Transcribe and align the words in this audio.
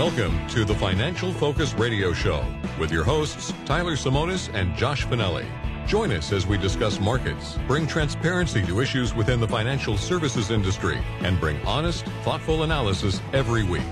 Welcome 0.00 0.48
to 0.48 0.64
the 0.64 0.74
Financial 0.74 1.30
Focus 1.30 1.74
Radio 1.74 2.14
Show 2.14 2.42
with 2.78 2.90
your 2.90 3.04
hosts, 3.04 3.52
Tyler 3.66 3.96
Simonis 3.96 4.48
and 4.54 4.74
Josh 4.74 5.04
Finelli. 5.04 5.44
Join 5.86 6.10
us 6.10 6.32
as 6.32 6.46
we 6.46 6.56
discuss 6.56 6.98
markets, 6.98 7.58
bring 7.66 7.86
transparency 7.86 8.64
to 8.64 8.80
issues 8.80 9.14
within 9.14 9.40
the 9.40 9.46
financial 9.46 9.98
services 9.98 10.50
industry, 10.50 10.96
and 11.20 11.38
bring 11.38 11.60
honest, 11.66 12.06
thoughtful 12.24 12.62
analysis 12.62 13.20
every 13.34 13.62
week. 13.62 13.82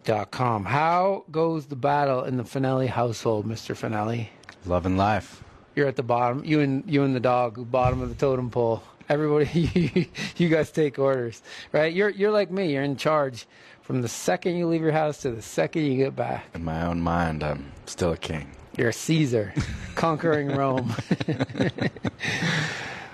dot 0.04 0.32
com. 0.32 0.66
How 0.66 1.24
goes 1.32 1.68
the 1.68 1.76
battle 1.76 2.24
in 2.24 2.38
the 2.38 2.44
Finelli 2.44 2.88
household, 2.88 3.46
Mr. 3.46 3.76
Finelli? 3.76 4.28
Loving 4.66 4.98
life. 4.98 5.44
You're 5.76 5.88
at 5.88 5.96
the 5.96 6.04
bottom. 6.04 6.44
You 6.46 6.60
and 6.60 6.84
you 6.90 7.04
and 7.04 7.16
the 7.16 7.20
dog, 7.20 7.72
bottom 7.72 8.02
of 8.02 8.10
the 8.10 8.16
totem 8.16 8.50
pole. 8.50 8.84
Everybody, 9.10 10.10
you 10.38 10.50
guys 10.50 10.72
take 10.72 11.00
orders, 11.00 11.42
right? 11.72 11.94
You're 11.94 12.10
you're 12.10 12.32
like 12.32 12.52
me. 12.52 12.72
You're 12.74 12.84
in 12.84 12.96
charge 12.98 13.46
from 13.82 14.02
the 14.02 14.08
second 14.08 14.56
you 14.56 14.68
leave 14.68 14.82
your 14.82 14.92
house 14.92 15.18
to 15.24 15.32
the 15.32 15.42
second 15.42 15.86
you 15.86 15.98
get 15.98 16.16
back. 16.16 16.46
In 16.54 16.64
my 16.64 16.86
own 16.86 17.02
mind, 17.02 17.44
I'm 17.44 17.72
still 17.86 18.12
a 18.12 18.18
king. 18.18 18.50
You're 18.78 18.90
a 18.90 18.94
Caesar, 18.94 19.54
conquering 19.96 20.50
Rome. 20.56 20.96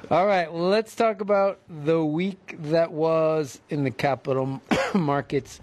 All 0.09 0.25
right, 0.25 0.51
well, 0.51 0.69
let's 0.69 0.95
talk 0.95 1.19
about 1.19 1.59
the 1.67 2.03
week 2.05 2.55
that 2.59 2.91
was 2.93 3.59
in 3.69 3.83
the 3.83 3.91
capital 3.91 4.61
markets. 4.93 5.59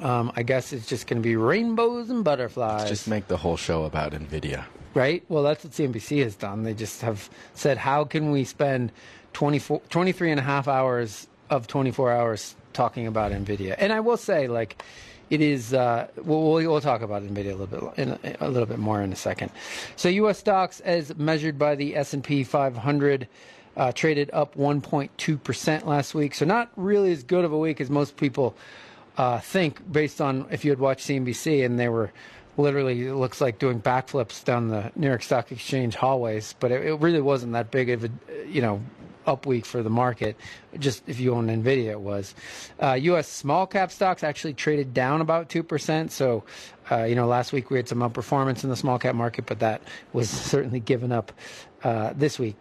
Um, 0.00 0.32
I 0.36 0.42
guess 0.42 0.72
it's 0.72 0.86
just 0.86 1.06
going 1.06 1.20
to 1.20 1.26
be 1.26 1.36
rainbows 1.36 2.10
and 2.10 2.22
butterflies. 2.22 2.88
Just 2.88 3.08
make 3.08 3.28
the 3.28 3.36
whole 3.36 3.56
show 3.56 3.84
about 3.84 4.12
Nvidia. 4.12 4.64
Right? 4.94 5.24
Well, 5.28 5.42
that's 5.42 5.64
what 5.64 5.72
CNBC 5.72 6.22
has 6.22 6.34
done. 6.34 6.62
They 6.62 6.74
just 6.74 7.02
have 7.02 7.28
said, 7.54 7.78
how 7.78 8.04
can 8.04 8.30
we 8.30 8.44
spend 8.44 8.92
24, 9.32 9.80
23 9.90 10.30
and 10.30 10.40
a 10.40 10.42
half 10.42 10.68
hours 10.68 11.26
of 11.50 11.66
24 11.66 12.12
hours 12.12 12.56
talking 12.72 13.06
about 13.06 13.32
Nvidia? 13.32 13.74
And 13.78 13.92
I 13.92 14.00
will 14.00 14.16
say, 14.16 14.48
like, 14.48 14.82
it 15.30 15.40
is. 15.40 15.74
Uh, 15.74 16.08
we'll, 16.16 16.42
we'll 16.42 16.80
talk 16.80 17.02
about 17.02 17.22
Nvidia 17.22 17.52
a 17.52 17.56
little 17.56 17.90
bit 17.90 17.98
in 17.98 18.18
a, 18.24 18.46
a 18.46 18.48
little 18.48 18.66
bit 18.66 18.78
more 18.78 19.02
in 19.02 19.12
a 19.12 19.16
second. 19.16 19.50
So, 19.96 20.08
U.S. 20.08 20.38
stocks, 20.38 20.80
as 20.80 21.14
measured 21.16 21.58
by 21.58 21.74
the 21.74 21.96
S&P 21.96 22.44
500, 22.44 23.28
uh, 23.76 23.92
traded 23.92 24.30
up 24.32 24.54
1.2 24.54 25.42
percent 25.42 25.86
last 25.86 26.14
week. 26.14 26.34
So, 26.34 26.46
not 26.46 26.70
really 26.76 27.12
as 27.12 27.22
good 27.22 27.44
of 27.44 27.52
a 27.52 27.58
week 27.58 27.80
as 27.80 27.90
most 27.90 28.16
people 28.16 28.56
uh, 29.18 29.40
think, 29.40 29.90
based 29.90 30.20
on 30.20 30.46
if 30.50 30.64
you 30.64 30.70
had 30.70 30.78
watched 30.78 31.06
CNBC 31.06 31.66
and 31.66 31.78
they 31.78 31.88
were 31.88 32.12
literally 32.56 33.06
it 33.06 33.14
looks 33.14 33.40
like 33.40 33.58
doing 33.58 33.80
backflips 33.80 34.44
down 34.44 34.68
the 34.68 34.90
New 34.96 35.08
York 35.08 35.22
Stock 35.22 35.52
Exchange 35.52 35.96
hallways. 35.96 36.54
But 36.58 36.70
it, 36.70 36.86
it 36.86 36.94
really 37.00 37.20
wasn't 37.20 37.52
that 37.52 37.70
big 37.70 37.90
of 37.90 38.04
a 38.04 38.10
you 38.46 38.62
know 38.62 38.80
up 39.26 39.44
week 39.44 39.66
for 39.66 39.82
the 39.82 39.90
market. 39.90 40.36
Just 40.78 41.02
if 41.08 41.20
you 41.20 41.34
own 41.34 41.48
Nvidia, 41.48 41.90
it 41.90 42.00
was. 42.00 42.34
Uh, 42.80 42.92
U.S. 42.92 43.28
small 43.28 43.66
cap 43.66 43.90
stocks 43.90 44.22
actually 44.22 44.54
traded 44.54 44.94
down 44.94 45.20
about 45.20 45.48
two 45.48 45.64
percent. 45.64 46.12
So, 46.12 46.44
uh, 46.90 47.02
you 47.02 47.16
know, 47.16 47.26
last 47.26 47.52
week 47.52 47.70
we 47.70 47.76
had 47.76 47.88
some 47.88 47.98
outperformance 47.98 48.62
in 48.62 48.70
the 48.70 48.76
small 48.76 48.98
cap 49.00 49.16
market, 49.16 49.46
but 49.46 49.58
that 49.58 49.82
was 50.12 50.30
certainly 50.30 50.80
given 50.80 51.10
up 51.10 51.32
uh, 51.82 52.12
this 52.16 52.38
week. 52.38 52.56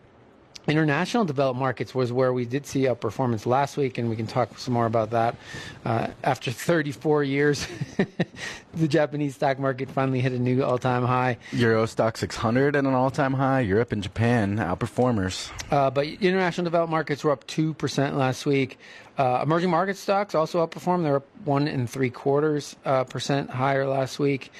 International 0.67 1.23
developed 1.23 1.59
markets 1.59 1.95
was 1.95 2.11
where 2.11 2.33
we 2.33 2.45
did 2.45 2.65
see 2.65 2.81
outperformance 2.83 3.45
last 3.45 3.77
week, 3.77 3.97
and 3.97 4.09
we 4.09 4.17
can 4.17 4.27
talk 4.27 4.57
some 4.57 4.73
more 4.73 4.85
about 4.85 5.11
that. 5.11 5.35
Uh, 5.85 6.07
after 6.23 6.51
34 6.51 7.23
years, 7.23 7.65
the 8.73 8.87
Japanese 8.87 9.35
stock 9.35 9.59
market 9.59 9.89
finally 9.89 10.19
hit 10.19 10.33
a 10.33 10.39
new 10.39 10.63
all-time 10.63 11.05
high. 11.05 11.37
Euro 11.53 11.85
stock 11.85 12.17
600 12.17 12.75
at 12.75 12.83
an 12.83 12.93
all-time 12.93 13.33
high. 13.33 13.61
Europe 13.61 13.93
and 13.93 14.03
Japan 14.03 14.57
outperformers. 14.57 15.51
Uh, 15.71 15.89
but 15.89 16.05
international 16.05 16.65
developed 16.65 16.91
markets 16.91 17.23
were 17.23 17.31
up 17.31 17.47
two 17.47 17.73
percent 17.73 18.17
last 18.17 18.45
week. 18.45 18.77
Uh, 19.17 19.39
emerging 19.43 19.69
market 19.69 19.95
stocks 19.95 20.35
also 20.35 20.65
outperformed. 20.65 21.03
They're 21.03 21.17
up 21.17 21.27
one 21.45 21.67
and 21.67 21.89
three 21.89 22.09
quarters 22.09 22.75
uh, 22.83 23.05
percent 23.05 23.49
higher 23.49 23.87
last 23.87 24.19
week. 24.19 24.51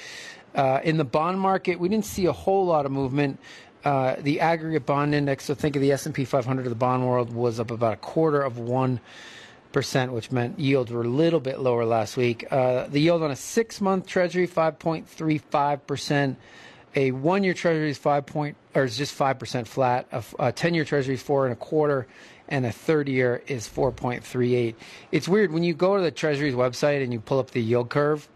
Uh, 0.55 0.79
in 0.83 0.97
the 0.97 1.03
bond 1.03 1.39
market, 1.39 1.79
we 1.79 1.87
didn't 1.87 2.05
see 2.05 2.25
a 2.25 2.31
whole 2.31 2.65
lot 2.65 2.85
of 2.87 2.91
movement. 2.91 3.39
Uh, 3.83 4.15
the 4.19 4.39
aggregate 4.39 4.85
bond 4.85 5.15
index, 5.15 5.45
so 5.45 5.53
think 5.53 5.75
of 5.75 5.81
the 5.81 5.91
S&P 5.91 6.25
500 6.25 6.65
of 6.65 6.69
the 6.69 6.75
bond 6.75 7.07
world, 7.07 7.33
was 7.33 7.59
up 7.59 7.71
about 7.71 7.93
a 7.93 7.97
quarter 7.97 8.41
of 8.41 8.57
one 8.57 8.99
percent, 9.71 10.11
which 10.11 10.31
meant 10.31 10.59
yields 10.59 10.91
were 10.91 11.03
a 11.03 11.07
little 11.07 11.39
bit 11.39 11.59
lower 11.59 11.85
last 11.85 12.17
week. 12.17 12.45
Uh, 12.51 12.87
the 12.87 12.99
yield 12.99 13.21
on 13.21 13.31
a 13.31 13.35
six-month 13.35 14.07
Treasury, 14.07 14.47
5.35 14.47 15.85
percent. 15.85 16.37
A 16.95 17.11
one-year 17.11 17.53
Treasury 17.53 17.91
is 17.91 17.97
five 17.97 18.25
point, 18.25 18.57
or 18.73 18.83
is 18.83 18.97
just 18.97 19.13
five 19.13 19.37
percent 19.37 19.67
flat. 19.67 20.07
A 20.39 20.51
ten-year 20.51 20.83
Treasury 20.83 21.13
is 21.13 21.21
four 21.21 21.45
and 21.45 21.53
a 21.53 21.55
quarter, 21.55 22.07
and 22.47 22.65
a 22.65 22.71
third-year 22.71 23.43
is 23.47 23.67
4.38. 23.67 24.73
It's 25.11 25.27
weird 25.27 25.51
when 25.51 25.63
you 25.63 25.73
go 25.73 25.97
to 25.97 26.01
the 26.01 26.11
Treasury's 26.11 26.55
website 26.55 27.03
and 27.03 27.13
you 27.13 27.19
pull 27.19 27.39
up 27.39 27.51
the 27.51 27.61
yield 27.61 27.89
curve. 27.89 28.27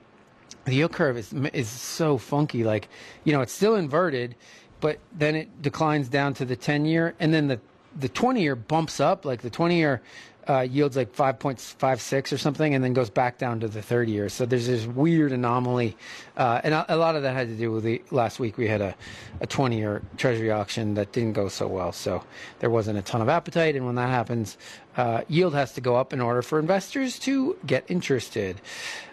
The 0.66 0.76
yield 0.76 0.92
curve 0.92 1.18
is 1.18 1.34
is 1.54 1.70
so 1.70 2.18
funky. 2.20 2.64
Like, 2.64 2.88
you 3.24 3.34
know, 3.34 3.42
it's 3.42 3.54
still 3.54 3.76
inverted 3.76 4.36
but 4.82 5.00
then 5.14 5.36
it 5.36 5.62
declines 5.62 6.10
down 6.10 6.34
to 6.34 6.44
the 6.44 6.56
10 6.56 6.86
year 6.86 7.16
and 7.20 7.34
then 7.34 7.48
the 7.48 7.60
the 7.98 8.10
20 8.10 8.42
year 8.42 8.56
bumps 8.56 9.00
up 9.00 9.26
like 9.26 9.42
the 9.42 9.50
20 9.50 9.78
year 9.78 10.02
uh, 10.48 10.62
yields 10.62 10.98
like 10.98 11.16
5.56 11.16 12.34
or 12.34 12.38
something 12.38 12.74
and 12.74 12.84
then 12.84 12.94
goes 12.94 13.10
back 13.10 13.38
down 13.38 13.60
to 13.60 13.68
the 13.68 13.82
30 13.82 14.12
year 14.12 14.30
so 14.30 14.46
there's 14.46 14.68
this 14.68 14.86
weird 14.86 15.32
anomaly 15.32 15.96
uh, 16.38 16.62
and 16.64 16.74
a, 16.74 16.96
a, 16.96 16.98
lot 16.98 17.16
of 17.16 17.24
that 17.24 17.36
had 17.36 17.48
to 17.50 17.56
do 17.56 17.72
with 17.72 17.84
the 17.84 18.02
last 18.10 18.40
week 18.40 18.58
we 18.58 18.68
had 18.68 18.82
a, 18.82 18.96
a 19.42 19.48
20 19.48 19.78
year 19.78 20.02
treasury 20.18 20.50
auction 20.50 20.96
that 20.96 21.12
didn't 21.12 21.34
go 21.34 21.48
so 21.48 21.68
well. 21.68 21.92
So 21.92 22.24
there 22.60 22.70
wasn't 22.70 22.98
a 22.98 23.02
ton 23.02 23.22
of 23.22 23.30
appetite 23.30 23.76
and 23.76 23.86
when 23.86 23.96
that 23.96 24.10
happens 24.10 24.58
uh, 24.98 25.22
yield 25.28 25.54
has 25.54 25.74
to 25.74 25.82
go 25.82 25.96
up 25.96 26.14
in 26.14 26.22
order 26.22 26.42
for 26.42 26.60
investors 26.60 27.20
to 27.20 27.58
get 27.66 27.86
interested. 27.90 28.60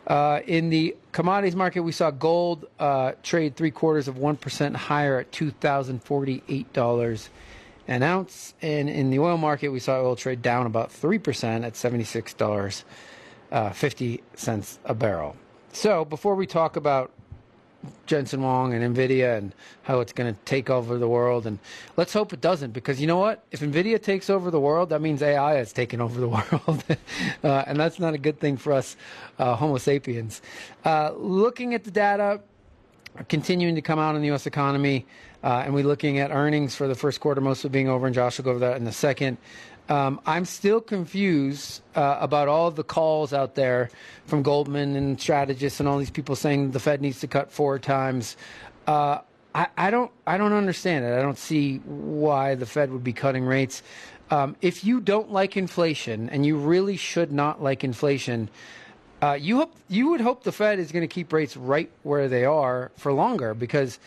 Uh, 0.07 0.41
in 0.47 0.71
the 0.71 0.97
commodities 1.13 1.55
market, 1.55 1.81
we 1.81 1.93
saw 1.93 2.11
gold 2.11 2.67
uh, 2.79 3.13
trade 3.23 3.55
three 3.57 3.71
quarters 3.71 4.09
of 4.09 4.17
1% 4.17 4.75
higher 4.75 5.21
at 5.21 5.31
$2,048 5.33 7.29
an 7.89 8.03
ounce. 8.05 8.55
And 8.63 8.89
in 8.89 9.11
the 9.11 9.19
oil 9.19 9.37
market, 9.37 9.71
we 9.71 9.81
saw 9.81 10.01
oil 10.01 10.15
trade 10.15 10.41
down 10.43 10.67
about 10.67 10.91
3% 10.91 11.65
at 11.65 11.73
$76.50 11.73 12.85
uh, 14.49 14.63
a 14.85 14.95
barrel. 14.95 15.35
So 15.73 16.05
before 16.05 16.37
we 16.37 16.47
talk 16.47 16.77
about 16.77 17.11
Jensen 18.07 18.41
Huang 18.41 18.75
and 18.75 18.97
Nvidia 18.97 19.39
and 19.39 19.55
how 19.83 20.01
it's 20.01 20.13
going 20.13 20.33
to 20.33 20.41
take 20.45 20.71
over 20.71 20.99
the 20.99 21.09
world. 21.09 21.47
And 21.47 21.59
let's 21.97 22.13
hope 22.13 22.33
it 22.33 22.41
doesn't, 22.41 22.73
because 22.73 23.01
you 23.01 23.07
know 23.07 23.19
what? 23.19 23.45
If 23.51 23.61
Nvidia 23.61 24.03
takes 24.03 24.29
over 24.29 24.51
the 24.51 24.61
world, 24.61 24.91
that 24.91 25.01
means 25.01 25.23
AI 25.23 25.55
has 25.55 25.73
taken 25.73 26.01
over 26.01 26.21
the 26.21 26.29
world, 26.29 26.85
uh, 27.45 27.65
and 27.67 27.79
that's 27.79 27.99
not 27.99 28.15
a 28.15 28.19
good 28.19 28.41
thing 28.41 28.57
for 28.57 28.73
us 28.73 28.97
uh, 29.39 29.55
Homo 29.55 29.79
sapiens. 29.79 30.43
Uh, 30.85 31.13
looking 31.17 31.75
at 31.75 31.85
the 31.85 31.91
data, 31.91 32.41
continuing 33.29 33.75
to 33.75 33.83
come 33.83 33.99
out 33.99 34.15
in 34.15 34.23
the 34.23 34.29
U.S. 34.29 34.47
economy, 34.47 35.07
uh, 35.43 35.63
and 35.65 35.75
we're 35.75 35.85
looking 35.85 36.19
at 36.19 36.31
earnings 36.31 36.75
for 36.75 36.89
the 36.89 36.95
first 36.95 37.21
quarter, 37.21 37.41
most 37.41 37.59
mostly 37.59 37.71
being 37.71 37.89
over, 37.89 38.07
and 38.07 38.15
Josh 38.15 38.39
will 38.39 38.45
go 38.45 38.51
over 38.51 38.61
that 38.61 38.77
in 38.81 38.87
a 38.87 38.93
second. 38.93 39.39
Um, 39.89 40.21
I'm 40.27 40.45
still 40.45 40.81
confused 40.81 41.81
uh, 41.95 42.19
about 42.21 42.49
all 42.49 42.71
the 42.71 42.85
calls 42.85 43.33
out 43.33 43.55
there 43.55 43.89
from 44.27 44.43
Goldman 44.43 44.97
and 44.97 45.19
strategists 45.19 45.81
and 45.81 45.89
all 45.89 45.99
these 45.99 46.11
people 46.11 46.37
saying 46.37 46.73
the 46.73 46.81
Fed 46.81 47.01
needs 47.01 47.21
to 47.21 47.27
cut 47.27 47.51
four 47.51 47.79
times. 47.79 48.37
Uh, 48.87 49.21
I, 49.55 49.69
I, 49.77 49.91
don't. 49.91 50.11
I 50.27 50.37
don't 50.37 50.53
understand 50.53 51.05
it. 51.05 51.19
I 51.19 51.23
don't 51.23 51.39
see 51.39 51.79
why 51.79 52.55
the 52.55 52.67
Fed 52.67 52.93
would 52.93 53.05
be 53.05 53.15
cutting 53.15 53.45
rates. 53.45 53.83
Um, 54.31 54.57
if 54.61 54.85
you 54.85 55.01
don't 55.01 55.33
like 55.33 55.57
inflation, 55.57 56.29
and 56.29 56.45
you 56.45 56.59
really 56.59 56.99
should 56.99 57.33
not 57.33 57.63
like 57.63 57.83
inflation, 57.83 58.51
uh, 59.23 59.39
you 59.41 59.57
hope 59.57 59.75
you 59.89 60.11
would 60.11 60.21
hope 60.21 60.45
the 60.45 60.53
Fed 60.53 60.79
is 60.79 60.93
going 60.93 61.03
to 61.03 61.13
keep 61.13 61.33
rates 61.33 61.57
right 61.57 61.91
where 62.03 62.29
they 62.29 62.45
are 62.45 62.93
for 62.97 63.13
longer 63.13 63.55
because 63.55 63.99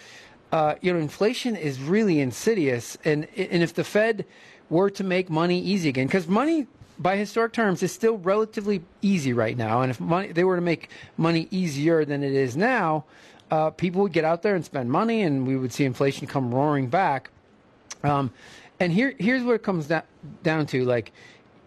uh, 0.51 0.75
you 0.81 0.93
know 0.93 0.99
inflation 0.99 1.55
is 1.55 1.79
really 1.81 2.19
insidious, 2.19 2.97
and 3.05 3.27
and 3.37 3.63
if 3.63 3.73
the 3.73 3.83
Fed 3.83 4.25
were 4.69 4.89
to 4.89 5.03
make 5.03 5.29
money 5.29 5.59
easy 5.59 5.89
again, 5.89 6.07
because 6.07 6.27
money 6.27 6.67
by 6.99 7.17
historic 7.17 7.53
terms 7.53 7.81
is 7.81 7.91
still 7.91 8.17
relatively 8.17 8.81
easy 9.01 9.33
right 9.33 9.57
now, 9.57 9.81
and 9.81 9.91
if 9.91 9.99
money 9.99 10.31
they 10.31 10.43
were 10.43 10.55
to 10.55 10.61
make 10.61 10.89
money 11.17 11.47
easier 11.51 12.05
than 12.05 12.23
it 12.23 12.33
is 12.33 12.55
now, 12.57 13.05
uh, 13.49 13.69
people 13.69 14.01
would 14.01 14.13
get 14.13 14.25
out 14.25 14.41
there 14.41 14.55
and 14.55 14.65
spend 14.65 14.91
money, 14.91 15.21
and 15.21 15.47
we 15.47 15.57
would 15.57 15.73
see 15.73 15.85
inflation 15.85 16.27
come 16.27 16.53
roaring 16.53 16.87
back. 16.87 17.29
Um, 18.03 18.31
and 18.79 18.91
here 18.91 19.13
here's 19.19 19.43
what 19.43 19.55
it 19.55 19.63
comes 19.63 19.87
da- 19.87 20.01
down 20.43 20.65
to: 20.67 20.83
like 20.85 21.11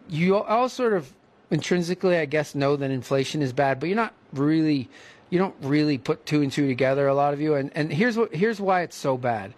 you 0.08 0.36
all 0.36 0.68
sort 0.68 0.92
of 0.92 1.12
intrinsically, 1.50 2.16
I 2.18 2.26
guess, 2.26 2.54
know 2.54 2.76
that 2.76 2.90
inflation 2.90 3.40
is 3.40 3.52
bad, 3.52 3.80
but 3.80 3.88
you're 3.88 3.96
not 3.96 4.14
really 4.32 4.88
you 5.30 5.38
don't 5.38 5.54
really 5.60 5.98
put 5.98 6.26
two 6.26 6.42
and 6.42 6.52
two 6.52 6.66
together. 6.66 7.06
A 7.08 7.14
lot 7.14 7.34
of 7.34 7.40
you, 7.40 7.54
and 7.54 7.70
and 7.74 7.92
here's 7.92 8.16
what 8.16 8.34
here's 8.34 8.60
why 8.60 8.82
it's 8.82 8.96
so 8.96 9.16
bad 9.16 9.54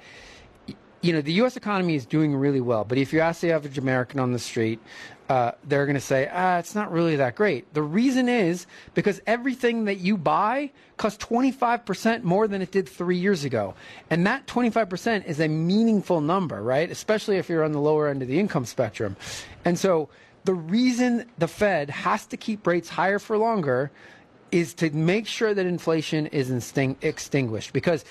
you 1.06 1.12
know, 1.12 1.20
the 1.20 1.34
U.S. 1.34 1.56
economy 1.56 1.94
is 1.94 2.04
doing 2.04 2.34
really 2.34 2.60
well, 2.60 2.84
but 2.84 2.98
if 2.98 3.12
you 3.12 3.20
ask 3.20 3.40
the 3.40 3.52
average 3.52 3.78
American 3.78 4.18
on 4.18 4.32
the 4.32 4.40
street, 4.40 4.80
uh, 5.28 5.52
they're 5.64 5.86
going 5.86 5.94
to 5.94 6.00
say, 6.00 6.28
ah, 6.32 6.58
it's 6.58 6.74
not 6.74 6.90
really 6.90 7.16
that 7.16 7.36
great. 7.36 7.72
The 7.74 7.82
reason 7.82 8.28
is 8.28 8.66
because 8.94 9.20
everything 9.26 9.84
that 9.84 9.98
you 9.98 10.16
buy 10.16 10.72
costs 10.96 11.24
25% 11.24 12.22
more 12.22 12.48
than 12.48 12.60
it 12.60 12.70
did 12.72 12.88
three 12.88 13.18
years 13.18 13.44
ago. 13.44 13.74
And 14.10 14.26
that 14.26 14.46
25% 14.46 15.26
is 15.26 15.40
a 15.40 15.48
meaningful 15.48 16.20
number, 16.20 16.62
right? 16.62 16.90
Especially 16.90 17.36
if 17.36 17.48
you're 17.48 17.64
on 17.64 17.72
the 17.72 17.80
lower 17.80 18.08
end 18.08 18.22
of 18.22 18.28
the 18.28 18.38
income 18.38 18.64
spectrum. 18.64 19.16
And 19.64 19.78
so 19.78 20.08
the 20.44 20.54
reason 20.54 21.28
the 21.38 21.48
Fed 21.48 21.90
has 21.90 22.26
to 22.26 22.36
keep 22.36 22.66
rates 22.66 22.88
higher 22.88 23.18
for 23.18 23.36
longer 23.36 23.90
is 24.52 24.74
to 24.74 24.90
make 24.90 25.26
sure 25.26 25.54
that 25.54 25.66
inflation 25.66 26.26
is 26.26 26.50
extinguished. 27.02 27.72
Because 27.72 28.04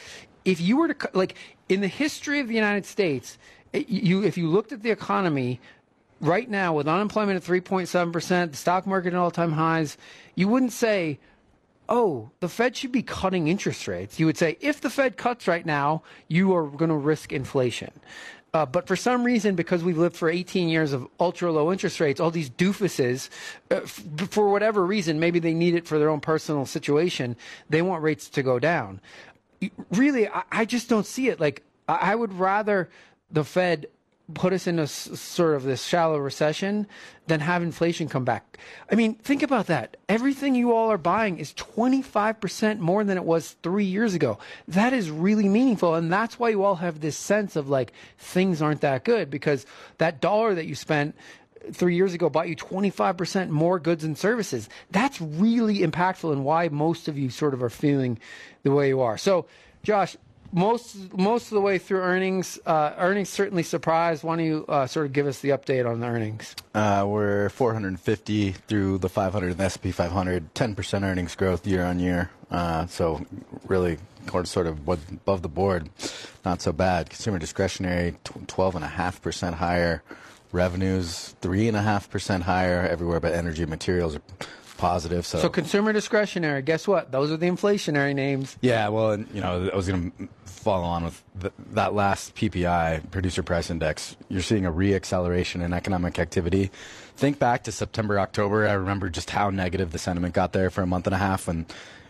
if 0.43 0.59
you 0.61 0.77
were 0.77 0.93
to, 0.93 1.09
like, 1.13 1.35
in 1.69 1.81
the 1.81 1.87
history 1.87 2.39
of 2.39 2.47
the 2.47 2.55
United 2.55 2.85
States, 2.85 3.37
you 3.73 4.23
if 4.23 4.37
you 4.37 4.47
looked 4.47 4.71
at 4.71 4.83
the 4.83 4.91
economy 4.91 5.59
right 6.21 6.49
now 6.49 6.73
with 6.73 6.87
unemployment 6.87 7.37
at 7.37 7.43
3.7%, 7.43 8.51
the 8.51 8.57
stock 8.57 8.87
market 8.87 9.13
at 9.13 9.19
all-time 9.19 9.51
highs, 9.51 9.97
you 10.35 10.47
wouldn't 10.47 10.71
say, 10.71 11.19
"Oh, 11.87 12.31
the 12.39 12.49
Fed 12.49 12.75
should 12.75 12.91
be 12.91 13.03
cutting 13.03 13.47
interest 13.47 13.87
rates." 13.87 14.19
You 14.19 14.25
would 14.25 14.37
say, 14.37 14.57
"If 14.61 14.81
the 14.81 14.89
Fed 14.89 15.17
cuts 15.17 15.47
right 15.47 15.65
now, 15.65 16.03
you 16.27 16.55
are 16.55 16.67
going 16.67 16.89
to 16.89 16.95
risk 16.95 17.31
inflation." 17.31 17.91
Uh, 18.53 18.65
but 18.65 18.87
for 18.87 18.95
some 18.95 19.25
reason, 19.25 19.55
because 19.55 19.83
we've 19.83 19.97
lived 19.97 20.15
for 20.15 20.29
18 20.29 20.69
years 20.69 20.93
of 20.93 21.05
ultra 21.19 21.51
low 21.51 21.73
interest 21.73 21.99
rates, 21.99 22.21
all 22.21 22.31
these 22.31 22.49
doofuses, 22.49 23.27
uh, 23.69 23.81
f- 23.83 24.01
for 24.29 24.49
whatever 24.49 24.85
reason, 24.85 25.19
maybe 25.19 25.39
they 25.39 25.53
need 25.53 25.75
it 25.75 25.85
for 25.85 25.99
their 25.99 26.09
own 26.09 26.21
personal 26.21 26.65
situation, 26.65 27.35
they 27.69 27.81
want 27.81 28.01
rates 28.01 28.29
to 28.29 28.41
go 28.41 28.57
down 28.57 29.01
really, 29.91 30.27
I, 30.27 30.43
I 30.51 30.65
just 30.65 30.89
don't 30.89 31.05
see 31.05 31.29
it. 31.29 31.39
Like, 31.39 31.63
I 31.87 32.15
would 32.15 32.33
rather 32.33 32.89
the 33.31 33.43
Fed 33.43 33.87
put 34.33 34.53
us 34.53 34.65
in 34.65 34.79
a 34.79 34.87
sort 34.87 35.55
of 35.55 35.63
this 35.63 35.83
shallow 35.83 36.17
recession 36.17 36.87
than 37.27 37.39
have 37.39 37.61
inflation 37.61 38.09
come 38.09 38.25
back. 38.25 38.57
I 38.91 38.95
mean, 38.95 39.15
think 39.15 39.43
about 39.43 39.67
that. 39.67 39.97
Everything 40.09 40.55
you 40.55 40.73
all 40.73 40.91
are 40.91 40.97
buying 40.97 41.37
is 41.37 41.53
25% 41.53 42.79
more 42.79 43.03
than 43.03 43.17
it 43.17 43.23
was 43.23 43.55
three 43.61 43.85
years 43.85 44.13
ago. 44.13 44.39
That 44.67 44.93
is 44.93 45.11
really 45.11 45.47
meaningful. 45.47 45.93
And 45.93 46.11
that's 46.11 46.39
why 46.39 46.49
you 46.49 46.63
all 46.63 46.75
have 46.75 47.01
this 47.01 47.17
sense 47.17 47.55
of 47.55 47.69
like 47.69 47.93
things 48.17 48.61
aren't 48.61 48.81
that 48.81 49.03
good 49.03 49.29
because 49.29 49.65
that 49.99 50.21
dollar 50.21 50.55
that 50.55 50.65
you 50.65 50.73
spent 50.73 51.15
three 51.71 51.95
years 51.95 52.13
ago 52.13 52.29
bought 52.29 52.49
you 52.49 52.55
25% 52.55 53.49
more 53.49 53.79
goods 53.79 54.03
and 54.03 54.17
services. 54.17 54.69
That's 54.91 55.21
really 55.21 55.79
impactful 55.79 56.31
and 56.31 56.43
why 56.43 56.69
most 56.69 57.07
of 57.07 57.17
you 57.17 57.29
sort 57.29 57.53
of 57.53 57.61
are 57.61 57.69
feeling 57.69 58.19
the 58.63 58.71
way 58.71 58.87
you 58.87 59.01
are. 59.01 59.17
So, 59.17 59.45
Josh, 59.83 60.17
most 60.55 61.13
most 61.13 61.51
of 61.51 61.55
the 61.55 61.61
way 61.61 61.77
through 61.77 61.99
earnings, 61.99 62.57
uh, 62.65 62.93
earnings 62.97 63.29
certainly 63.29 63.61
surprised. 63.61 64.23
Why 64.23 64.37
don't 64.37 64.45
you 64.45 64.65
uh, 64.69 64.87
sort 64.87 65.05
of 65.05 65.13
give 65.13 65.27
us 65.27 65.39
the 65.39 65.49
update 65.49 65.87
on 65.87 65.99
the 65.99 66.07
earnings? 66.07 66.55
Uh, 66.73 67.05
we're 67.05 67.49
450 67.49 68.51
through 68.53 68.97
the 68.99 69.09
500 69.09 69.47
and 69.47 69.57
the 69.57 69.63
S&P 69.65 69.91
500, 69.91 70.53
10% 70.55 71.03
earnings 71.03 71.35
growth 71.35 71.67
year 71.67 71.83
on 71.83 71.99
year. 71.99 72.31
Uh, 72.49 72.87
so 72.87 73.25
really, 73.67 73.97
sort 74.45 74.65
of 74.65 74.87
above 74.87 75.41
the 75.41 75.49
board, 75.49 75.89
not 76.45 76.61
so 76.61 76.71
bad. 76.71 77.09
Consumer 77.09 77.37
discretionary, 77.37 78.15
12.5% 78.23 79.53
higher. 79.55 80.01
Revenues, 80.51 81.35
3.5% 81.41 82.43
higher 82.43 82.87
everywhere, 82.87 83.19
but 83.19 83.33
energy 83.33 83.65
materials 83.65 84.15
are 84.15 84.21
positive. 84.77 85.25
So, 85.25 85.39
so 85.39 85.49
consumer 85.49 85.93
discretionary. 85.93 86.61
Guess 86.61 86.87
what? 86.87 87.11
Those 87.11 87.31
are 87.31 87.37
the 87.37 87.47
inflationary 87.47 88.13
names. 88.13 88.57
Yeah. 88.61 88.87
Well, 88.89 89.11
and 89.11 89.27
you 89.33 89.41
know, 89.41 89.69
I 89.71 89.75
was 89.75 89.87
going 89.87 90.11
to 90.11 90.27
follow 90.45 90.83
on 90.83 91.03
with 91.03 91.23
the, 91.35 91.51
that 91.71 91.93
last 91.93 92.35
PPI, 92.35 93.11
producer 93.11 93.43
price 93.43 93.69
index. 93.69 94.15
You're 94.29 94.41
seeing 94.41 94.65
a 94.65 94.71
reacceleration 94.71 95.63
in 95.63 95.73
economic 95.73 96.19
activity. 96.19 96.71
Think 97.15 97.39
back 97.39 97.63
to 97.63 97.71
September, 97.71 98.19
October. 98.19 98.67
I 98.67 98.73
remember 98.73 99.09
just 99.09 99.29
how 99.29 99.49
negative 99.49 99.91
the 99.91 99.99
sentiment 99.99 100.33
got 100.33 100.53
there 100.53 100.69
for 100.69 100.81
a 100.81 100.87
month 100.87 101.05
and 101.07 101.13
a 101.13 101.19
half, 101.19 101.47
and 101.47 101.65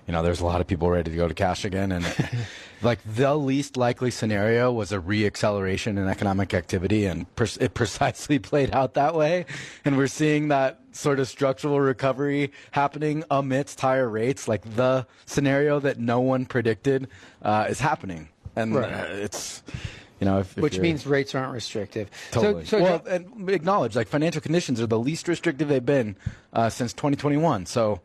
you 0.07 0.13
know, 0.13 0.23
there's 0.23 0.39
a 0.39 0.45
lot 0.45 0.61
of 0.61 0.67
people 0.67 0.89
ready 0.89 1.11
to 1.11 1.17
go 1.17 1.27
to 1.27 1.33
cash 1.33 1.65
again. 1.65 1.91
And 1.91 2.05
like 2.85 2.99
the 3.03 3.35
least 3.35 3.75
likely 3.75 4.11
scenario 4.11 4.71
was 4.71 4.91
a 4.91 4.99
reacceleration 4.99 5.97
in 5.97 6.07
economic 6.07 6.53
activity, 6.53 7.05
and 7.05 7.25
it 7.59 7.73
precisely 7.73 8.39
played 8.51 8.71
out 8.73 8.93
that 8.93 9.15
way. 9.15 9.45
And 9.83 9.97
we're 9.97 10.07
seeing 10.07 10.49
that 10.49 10.79
sort 10.91 11.19
of 11.19 11.27
structural 11.27 11.81
recovery 11.81 12.51
happening 12.71 13.23
amidst 13.29 13.81
higher 13.81 14.07
rates. 14.07 14.47
Like 14.47 14.75
the 14.75 15.07
scenario 15.25 15.79
that 15.79 15.99
no 15.99 16.21
one 16.21 16.45
predicted 16.45 17.07
uh, 17.41 17.65
is 17.67 17.79
happening, 17.79 18.29
and 18.55 18.75
right. 18.75 18.93
uh, 18.93 19.05
it's. 19.09 19.63
You 20.21 20.23
know, 20.23 20.39
if, 20.39 20.57
if 20.57 20.63
which 20.63 20.79
means 20.79 21.05
rates 21.05 21.35
aren't 21.35 21.51
restrictive. 21.51 22.09
Totally. 22.31 22.63
So, 22.63 22.77
so 22.77 22.83
well, 22.83 23.03
and 23.05 23.49
acknowledge 23.49 23.97
like 23.97 24.07
financial 24.07 24.39
conditions 24.39 24.79
are 24.79 24.87
the 24.87 24.97
least 24.97 25.27
restrictive 25.27 25.67
they've 25.67 25.85
been 25.85 26.15
uh, 26.53 26.69
since 26.69 26.93
2021. 26.93 27.65
So, 27.65 27.99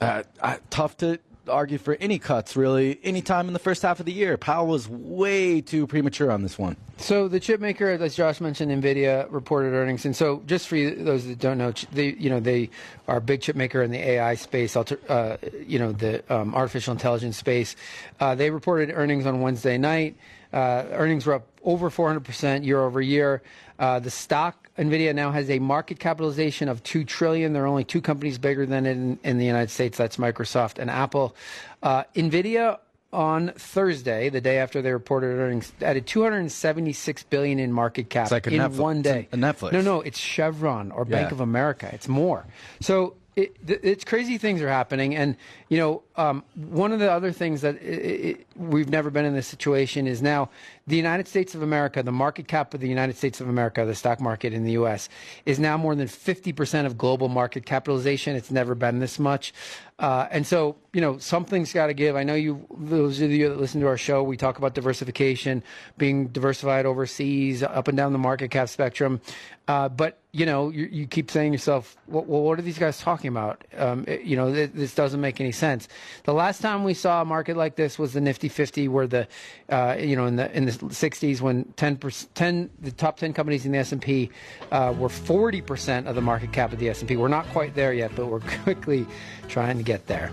uh, 0.00 0.22
tough 0.70 0.96
to 0.98 1.18
argue 1.48 1.78
for 1.78 1.96
any 2.00 2.18
cuts 2.18 2.56
really 2.56 2.98
any 3.02 3.22
time 3.22 3.46
in 3.46 3.52
the 3.52 3.58
first 3.58 3.82
half 3.82 4.00
of 4.00 4.06
the 4.06 4.12
year. 4.12 4.36
Powell 4.36 4.66
was 4.66 4.88
way 4.88 5.60
too 5.60 5.86
premature 5.86 6.30
on 6.30 6.42
this 6.42 6.58
one. 6.58 6.76
So 6.98 7.28
the 7.28 7.40
chip 7.40 7.60
maker, 7.60 7.88
as 7.90 8.14
Josh 8.14 8.40
mentioned, 8.40 8.70
Nvidia 8.70 9.26
reported 9.30 9.72
earnings, 9.72 10.04
and 10.04 10.14
so 10.14 10.42
just 10.46 10.68
for 10.68 10.76
you, 10.76 10.94
those 10.94 11.26
that 11.26 11.38
don't 11.38 11.58
know, 11.58 11.72
they 11.92 12.12
you 12.14 12.30
know 12.30 12.40
they 12.40 12.70
are 13.08 13.16
a 13.16 13.20
big 13.20 13.40
chip 13.40 13.56
maker 13.56 13.82
in 13.82 13.90
the 13.90 13.98
AI 13.98 14.34
space, 14.34 14.76
uh, 14.76 15.36
you 15.66 15.78
know 15.78 15.92
the 15.92 16.22
um, 16.32 16.54
artificial 16.54 16.92
intelligence 16.92 17.36
space. 17.36 17.76
Uh, 18.20 18.34
they 18.34 18.50
reported 18.50 18.90
earnings 18.94 19.26
on 19.26 19.40
Wednesday 19.40 19.78
night. 19.78 20.16
Uh, 20.52 20.84
earnings 20.90 21.26
were 21.26 21.34
up 21.34 21.46
over 21.62 21.90
400% 21.90 22.64
year 22.64 22.80
over 22.80 23.00
year. 23.00 23.42
Uh, 23.78 23.98
the 23.98 24.10
stock, 24.10 24.59
Nvidia 24.78 25.14
now 25.14 25.30
has 25.30 25.50
a 25.50 25.58
market 25.58 25.98
capitalization 25.98 26.68
of 26.68 26.82
two 26.82 27.04
trillion. 27.04 27.52
There 27.52 27.64
are 27.64 27.68
only 27.68 27.84
two 27.84 28.00
companies 28.00 28.38
bigger 28.38 28.66
than 28.66 28.86
it 28.86 28.92
in, 28.92 29.18
in 29.24 29.38
the 29.38 29.44
United 29.44 29.70
States. 29.70 29.98
That's 29.98 30.16
Microsoft 30.16 30.78
and 30.78 30.90
Apple. 30.90 31.34
Uh, 31.82 32.04
Nvidia 32.14 32.78
on 33.12 33.48
Thursday, 33.56 34.28
the 34.28 34.40
day 34.40 34.58
after 34.58 34.80
they 34.82 34.92
reported 34.92 35.38
earnings, 35.38 35.72
added 35.82 36.06
276 36.06 37.24
billion 37.24 37.58
in 37.58 37.72
market 37.72 38.08
cap 38.08 38.30
like 38.30 38.46
in 38.46 38.54
Netflix. 38.54 38.76
one 38.76 39.02
day. 39.02 39.28
a 39.32 39.36
Netflix. 39.36 39.72
No, 39.72 39.80
no, 39.80 40.00
it's 40.00 40.18
Chevron 40.18 40.92
or 40.92 41.04
Bank 41.04 41.32
of 41.32 41.40
America. 41.40 41.90
It's 41.92 42.08
more. 42.08 42.46
So 42.80 43.16
it, 43.36 43.56
it's 43.66 44.04
crazy 44.04 44.38
things 44.38 44.62
are 44.62 44.68
happening, 44.68 45.14
and 45.14 45.36
you 45.68 45.78
know, 45.78 46.02
um, 46.20 46.44
one 46.54 46.92
of 46.92 46.98
the 46.98 47.10
other 47.10 47.32
things 47.32 47.62
that 47.62 47.76
it, 47.76 47.80
it, 47.80 48.46
we've 48.54 48.90
never 48.90 49.08
been 49.08 49.24
in 49.24 49.32
this 49.32 49.46
situation 49.46 50.06
is 50.06 50.20
now 50.20 50.50
the 50.86 50.96
United 50.96 51.26
States 51.26 51.54
of 51.54 51.62
America, 51.62 52.02
the 52.02 52.12
market 52.12 52.46
cap 52.46 52.74
of 52.74 52.80
the 52.80 52.88
United 52.88 53.16
States 53.16 53.40
of 53.40 53.48
America, 53.48 53.86
the 53.86 53.94
stock 53.94 54.20
market 54.20 54.52
in 54.52 54.64
the 54.64 54.72
U.S. 54.72 55.08
is 55.46 55.58
now 55.58 55.78
more 55.78 55.94
than 55.94 56.08
fifty 56.08 56.52
percent 56.52 56.86
of 56.86 56.98
global 56.98 57.30
market 57.30 57.64
capitalization. 57.64 58.36
It's 58.36 58.50
never 58.50 58.74
been 58.74 58.98
this 58.98 59.18
much. 59.18 59.54
Uh, 60.00 60.26
and 60.30 60.46
so, 60.46 60.76
you 60.94 61.00
know, 61.02 61.18
something's 61.18 61.74
got 61.74 61.88
to 61.88 61.94
give. 61.94 62.16
I 62.16 62.22
know 62.22 62.34
you, 62.34 62.66
those 62.74 63.20
of 63.20 63.30
you 63.30 63.50
that 63.50 63.60
listen 63.60 63.82
to 63.82 63.86
our 63.86 63.98
show, 63.98 64.22
we 64.22 64.38
talk 64.38 64.56
about 64.56 64.72
diversification, 64.72 65.62
being 65.98 66.28
diversified 66.28 66.86
overseas, 66.86 67.62
up 67.62 67.86
and 67.86 67.98
down 67.98 68.14
the 68.14 68.18
market 68.18 68.50
cap 68.50 68.70
spectrum. 68.70 69.20
Uh, 69.68 69.90
but 69.90 70.18
you 70.32 70.46
know, 70.46 70.70
you, 70.70 70.88
you, 70.90 71.06
keep 71.06 71.30
saying 71.30 71.52
to 71.52 71.56
yourself, 71.56 71.96
well, 72.06 72.24
what 72.24 72.58
are 72.58 72.62
these 72.62 72.78
guys 72.78 72.98
talking 72.98 73.28
about? 73.28 73.62
Um, 73.76 74.04
it, 74.08 74.22
you 74.22 74.36
know, 74.36 74.52
th- 74.52 74.70
this 74.72 74.94
doesn't 74.94 75.20
make 75.20 75.40
any 75.40 75.52
sense. 75.52 75.86
The 76.24 76.34
last 76.34 76.60
time 76.60 76.84
we 76.84 76.94
saw 76.94 77.22
a 77.22 77.24
market 77.24 77.56
like 77.56 77.76
this 77.76 77.98
was 77.98 78.12
the 78.12 78.20
Nifty 78.20 78.48
50, 78.48 78.88
where 78.88 79.06
the, 79.06 79.28
uh, 79.68 79.96
you 79.98 80.16
know, 80.16 80.26
in 80.26 80.36
the 80.36 80.54
in 80.56 80.66
the 80.66 80.72
60s, 80.72 81.40
when 81.40 81.64
10, 81.76 81.98
10 82.34 82.70
the 82.80 82.90
top 82.92 83.16
10 83.18 83.32
companies 83.32 83.66
in 83.66 83.72
the 83.72 83.78
S&P 83.78 84.30
uh, 84.72 84.94
were 84.96 85.08
40 85.08 85.60
percent 85.62 86.08
of 86.08 86.14
the 86.14 86.20
market 86.20 86.52
cap 86.52 86.72
of 86.72 86.78
the 86.78 86.88
S&P. 86.88 87.16
We're 87.16 87.28
not 87.28 87.46
quite 87.48 87.74
there 87.74 87.92
yet, 87.92 88.12
but 88.14 88.26
we're 88.26 88.40
quickly 88.64 89.06
trying 89.48 89.76
to 89.78 89.84
get 89.84 90.06
there. 90.06 90.30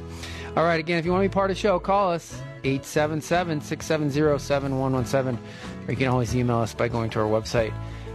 All 0.55 0.63
right, 0.63 0.79
again, 0.79 0.97
if 0.97 1.05
you 1.05 1.11
want 1.11 1.23
to 1.23 1.29
be 1.29 1.33
part 1.33 1.51
of 1.51 1.57
the 1.57 1.61
show, 1.61 1.79
call 1.79 2.11
us 2.11 2.41
877 2.63 3.61
670 3.61 4.39
7117, 4.39 5.39
or 5.87 5.91
you 5.91 5.97
can 5.97 6.07
always 6.07 6.35
email 6.35 6.57
us 6.57 6.73
by 6.73 6.87
going 6.87 7.09
to 7.11 7.19
our 7.19 7.27
website 7.27 7.73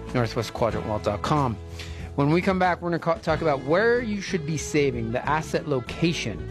northwestquadrantwealth.com. 0.09 1.57
When 2.15 2.31
we 2.31 2.43
come 2.43 2.59
back, 2.59 2.83
we're 2.83 2.97
going 2.97 3.01
to 3.01 3.23
talk 3.23 3.41
about 3.41 3.63
where 3.63 4.03
you 4.03 4.21
should 4.21 4.45
be 4.47 4.59
saving, 4.59 5.13
the 5.13 5.27
asset 5.27 5.67
location 5.67 6.51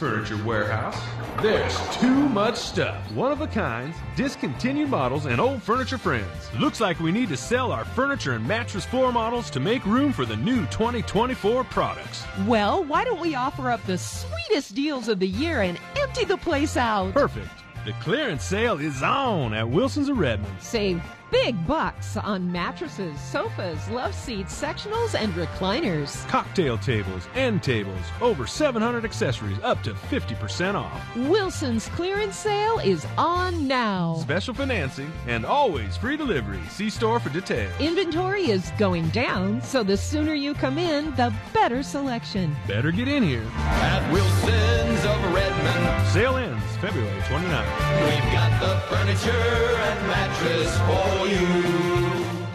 Furniture 0.00 0.42
Warehouse. 0.44 0.98
There's 1.42 1.78
too 1.98 2.26
much 2.30 2.56
stuff. 2.56 3.12
One 3.12 3.32
of 3.32 3.42
a 3.42 3.46
kinds, 3.46 3.94
discontinued 4.16 4.88
models, 4.88 5.26
and 5.26 5.38
old 5.38 5.62
furniture 5.62 5.98
friends. 5.98 6.26
Looks 6.58 6.80
like 6.80 6.98
we 7.00 7.12
need 7.12 7.28
to 7.28 7.36
sell 7.36 7.70
our 7.70 7.84
furniture 7.84 8.32
and 8.32 8.48
mattress 8.48 8.86
floor 8.86 9.12
models 9.12 9.50
to 9.50 9.60
make 9.60 9.84
room 9.84 10.14
for 10.14 10.24
the 10.24 10.38
new 10.38 10.64
2024 10.68 11.64
products. 11.64 12.24
Well, 12.46 12.82
why 12.82 13.04
don't 13.04 13.20
we 13.20 13.34
offer 13.34 13.70
up 13.70 13.84
the 13.84 13.98
sweetest 13.98 14.74
deals 14.74 15.06
of 15.08 15.18
the 15.18 15.28
year 15.28 15.60
and 15.60 15.78
empty 15.98 16.24
the 16.24 16.38
place 16.38 16.78
out? 16.78 17.12
Perfect. 17.12 17.59
The 17.86 17.92
clearance 17.94 18.44
sale 18.44 18.78
is 18.78 19.02
on 19.02 19.54
at 19.54 19.66
Wilson's 19.66 20.10
of 20.10 20.18
Redmond. 20.18 20.54
Save 20.60 21.02
big 21.30 21.66
bucks 21.66 22.16
on 22.18 22.50
mattresses, 22.50 23.18
sofas, 23.20 23.88
love 23.88 24.14
seats, 24.14 24.60
sectionals, 24.60 25.14
and 25.14 25.32
recliners. 25.32 26.26
Cocktail 26.28 26.76
tables, 26.76 27.26
end 27.34 27.62
tables, 27.62 28.04
over 28.20 28.46
700 28.46 29.04
accessories, 29.04 29.58
up 29.62 29.82
to 29.82 29.94
50% 29.94 30.74
off. 30.74 31.16
Wilson's 31.16 31.88
clearance 31.90 32.36
sale 32.36 32.80
is 32.80 33.06
on 33.16 33.66
now. 33.66 34.16
Special 34.20 34.52
financing 34.52 35.10
and 35.26 35.46
always 35.46 35.96
free 35.96 36.18
delivery. 36.18 36.60
See 36.68 36.90
store 36.90 37.18
for 37.18 37.30
details. 37.30 37.72
Inventory 37.80 38.50
is 38.50 38.72
going 38.78 39.08
down, 39.08 39.62
so 39.62 39.82
the 39.82 39.96
sooner 39.96 40.34
you 40.34 40.52
come 40.52 40.76
in, 40.76 41.14
the 41.14 41.32
better 41.54 41.82
selection. 41.82 42.54
Better 42.66 42.90
get 42.90 43.08
in 43.08 43.22
here. 43.22 43.46
At 43.56 44.12
Wilson's 44.12 45.04
of 45.04 45.32
Redmond. 45.32 46.08
Sale 46.08 46.36
ends 46.36 46.76
February 46.78 47.20
29th. 47.22 47.69
We've 48.04 48.32
got 48.32 48.52
the 48.60 48.72
furniture 48.88 49.76
and 49.88 50.06
mattress 50.06 50.72
for 50.86 51.26
you. 51.26 51.46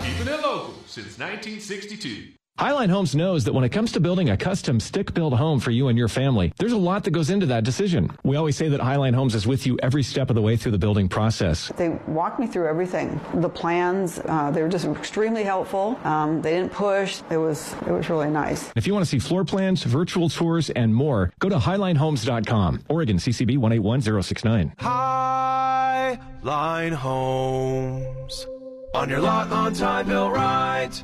Keeping 0.04 0.34
it 0.34 0.42
local 0.42 0.74
since 0.88 1.18
1962. 1.18 2.35
Highline 2.58 2.90
Homes 2.90 3.14
knows 3.14 3.44
that 3.44 3.54
when 3.54 3.66
it 3.66 3.70
comes 3.70 3.92
to 3.92 4.00
building 4.00 4.30
a 4.30 4.38
custom 4.38 4.80
stick 4.80 5.14
built 5.14 5.34
home 5.34 5.60
for 5.60 5.72
you 5.72 5.90
and 5.90 5.98
your 5.98 6.08
family, 6.08 6.54
there's 6.58 6.72
a 6.72 6.78
lot 6.78 7.04
that 7.04 7.12
goes 7.12 7.30
into 7.30 7.46
that 7.48 7.66
decision. 7.66 8.10
We 8.24 8.38
always 8.38 8.56
say 8.56 8.70
that 8.70 8.80
Highline 8.80 9.14
Homes 9.14 9.36
is 9.36 9.46
with 9.46 9.68
you 9.68 9.78
every 9.84 10.04
step 10.04 10.30
of 10.30 10.38
the 10.38 10.42
way 10.42 10.56
through 10.56 10.72
the 10.72 10.78
building 10.78 11.10
process. 11.10 11.70
They 11.76 11.90
walked 12.08 12.40
me 12.40 12.48
through 12.48 12.68
everything. 12.68 13.20
The 13.34 13.50
plans, 13.50 14.20
uh, 14.24 14.52
they 14.52 14.62
were 14.62 14.70
just 14.70 14.86
extremely 14.86 15.44
helpful. 15.44 16.00
Um, 16.06 16.42
they 16.42 16.54
didn't 16.54 16.72
push. 16.72 17.22
It 17.30 17.36
was 17.36 17.74
it 17.86 17.92
was 17.92 18.10
really 18.10 18.30
nice. 18.30 18.72
If 18.74 18.88
you 18.88 18.94
want 18.94 19.04
to 19.04 19.10
see 19.10 19.20
floor 19.20 19.44
plans, 19.44 19.84
virtual 19.84 20.30
tours, 20.30 20.70
and 20.70 20.96
more, 20.96 21.34
go 21.40 21.50
to 21.50 21.58
HighlineHomes.com. 21.58 22.86
Oregon 22.88 23.18
CCB 23.18 23.58
181069. 23.58 24.76
Highline 26.46 26.94
Homes. 26.94 28.48
On 28.94 29.10
your 29.10 29.20
lot, 29.20 29.52
on 29.52 29.74
time, 29.74 30.08
built 30.08 30.32
right. 30.32 31.04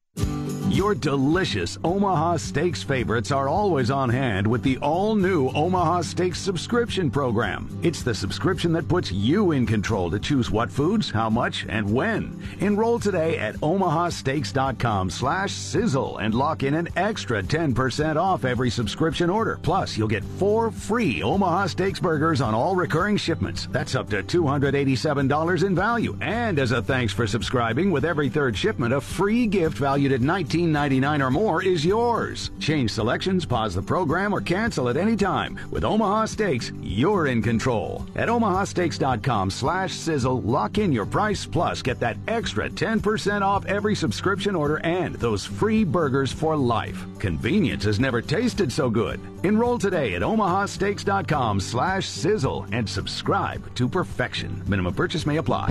Thank 0.15 0.51
you. 0.51 0.60
Your 0.71 0.95
delicious 0.95 1.77
Omaha 1.83 2.37
Steaks 2.37 2.81
favorites 2.81 3.29
are 3.29 3.49
always 3.49 3.91
on 3.91 4.07
hand 4.07 4.47
with 4.47 4.63
the 4.63 4.77
all 4.77 5.15
new 5.15 5.49
Omaha 5.49 5.99
Steaks 6.01 6.39
subscription 6.39 7.11
program. 7.11 7.67
It's 7.83 8.03
the 8.03 8.15
subscription 8.15 8.71
that 8.71 8.87
puts 8.87 9.11
you 9.11 9.51
in 9.51 9.65
control 9.65 10.09
to 10.09 10.17
choose 10.17 10.49
what 10.49 10.71
foods, 10.71 11.11
how 11.11 11.29
much, 11.29 11.65
and 11.67 11.93
when. 11.93 12.41
Enroll 12.61 12.99
today 12.99 13.37
at 13.37 13.55
omahasteaks.com 13.55 15.09
slash 15.09 15.51
sizzle 15.51 16.19
and 16.19 16.33
lock 16.33 16.63
in 16.63 16.73
an 16.73 16.87
extra 16.95 17.43
10% 17.43 18.15
off 18.15 18.45
every 18.45 18.69
subscription 18.69 19.29
order. 19.29 19.59
Plus, 19.63 19.97
you'll 19.97 20.07
get 20.07 20.23
four 20.23 20.71
free 20.71 21.21
Omaha 21.21 21.67
Steaks 21.67 21.99
burgers 21.99 22.39
on 22.39 22.53
all 22.53 22.77
recurring 22.77 23.17
shipments. 23.17 23.67
That's 23.73 23.93
up 23.93 24.09
to 24.11 24.23
$287 24.23 25.63
in 25.65 25.75
value. 25.75 26.17
And 26.21 26.57
as 26.59 26.71
a 26.71 26.81
thanks 26.81 27.11
for 27.11 27.27
subscribing, 27.27 27.91
with 27.91 28.05
every 28.05 28.29
third 28.29 28.55
shipment, 28.55 28.93
a 28.93 29.01
free 29.01 29.47
gift 29.47 29.77
valued 29.77 30.13
at 30.13 30.21
19 30.21 30.60
$19.99 30.67 31.25
or 31.25 31.31
more 31.31 31.63
is 31.63 31.85
yours. 31.85 32.51
Change 32.59 32.91
selections, 32.91 33.45
pause 33.45 33.73
the 33.75 33.81
program, 33.81 34.33
or 34.33 34.41
cancel 34.41 34.89
at 34.89 34.97
any 34.97 35.15
time. 35.15 35.59
With 35.71 35.83
Omaha 35.83 36.25
Steaks, 36.25 36.71
you're 36.81 37.27
in 37.27 37.41
control. 37.41 38.05
At 38.15 38.29
omahasteaks.com 38.29 39.49
slash 39.49 39.93
sizzle, 39.93 40.41
lock 40.41 40.77
in 40.77 40.91
your 40.91 41.05
price, 41.05 41.45
plus 41.45 41.81
get 41.81 41.99
that 41.99 42.17
extra 42.27 42.69
10% 42.69 43.41
off 43.41 43.65
every 43.65 43.95
subscription 43.95 44.55
order 44.55 44.77
and 44.83 45.15
those 45.15 45.45
free 45.45 45.83
burgers 45.83 46.31
for 46.31 46.55
life. 46.55 47.05
Convenience 47.19 47.83
has 47.85 47.99
never 47.99 48.21
tasted 48.21 48.71
so 48.71 48.89
good. 48.89 49.19
Enroll 49.43 49.79
today 49.79 50.15
at 50.15 50.21
omahasteaks.com 50.21 51.59
slash 51.59 52.07
sizzle 52.07 52.65
and 52.71 52.87
subscribe 52.87 53.73
to 53.75 53.87
perfection. 53.89 54.63
Minimum 54.67 54.93
purchase 54.93 55.25
may 55.25 55.37
apply. 55.37 55.69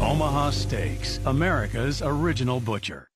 Omaha 0.00 0.50
Steaks, 0.50 1.20
America's 1.26 2.02
original 2.02 2.58
butcher. 2.58 3.11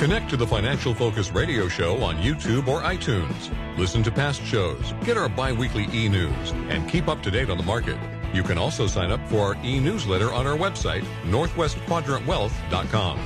Connect 0.00 0.30
to 0.30 0.38
the 0.38 0.46
Financial 0.46 0.94
Focus 0.94 1.30
radio 1.30 1.68
show 1.68 2.02
on 2.02 2.16
YouTube 2.16 2.68
or 2.68 2.80
iTunes. 2.80 3.54
Listen 3.76 4.02
to 4.04 4.10
past 4.10 4.42
shows, 4.42 4.94
get 5.04 5.18
our 5.18 5.28
bi-weekly 5.28 5.88
e-news, 5.92 6.52
and 6.70 6.88
keep 6.88 7.06
up 7.06 7.22
to 7.22 7.30
date 7.30 7.50
on 7.50 7.58
the 7.58 7.64
market. 7.64 7.98
You 8.32 8.42
can 8.42 8.56
also 8.56 8.86
sign 8.86 9.10
up 9.10 9.20
for 9.28 9.40
our 9.40 9.56
e-newsletter 9.62 10.32
on 10.32 10.46
our 10.46 10.56
website, 10.56 11.04
northwestquadrantwealth.com. 11.24 13.20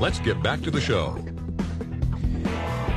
Let's 0.00 0.18
get 0.18 0.42
back 0.42 0.60
to 0.60 0.70
the 0.70 0.82
show. 0.82 1.16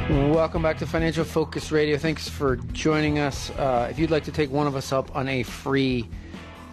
Welcome 0.10 0.62
back 0.62 0.78
to 0.80 0.86
Financial 0.86 1.24
Focus 1.24 1.72
Radio. 1.72 1.98
Thanks 1.98 2.28
for 2.28 2.58
joining 2.58 3.20
us. 3.20 3.50
Uh, 3.52 3.88
if 3.90 3.98
you'd 3.98 4.12
like 4.12 4.26
to 4.26 4.34
take 4.34 4.52
one 4.52 4.68
of 4.68 4.76
us 4.76 4.92
up 4.92 5.16
on 5.16 5.30
a 5.30 5.44
free 5.44 6.06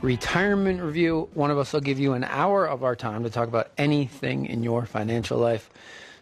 retirement 0.03 0.83
review, 0.83 1.29
one 1.35 1.53
of 1.53 1.59
us 1.59 1.73
will 1.73 1.83
give 1.83 2.01
you 2.01 2.15
an 2.15 2.25
hour 2.25 2.67
of 2.67 2.83
our 2.83 2.97
time 2.97 3.23
to 3.23 3.31
talk 3.31 3.47
about 3.47 3.71
anything 3.79 4.47
in 4.47 4.65
your 4.65 4.87
financial 4.87 5.39
life. 5.39 5.71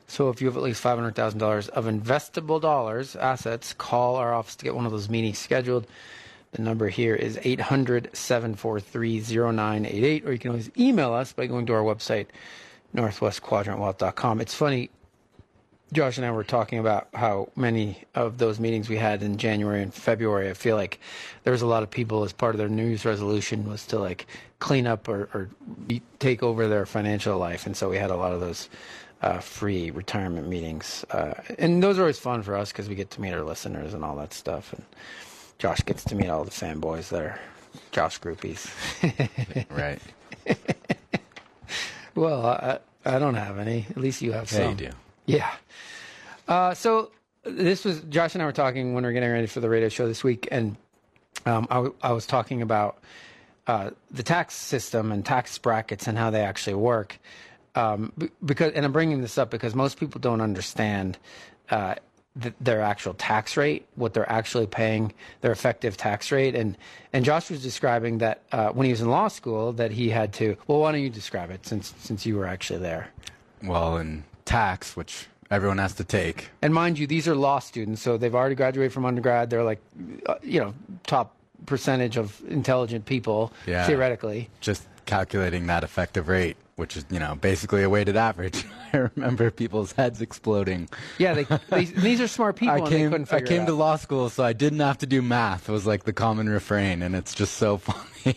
So 0.06 0.28
if 0.28 0.40
you 0.40 0.46
have 0.46 0.56
at 0.56 0.62
least 0.62 0.82
$500,000 0.82 1.68
of 1.70 1.84
investable 1.86 2.60
dollars, 2.60 3.16
assets, 3.16 3.72
call 3.72 4.16
our 4.16 4.32
office 4.32 4.56
to 4.56 4.64
get 4.64 4.74
one 4.74 4.86
of 4.86 4.92
those 4.92 5.08
meetings 5.08 5.38
scheduled. 5.38 5.86
The 6.52 6.62
number 6.62 6.88
here 6.88 7.14
is 7.14 7.38
800 7.42 8.10
743 8.16 9.20
0988, 9.20 10.24
or 10.24 10.32
you 10.32 10.38
can 10.38 10.50
always 10.52 10.70
email 10.78 11.12
us 11.12 11.32
by 11.32 11.46
going 11.46 11.66
to 11.66 11.74
our 11.74 11.82
website, 11.82 12.26
northwestquadrantwealth.com. 12.94 14.40
It's 14.40 14.54
funny, 14.54 14.90
Josh 15.92 16.16
and 16.16 16.26
I 16.26 16.30
were 16.30 16.44
talking 16.44 16.78
about 16.78 17.08
how 17.12 17.50
many 17.56 18.04
of 18.14 18.38
those 18.38 18.58
meetings 18.58 18.88
we 18.88 18.96
had 18.96 19.22
in 19.22 19.36
January 19.36 19.82
and 19.82 19.92
February. 19.92 20.48
I 20.48 20.54
feel 20.54 20.76
like 20.76 20.98
there 21.44 21.52
was 21.52 21.62
a 21.62 21.66
lot 21.66 21.82
of 21.82 21.90
people 21.90 22.24
as 22.24 22.32
part 22.32 22.54
of 22.54 22.58
their 22.58 22.68
New 22.68 22.86
Year's 22.86 23.04
resolution 23.04 23.68
was 23.68 23.86
to 23.86 23.98
like 23.98 24.26
clean 24.58 24.86
up 24.86 25.08
or, 25.08 25.28
or 25.34 25.50
take 26.18 26.42
over 26.42 26.68
their 26.68 26.86
financial 26.86 27.38
life, 27.38 27.66
and 27.66 27.76
so 27.76 27.90
we 27.90 27.98
had 27.98 28.10
a 28.10 28.16
lot 28.16 28.32
of 28.32 28.40
those 28.40 28.68
uh, 29.26 29.40
free 29.40 29.90
retirement 29.90 30.48
meetings, 30.48 31.04
uh, 31.10 31.34
and 31.58 31.82
those 31.82 31.98
are 31.98 32.02
always 32.02 32.18
fun 32.18 32.42
for 32.42 32.56
us 32.56 32.70
because 32.70 32.88
we 32.88 32.94
get 32.94 33.10
to 33.10 33.20
meet 33.20 33.32
our 33.32 33.42
listeners 33.42 33.92
and 33.92 34.04
all 34.04 34.14
that 34.16 34.32
stuff, 34.32 34.72
and 34.72 34.84
Josh 35.58 35.80
gets 35.84 36.04
to 36.04 36.14
meet 36.14 36.28
all 36.28 36.44
the 36.44 36.50
fanboys 36.52 37.08
that 37.08 37.22
are 37.22 37.40
Josh 37.90 38.20
groupies. 38.20 38.70
right. 39.70 39.98
well, 42.14 42.46
I, 42.46 42.78
I 43.04 43.18
don't 43.18 43.34
have 43.34 43.58
any. 43.58 43.86
At 43.90 43.96
least 43.96 44.22
you 44.22 44.30
have 44.30 44.50
yeah, 44.52 44.58
some. 44.58 44.70
you 44.70 44.76
do. 44.76 44.90
Yeah. 45.26 45.52
Uh, 46.46 46.74
so 46.74 47.10
this 47.42 47.84
was 47.84 48.02
Josh 48.02 48.36
and 48.36 48.42
I 48.42 48.46
were 48.46 48.52
talking 48.52 48.94
when 48.94 49.02
we 49.02 49.08
were 49.08 49.12
getting 49.12 49.30
ready 49.30 49.48
for 49.48 49.58
the 49.58 49.68
radio 49.68 49.88
show 49.88 50.06
this 50.06 50.22
week, 50.22 50.46
and 50.52 50.76
um, 51.46 51.66
I, 51.68 51.88
I, 52.00 52.12
was 52.12 52.26
talking 52.26 52.62
about 52.62 52.98
uh, 53.66 53.90
the 54.08 54.22
tax 54.22 54.54
system 54.54 55.10
and 55.10 55.24
tax 55.24 55.58
brackets 55.58 56.06
and 56.06 56.16
how 56.16 56.30
they 56.30 56.42
actually 56.42 56.74
work. 56.74 57.18
Um, 57.76 58.12
because, 58.44 58.72
and 58.72 58.84
I'm 58.84 58.92
bringing 58.92 59.20
this 59.20 59.38
up 59.38 59.50
because 59.50 59.74
most 59.74 60.00
people 60.00 60.20
don't 60.20 60.40
understand 60.40 61.18
uh, 61.70 61.94
the, 62.34 62.52
their 62.60 62.80
actual 62.80 63.14
tax 63.14 63.56
rate, 63.56 63.86
what 63.94 64.14
they're 64.14 64.30
actually 64.30 64.66
paying, 64.66 65.12
their 65.40 65.52
effective 65.52 65.96
tax 65.96 66.30
rate, 66.32 66.54
and 66.54 66.76
and 67.12 67.24
Josh 67.24 67.50
was 67.50 67.62
describing 67.62 68.18
that 68.18 68.42
uh, 68.52 68.68
when 68.70 68.84
he 68.84 68.92
was 68.92 69.00
in 69.00 69.10
law 69.10 69.28
school 69.28 69.72
that 69.74 69.90
he 69.90 70.10
had 70.10 70.32
to. 70.34 70.56
Well, 70.66 70.80
why 70.80 70.92
don't 70.92 71.02
you 71.02 71.10
describe 71.10 71.50
it 71.50 71.66
since 71.66 71.94
since 71.98 72.26
you 72.26 72.36
were 72.36 72.46
actually 72.46 72.80
there? 72.80 73.08
Well, 73.62 73.96
in 73.96 74.24
tax, 74.44 74.96
which 74.96 75.26
everyone 75.50 75.78
has 75.78 75.94
to 75.94 76.04
take. 76.04 76.50
And 76.62 76.74
mind 76.74 76.98
you, 76.98 77.06
these 77.06 77.26
are 77.26 77.34
law 77.34 77.58
students, 77.58 78.02
so 78.02 78.16
they've 78.16 78.34
already 78.34 78.54
graduated 78.54 78.92
from 78.92 79.06
undergrad. 79.06 79.50
They're 79.50 79.64
like, 79.64 79.80
uh, 80.26 80.34
you 80.42 80.60
know, 80.60 80.74
top 81.06 81.34
percentage 81.64 82.16
of 82.16 82.40
intelligent 82.48 83.06
people, 83.06 83.52
yeah. 83.66 83.86
theoretically. 83.86 84.50
Just 84.60 84.86
calculating 85.06 85.66
that 85.68 85.84
effective 85.84 86.28
rate, 86.28 86.56
which 86.76 86.96
is, 86.96 87.04
you 87.10 87.18
know, 87.18 87.34
basically 87.34 87.82
a 87.82 87.90
weighted 87.90 88.16
average. 88.16 88.64
I 88.96 89.10
remember 89.14 89.50
people's 89.50 89.92
heads 89.92 90.20
exploding. 90.20 90.88
Yeah, 91.18 91.34
they, 91.34 91.44
they, 91.68 91.84
these 91.84 92.20
are 92.20 92.28
smart 92.28 92.56
people. 92.56 92.82
I 92.84 92.88
came, 92.88 93.26
I 93.30 93.40
came 93.40 93.66
to 93.66 93.74
law 93.74 93.96
school, 93.96 94.30
so 94.30 94.42
I 94.42 94.52
didn't 94.52 94.80
have 94.80 94.98
to 94.98 95.06
do 95.06 95.22
math. 95.22 95.68
It 95.68 95.72
was 95.72 95.86
like 95.86 96.04
the 96.04 96.12
common 96.12 96.48
refrain, 96.48 97.02
and 97.02 97.14
it's 97.14 97.34
just 97.34 97.54
so 97.54 97.76
funny. 97.78 98.36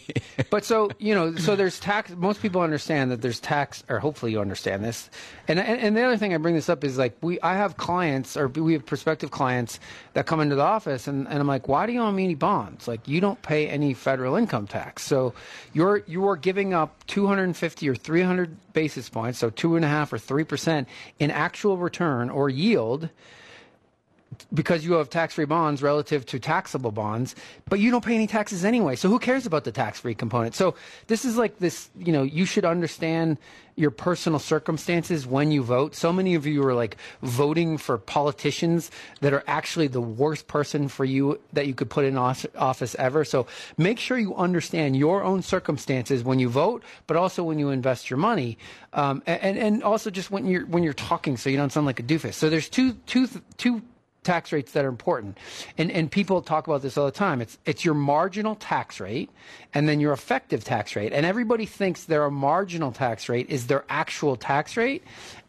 but 0.50 0.64
so 0.66 0.90
you 1.00 1.16
know, 1.16 1.36
so 1.36 1.56
there's 1.56 1.80
tax. 1.80 2.12
Most 2.12 2.42
people 2.42 2.62
understand 2.62 3.12
that 3.12 3.22
there's 3.22 3.40
tax, 3.40 3.84
or 3.90 4.00
hopefully 4.00 4.32
you 4.32 4.42
understand 4.42 4.84
this. 4.84 5.10
And, 5.48 5.60
and 5.60 5.80
and 5.80 5.98
the 5.98 6.04
other 6.04 6.18
thing 6.18 6.34
I 6.34 6.38
bring 6.38 6.56
this 6.56 6.70
up 6.70 6.84
is 6.84 6.98
like 6.98 7.16
we, 7.22 7.40
I 7.42 7.56
have 7.56 7.78
clients, 7.78 8.38
or 8.38 8.48
we 8.48 8.74
have 8.74 8.86
prospective 8.86 9.32
clients 9.32 9.80
that 10.14 10.26
come 10.26 10.42
into 10.42 10.56
the 10.56 10.64
office, 10.64 11.08
and, 11.08 11.28
and 11.28 11.40
I'm 11.40 11.48
like, 11.48 11.68
why 11.68 11.86
do 11.86 11.94
you 11.94 12.02
own 12.02 12.20
any 12.20 12.36
bonds? 12.36 12.88
Like 12.88 13.08
you 13.08 13.22
don't 13.22 13.42
pay 13.42 13.68
any 13.68 13.94
federal 13.94 14.36
income 14.36 14.68
tax, 14.68 15.04
so 15.04 15.34
you're 15.74 16.04
you 16.08 16.28
are 16.28 16.36
giving 16.36 16.74
up 16.74 17.06
250 17.08 17.90
or 17.90 17.96
300 17.96 18.58
basis 18.80 19.10
points, 19.10 19.38
so 19.38 19.50
two 19.50 19.76
and 19.76 19.84
a 19.84 19.90
half 19.90 20.14
or 20.14 20.18
three 20.18 20.46
percent 20.46 20.88
in 21.20 21.32
actual 21.32 21.76
return 21.76 22.30
or 22.30 22.48
yield 22.48 23.10
because 24.54 24.86
you 24.86 24.94
have 24.94 25.10
tax 25.10 25.36
free 25.36 25.46
bonds 25.46 25.82
relative 25.82 26.26
to 26.28 26.40
taxable 26.40 26.92
bonds, 26.92 27.36
but 27.68 27.80
you 27.80 27.92
don't 27.92 28.04
pay 28.04 28.16
any 28.16 28.28
taxes 28.28 28.66
anyway. 28.66 28.96
So 28.96 29.10
who 29.10 29.20
cares 29.20 29.46
about 29.46 29.64
the 29.64 29.72
tax 29.72 30.00
free 30.00 30.16
component? 30.16 30.56
So 30.56 30.76
this 31.08 31.26
is 31.26 31.38
like 31.38 31.60
this, 31.60 31.90
you 31.98 32.12
know, 32.12 32.24
you 32.24 32.46
should 32.46 32.66
understand 32.66 33.38
your 33.76 33.92
personal 33.92 34.40
circumstances 34.40 35.26
when 35.26 35.52
you 35.52 35.64
vote. 35.64 35.96
So 35.96 36.12
many 36.12 36.36
of 36.36 36.46
you 36.46 36.66
are 36.66 36.74
like 36.74 36.98
voting 37.22 37.78
for 37.78 37.98
politicians 37.98 38.92
that 39.22 39.32
are 39.32 39.44
actually 39.48 39.88
the 39.88 40.02
worst 40.02 40.48
person 40.48 40.90
for 40.90 41.06
you 41.06 41.40
that 41.54 41.66
you 41.66 41.74
could 41.74 41.90
put 41.90 42.04
in 42.04 42.18
office 42.18 42.96
ever. 43.00 43.24
So 43.24 43.48
make 43.78 43.98
sure 43.98 44.18
you 44.18 44.36
understand 44.36 44.98
your 44.98 45.24
own 45.24 45.42
circumstances 45.42 46.26
when 46.26 46.40
you 46.40 46.50
vote, 46.50 46.84
but 47.08 47.16
also 47.16 47.42
when 47.44 47.58
you 47.58 47.70
invest 47.70 48.10
your 48.10 48.18
money, 48.18 48.58
um, 48.92 49.24
and 49.26 49.58
and 49.58 49.84
also 49.84 50.10
just 50.10 50.30
when 50.30 50.46
you're 50.46 50.66
when 50.66 50.84
you're 50.84 50.94
talking, 50.94 51.38
so 51.38 51.50
you 51.50 51.56
don't 51.56 51.72
sound 51.72 51.86
like 51.86 52.02
a 52.02 52.04
doofus. 52.04 52.34
So 52.34 52.50
there's 52.50 52.68
two 52.68 52.94
two 53.06 53.30
two 53.58 53.82
tax 54.24 54.52
rates 54.52 54.74
that 54.74 54.86
are 54.86 54.90
important. 54.90 55.38
And 55.78 55.92
and 55.92 56.12
people 56.12 56.42
talk 56.42 56.68
about 56.68 56.82
this 56.82 56.98
all 56.98 57.06
the 57.06 57.12
time. 57.12 57.42
It's 57.42 57.58
it's 57.66 57.86
your 57.86 57.94
marginal 57.94 58.56
tax 58.56 59.00
rate 59.00 59.30
and 59.74 59.88
then 59.88 60.00
your 60.00 60.14
effective 60.14 60.64
tax 60.64 60.96
rate. 60.96 61.14
And 61.14 61.26
everybody 61.26 61.66
thinks 61.66 62.04
their 62.06 62.30
marginal 62.30 62.92
tax 62.92 63.30
rate 63.30 63.50
is 63.50 63.68
their 63.68 63.86
actual 63.90 64.36
tax 64.36 64.78
rate, 64.78 65.04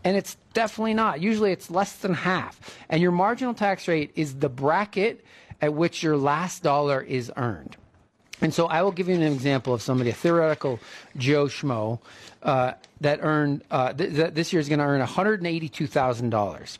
and 0.04 0.16
it's 0.16 0.36
definitely 0.52 0.94
not. 0.94 1.20
Usually 1.20 1.52
it's 1.52 1.70
less 1.70 1.96
than 1.96 2.14
half. 2.14 2.78
And 2.88 3.02
your 3.02 3.12
marginal 3.12 3.54
tax 3.54 3.88
rate 3.88 4.12
is 4.14 4.36
the 4.36 4.48
bracket 4.48 5.24
at 5.60 5.74
which 5.74 6.02
your 6.02 6.16
last 6.16 6.62
dollar 6.62 7.00
is 7.00 7.32
earned. 7.36 7.76
And 8.42 8.54
so 8.54 8.66
I 8.66 8.80
will 8.80 8.92
give 8.92 9.08
you 9.08 9.14
an 9.14 9.22
example 9.22 9.74
of 9.74 9.82
somebody, 9.82 10.08
a 10.08 10.14
theoretical 10.14 10.80
Joe 11.16 11.44
Schmo, 11.44 12.00
uh, 12.42 12.72
that 13.02 13.20
earned 13.22 13.62
uh, 13.70 13.92
th- 13.92 14.14
th- 14.14 14.32
this 14.32 14.52
year 14.52 14.60
is 14.60 14.68
going 14.68 14.78
to 14.78 14.84
earn 14.86 15.06
$182,000 15.06 16.78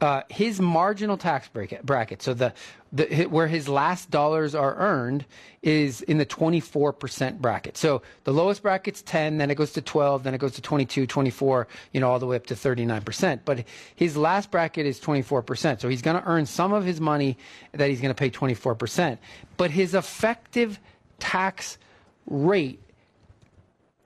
uh, 0.00 0.22
his 0.28 0.60
marginal 0.60 1.16
tax 1.16 1.48
bracket, 1.48 1.84
bracket 1.84 2.22
so 2.22 2.32
the, 2.32 2.52
the 2.92 3.26
where 3.26 3.46
his 3.46 3.68
last 3.68 4.10
dollars 4.10 4.54
are 4.54 4.74
earned 4.76 5.24
is 5.62 6.00
in 6.02 6.16
the 6.16 6.24
24% 6.24 7.38
bracket. 7.38 7.76
So 7.76 8.00
the 8.24 8.32
lowest 8.32 8.62
bracket's 8.62 9.02
10, 9.02 9.36
then 9.36 9.50
it 9.50 9.56
goes 9.56 9.72
to 9.74 9.82
12, 9.82 10.22
then 10.22 10.34
it 10.34 10.38
goes 10.38 10.52
to 10.52 10.62
22, 10.62 11.06
24, 11.06 11.68
you 11.92 12.00
know, 12.00 12.10
all 12.10 12.18
the 12.18 12.26
way 12.26 12.36
up 12.36 12.46
to 12.46 12.54
39%. 12.54 13.40
But 13.44 13.64
his 13.94 14.16
last 14.16 14.50
bracket 14.50 14.86
is 14.86 14.98
24%. 14.98 15.80
So 15.80 15.88
he's 15.88 16.02
going 16.02 16.20
to 16.20 16.26
earn 16.26 16.46
some 16.46 16.72
of 16.72 16.84
his 16.84 17.00
money 17.00 17.36
that 17.72 17.90
he's 17.90 18.00
going 18.00 18.14
to 18.14 18.18
pay 18.18 18.30
24%. 18.30 19.18
But 19.58 19.70
his 19.70 19.94
effective 19.94 20.80
tax 21.18 21.76
rate 22.26 22.80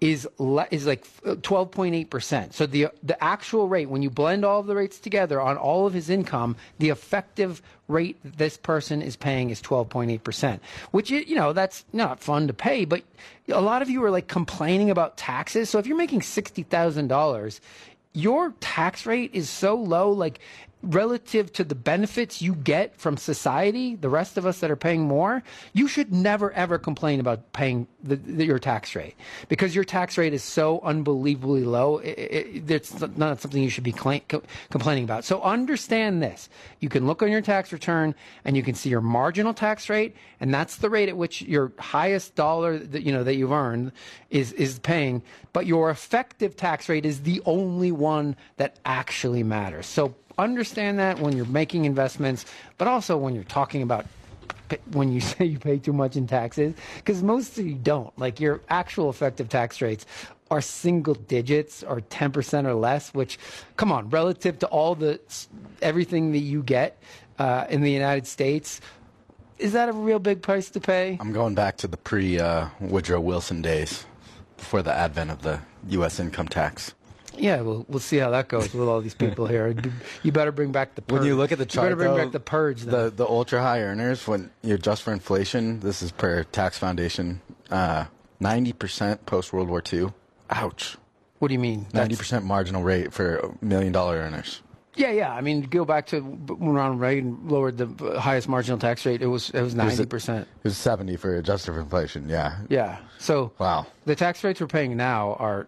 is 0.01 0.29
le- 0.39 0.67
is 0.71 0.87
like 0.87 1.07
12.8%. 1.23 2.53
So 2.53 2.67
the 2.67 2.89
the 3.03 3.23
actual 3.23 3.69
rate 3.69 3.89
when 3.89 4.03
you 4.03 4.11
blend 4.11 4.45
all 4.45 4.61
of 4.61 4.67
the 4.67 4.75
rates 4.75 4.99
together 4.99 5.41
on 5.41 5.57
all 5.57 5.87
of 5.87 5.95
his 5.95 6.11
income, 6.11 6.57
the 6.79 6.91
effective 6.91 7.63
rate 7.89 8.19
this 8.25 8.57
person 8.57 9.03
is 9.03 9.17
paying 9.17 9.51
is 9.51 9.63
12.8%, 9.63 10.61
which 10.91 11.11
you 11.11 11.35
know, 11.35 11.53
that's 11.53 11.85
not 11.93 12.21
fun 12.21 12.47
to 12.47 12.53
pay, 12.53 12.85
but 12.85 13.03
a 13.49 13.61
lot 13.61 13.83
of 13.83 13.91
you 13.91 14.03
are 14.05 14.11
like 14.11 14.29
complaining 14.29 14.91
about 14.91 15.17
taxes. 15.17 15.71
So 15.71 15.79
if 15.79 15.87
you're 15.87 15.97
making 15.97 16.21
$60,000, 16.21 17.61
your 18.15 18.55
tax 18.61 19.07
rate 19.07 19.31
is 19.33 19.51
so 19.51 19.75
low 19.75 20.11
like 20.11 20.41
relative 20.85 21.53
to 21.55 21.65
the 21.65 21.75
benefits 21.75 22.43
you 22.43 22.55
get 22.55 22.97
from 22.97 23.17
society, 23.17 23.97
the 23.97 24.09
rest 24.09 24.37
of 24.37 24.47
us 24.47 24.61
that 24.61 24.71
are 24.71 24.77
paying 24.77 25.03
more, 25.03 25.43
you 25.73 25.89
should 25.89 26.13
never 26.13 26.53
ever 26.53 26.79
complain 26.79 27.21
about 27.21 27.53
paying 27.53 27.87
the, 28.03 28.17
the, 28.17 28.45
your 28.45 28.59
tax 28.59 28.95
rate 28.95 29.15
because 29.49 29.75
your 29.75 29.85
tax 29.85 30.19
rate 30.19 30.35
is 30.35 30.43
so 30.43 30.81
unbelievably 30.83 31.65
low. 31.65 31.99
It, 31.99 32.19
it, 32.19 32.71
it's 32.71 33.01
not 33.17 33.41
something 33.41 33.63
you 33.63 33.71
should 33.71 33.85
be 33.85 33.93
co- 33.93 34.43
complaining 34.71 35.05
about. 35.05 35.25
So 35.25 35.41
understand 35.43 36.23
this: 36.23 36.49
you 36.81 36.89
can 36.89 37.07
look 37.07 37.23
on 37.23 37.31
your 37.31 37.43
tax 37.43 37.73
return 37.73 38.15
and 38.45 38.57
you 38.57 38.63
can 38.63 38.75
see 38.75 38.91
your 38.91 39.01
marginal 39.01 39.55
tax 39.55 39.89
rate, 39.89 40.15
and 40.41 40.53
that's 40.53 40.77
the 40.77 40.91
rate 40.91 41.09
at 41.09 41.17
which 41.17 41.43
your 41.43 41.73
highest 41.79 42.35
dollar 42.35 42.79
that 42.79 43.03
you 43.03 43.13
know 43.13 43.25
that 43.25 43.37
you've 43.37 43.53
earned 43.53 43.93
is 44.31 44.53
is 44.53 44.79
paying. 44.79 45.23
But 45.53 45.67
your 45.67 45.91
effective 45.91 46.57
tax 46.57 46.89
rate 46.89 47.07
is 47.07 47.23
the 47.23 47.41
only 47.47 47.93
one 47.93 48.37
that 48.57 48.79
actually 48.85 49.43
matters. 49.43 49.87
So 49.87 50.15
understand 50.39 50.99
that 50.99 51.19
when 51.19 51.37
you're 51.37 51.47
making 51.47 51.85
investments, 51.85 52.45
but 52.79 52.89
also 52.89 53.17
when 53.17 53.35
you're 53.35 53.45
talking 53.45 53.83
about 53.83 54.07
when 54.93 55.13
you 55.13 55.21
say 55.33 55.45
you 55.45 55.59
pay 55.59 55.79
too 55.79 55.93
much 55.93 56.17
in 56.17 56.27
taxes, 56.27 56.75
because 56.97 57.23
most 57.23 57.59
of 57.59 57.67
you 57.67 57.75
don't. 57.75 58.17
Like 58.19 58.41
your 58.41 58.61
actual 58.69 59.11
effective 59.11 59.49
tax 59.49 59.81
rates 59.81 60.07
are 60.51 60.61
single 60.61 61.15
digits 61.15 61.83
or 61.83 62.01
10% 62.01 62.67
or 62.67 62.75
less, 62.75 63.13
which, 63.15 63.39
come 63.77 63.91
on, 63.91 64.11
relative 64.11 64.59
to 64.61 64.67
all 64.67 64.95
the 64.95 65.19
everything 65.83 66.33
that 66.33 66.39
you 66.39 66.63
get 66.63 66.99
uh, 67.39 67.67
in 67.69 67.81
the 67.81 67.91
United 67.91 68.27
States, 68.27 68.81
is 69.59 69.73
that 69.73 69.89
a 69.89 69.93
real 69.93 70.19
big 70.19 70.43
price 70.43 70.71
to 70.71 70.81
pay? 70.81 71.17
I'm 71.21 71.33
going 71.33 71.55
back 71.55 71.77
to 71.79 71.87
the 71.87 71.97
pre 71.97 72.39
uh, 72.39 72.69
Woodrow 72.81 73.21
Wilson 73.21 73.63
days 73.63 74.05
before 74.57 74.83
the 74.83 74.93
advent 74.93 75.31
of 75.31 75.43
the 75.43 75.61
U.S. 75.89 76.19
income 76.19 76.49
tax. 76.49 76.95
Yeah, 77.37 77.61
we'll 77.61 77.85
we'll 77.89 78.01
see 78.01 78.19
how 78.19 78.31
that 78.31 78.49
goes 78.49 78.73
with 78.73 78.89
all 78.89 79.01
these 79.01 79.15
people 79.15 79.47
here. 79.47 79.75
You 80.23 80.33
better 80.33 80.53
bring 80.53 80.73
back 80.73 80.95
the 80.95 81.03
purge. 81.03 81.21
When 81.21 81.29
you 81.29 81.37
look 81.37 81.53
at 81.53 81.59
the 81.59 81.67
chart, 81.67 81.91
you 81.91 81.97
better 81.97 81.97
bring 81.97 82.17
though, 82.17 82.25
back 82.25 82.33
the 82.33 82.41
purge. 82.41 82.83
The 82.83 83.11
the 83.11 83.27
ultra 83.27 83.61
high 83.63 83.81
earners, 83.81 84.27
when 84.27 84.51
you 84.63 84.75
adjust 84.75 85.03
for 85.03 85.13
inflation, 85.13 85.81
this 85.81 86.03
is 86.03 86.13
per 86.13 86.45
Tax 86.45 86.79
Foundation, 86.79 87.41
uh, 87.71 88.07
ninety 88.41 88.73
percent 88.73 89.27
post 89.27 89.53
World 89.53 89.69
War 89.69 89.83
II. 89.93 90.09
Ouch. 90.51 90.97
What 91.39 91.49
do 91.49 91.55
you 91.55 91.61
mean? 91.61 91.87
Ninety 91.93 92.17
percent 92.17 92.45
marginal 92.45 92.83
rate 92.83 93.13
for 93.13 93.55
million 93.61 93.93
dollar 93.93 94.17
earners. 94.17 94.61
Yeah, 94.97 95.11
yeah. 95.11 95.33
I 95.35 95.41
mean, 95.41 95.63
go 95.63 95.85
back 95.85 96.07
to 96.07 96.21
when 96.21 96.75
Ronald 96.75 97.01
Reagan 97.01 97.49
lowered 97.49 97.79
the 97.79 98.21
highest 98.21 98.49
marginal 98.49 98.79
tax 98.79 99.05
rate. 99.05 99.23
It 99.23 99.27
was 99.27 99.51
it 99.51 99.61
was 99.61 99.75
ninety 99.75 100.07
percent. 100.07 100.47
It 100.63 100.69
was 100.69 100.77
seventy 100.77 101.17
for 101.17 101.35
adjusted 101.37 101.73
for 101.73 101.81
inflation. 101.81 102.29
Yeah. 102.29 102.59
Yeah. 102.69 102.99
So 103.19 103.53
wow, 103.59 103.87
the 104.05 104.15
tax 104.15 104.45
rates 104.45 104.61
we're 104.61 104.69
paying 104.69 104.97
now 104.97 105.35
are 105.35 105.67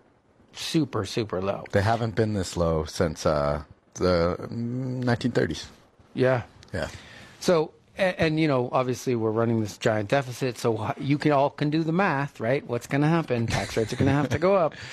super 0.57 1.05
super 1.05 1.41
low. 1.41 1.65
They 1.73 1.83
haven't 1.83 2.15
been 2.15 2.35
this 2.35 2.57
low 2.57 2.85
since 2.85 3.27
uh, 3.27 3.63
the 3.95 4.37
1930s. 4.51 5.67
Yeah. 6.15 6.43
Yeah. 6.73 6.89
So 7.41 7.73
and, 7.99 8.17
and, 8.19 8.41
you 8.41 8.49
know 8.49 8.69
obviously 8.73 9.15
we're 9.15 9.31
running 9.31 9.61
this 9.61 9.79
giant 9.79 10.09
deficit, 10.09 10.59
so 10.59 10.95
you 10.99 11.19
can 11.19 11.33
all 11.33 11.51
can 11.51 11.71
do 11.71 11.83
the 11.83 11.93
math, 11.93 12.41
right? 12.41 12.67
What's 12.67 12.87
going 12.87 13.03
to 13.03 13.09
happen? 13.09 13.47
Tax 13.47 13.77
rates 13.77 13.93
are 13.93 13.97
going 13.97 14.07
to 14.07 14.13
have 14.13 14.31
to 14.31 14.39
go 14.39 14.55
up. 14.55 14.75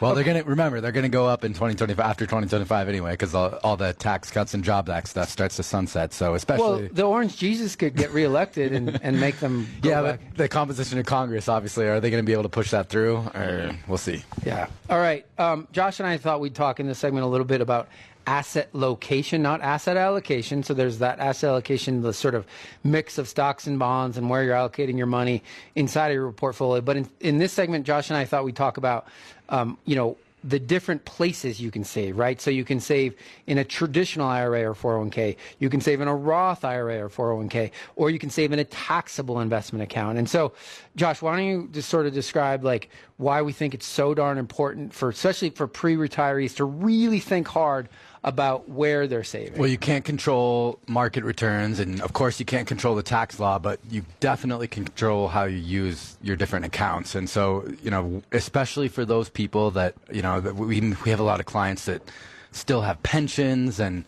Well, 0.00 0.14
they're 0.14 0.24
going 0.24 0.42
to 0.42 0.48
remember 0.48 0.80
they're 0.80 0.92
going 0.92 1.04
to 1.04 1.08
go 1.08 1.26
up 1.26 1.44
in 1.44 1.52
2025 1.52 2.04
after 2.04 2.24
2025 2.24 2.88
anyway 2.88 3.12
because 3.12 3.34
all, 3.34 3.58
all, 3.64 3.76
the 3.76 3.92
tax 3.92 4.30
cuts 4.30 4.54
and 4.54 4.64
job 4.64 4.88
act 4.88 5.08
stuff 5.08 5.28
starts 5.28 5.56
to 5.56 5.62
sunset. 5.62 6.12
So 6.12 6.34
especially 6.34 6.82
well, 6.82 6.88
the 6.92 7.02
Orange 7.02 7.36
Jesus 7.36 7.76
could 7.76 7.94
get 7.94 8.12
reelected 8.12 8.72
and, 8.72 9.00
and 9.02 9.20
make 9.20 9.38
them 9.40 9.68
yeah, 9.82 10.02
back. 10.02 10.20
but 10.30 10.38
the 10.38 10.48
composition 10.48 10.98
of 10.98 11.06
Congress 11.06 11.48
obviously 11.48 11.86
are 11.86 12.00
they 12.00 12.10
going 12.10 12.22
to 12.22 12.26
be 12.26 12.32
able 12.32 12.44
to 12.44 12.48
push 12.48 12.70
that 12.70 12.88
through? 12.88 13.16
Or 13.34 13.76
we'll 13.86 13.98
see. 13.98 14.22
Yeah. 14.44 14.68
All 14.90 14.98
right. 14.98 15.26
Um, 15.38 15.68
Josh 15.72 16.00
and 16.00 16.08
I 16.08 16.16
thought 16.16 16.40
we'd 16.40 16.54
talk 16.54 16.80
in 16.80 16.86
this 16.86 16.98
segment 16.98 17.24
a 17.24 17.28
little 17.28 17.46
bit 17.46 17.60
about 17.60 17.88
asset 18.28 18.68
location, 18.74 19.40
not 19.40 19.62
asset 19.62 19.96
allocation. 19.96 20.62
So 20.62 20.74
there's 20.74 20.98
that 20.98 21.18
asset 21.18 21.48
allocation, 21.48 22.02
the 22.02 22.12
sort 22.12 22.34
of 22.34 22.46
mix 22.84 23.16
of 23.16 23.26
stocks 23.26 23.66
and 23.66 23.78
bonds 23.78 24.18
and 24.18 24.28
where 24.28 24.44
you're 24.44 24.54
allocating 24.54 24.98
your 24.98 25.06
money 25.06 25.42
inside 25.74 26.08
of 26.08 26.14
your 26.14 26.30
portfolio. 26.32 26.82
But 26.82 26.98
in, 26.98 27.08
in 27.20 27.38
this 27.38 27.54
segment, 27.54 27.86
Josh 27.86 28.10
and 28.10 28.18
I 28.18 28.26
thought 28.26 28.44
we'd 28.44 28.54
talk 28.54 28.76
about, 28.76 29.06
um, 29.48 29.78
you 29.84 29.96
know, 29.96 30.16
the 30.44 30.58
different 30.58 31.04
places 31.04 31.60
you 31.60 31.70
can 31.70 31.82
save, 31.82 32.16
right? 32.16 32.40
So 32.40 32.50
you 32.50 32.64
can 32.64 32.78
save 32.78 33.16
in 33.46 33.58
a 33.58 33.64
traditional 33.64 34.28
IRA 34.28 34.70
or 34.70 34.74
401k, 34.74 35.36
you 35.58 35.68
can 35.68 35.80
save 35.80 36.00
in 36.00 36.06
a 36.06 36.14
Roth 36.14 36.64
IRA 36.64 37.04
or 37.04 37.08
401k, 37.08 37.72
or 37.96 38.10
you 38.10 38.18
can 38.18 38.30
save 38.30 38.52
in 38.52 38.58
a 38.58 38.64
taxable 38.64 39.40
investment 39.40 39.82
account. 39.82 40.16
And 40.16 40.28
so, 40.28 40.52
Josh, 40.94 41.20
why 41.20 41.36
don't 41.36 41.46
you 41.46 41.68
just 41.72 41.88
sort 41.88 42.06
of 42.06 42.14
describe 42.14 42.64
like 42.64 42.88
why 43.16 43.42
we 43.42 43.52
think 43.52 43.74
it's 43.74 43.86
so 43.86 44.14
darn 44.14 44.38
important 44.38 44.94
for, 44.94 45.08
especially 45.08 45.50
for 45.50 45.66
pre-retirees, 45.66 46.54
to 46.56 46.64
really 46.64 47.20
think 47.20 47.48
hard 47.48 47.88
about 48.24 48.68
where 48.68 49.06
they're 49.06 49.24
saving. 49.24 49.58
Well, 49.58 49.68
you 49.68 49.78
can't 49.78 50.04
control 50.04 50.78
market 50.86 51.24
returns, 51.24 51.78
and 51.78 52.00
of 52.02 52.12
course, 52.12 52.40
you 52.40 52.46
can't 52.46 52.66
control 52.66 52.94
the 52.94 53.02
tax 53.02 53.38
law, 53.38 53.58
but 53.58 53.80
you 53.90 54.04
definitely 54.20 54.68
control 54.68 55.28
how 55.28 55.44
you 55.44 55.58
use 55.58 56.16
your 56.22 56.36
different 56.36 56.64
accounts. 56.64 57.14
And 57.14 57.28
so, 57.28 57.68
you 57.82 57.90
know, 57.90 58.22
especially 58.32 58.88
for 58.88 59.04
those 59.04 59.28
people 59.28 59.70
that, 59.72 59.94
you 60.12 60.22
know, 60.22 60.40
we, 60.40 60.80
we 60.80 61.10
have 61.10 61.20
a 61.20 61.24
lot 61.24 61.40
of 61.40 61.46
clients 61.46 61.84
that 61.84 62.02
still 62.50 62.82
have 62.82 63.02
pensions 63.02 63.78
and 63.78 64.04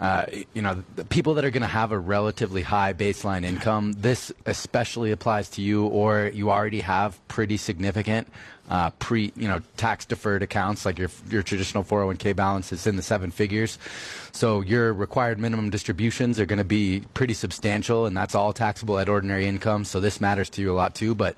uh, 0.00 0.26
you 0.54 0.62
know, 0.62 0.82
the 0.96 1.04
people 1.04 1.34
that 1.34 1.44
are 1.44 1.50
going 1.50 1.62
to 1.62 1.68
have 1.68 1.92
a 1.92 1.98
relatively 1.98 2.62
high 2.62 2.92
baseline 2.92 3.44
income, 3.44 3.92
this 3.92 4.32
especially 4.44 5.12
applies 5.12 5.48
to 5.50 5.62
you, 5.62 5.86
or 5.86 6.30
you 6.34 6.50
already 6.50 6.80
have 6.80 7.20
pretty 7.28 7.56
significant 7.56 8.28
uh, 8.70 8.90
pre, 8.90 9.32
you 9.36 9.46
know, 9.46 9.60
tax 9.76 10.04
deferred 10.04 10.42
accounts 10.42 10.84
like 10.84 10.98
your 10.98 11.10
your 11.30 11.42
traditional 11.42 11.84
401k 11.84 12.34
balance 12.34 12.72
is 12.72 12.86
in 12.86 12.96
the 12.96 13.02
seven 13.02 13.30
figures. 13.30 13.78
So 14.32 14.62
your 14.62 14.92
required 14.92 15.38
minimum 15.38 15.70
distributions 15.70 16.40
are 16.40 16.46
going 16.46 16.58
to 16.58 16.64
be 16.64 17.04
pretty 17.14 17.34
substantial, 17.34 18.06
and 18.06 18.16
that's 18.16 18.34
all 18.34 18.52
taxable 18.52 18.98
at 18.98 19.08
ordinary 19.08 19.46
income. 19.46 19.84
So 19.84 20.00
this 20.00 20.20
matters 20.20 20.50
to 20.50 20.62
you 20.62 20.72
a 20.72 20.76
lot 20.76 20.94
too, 20.94 21.14
but. 21.14 21.36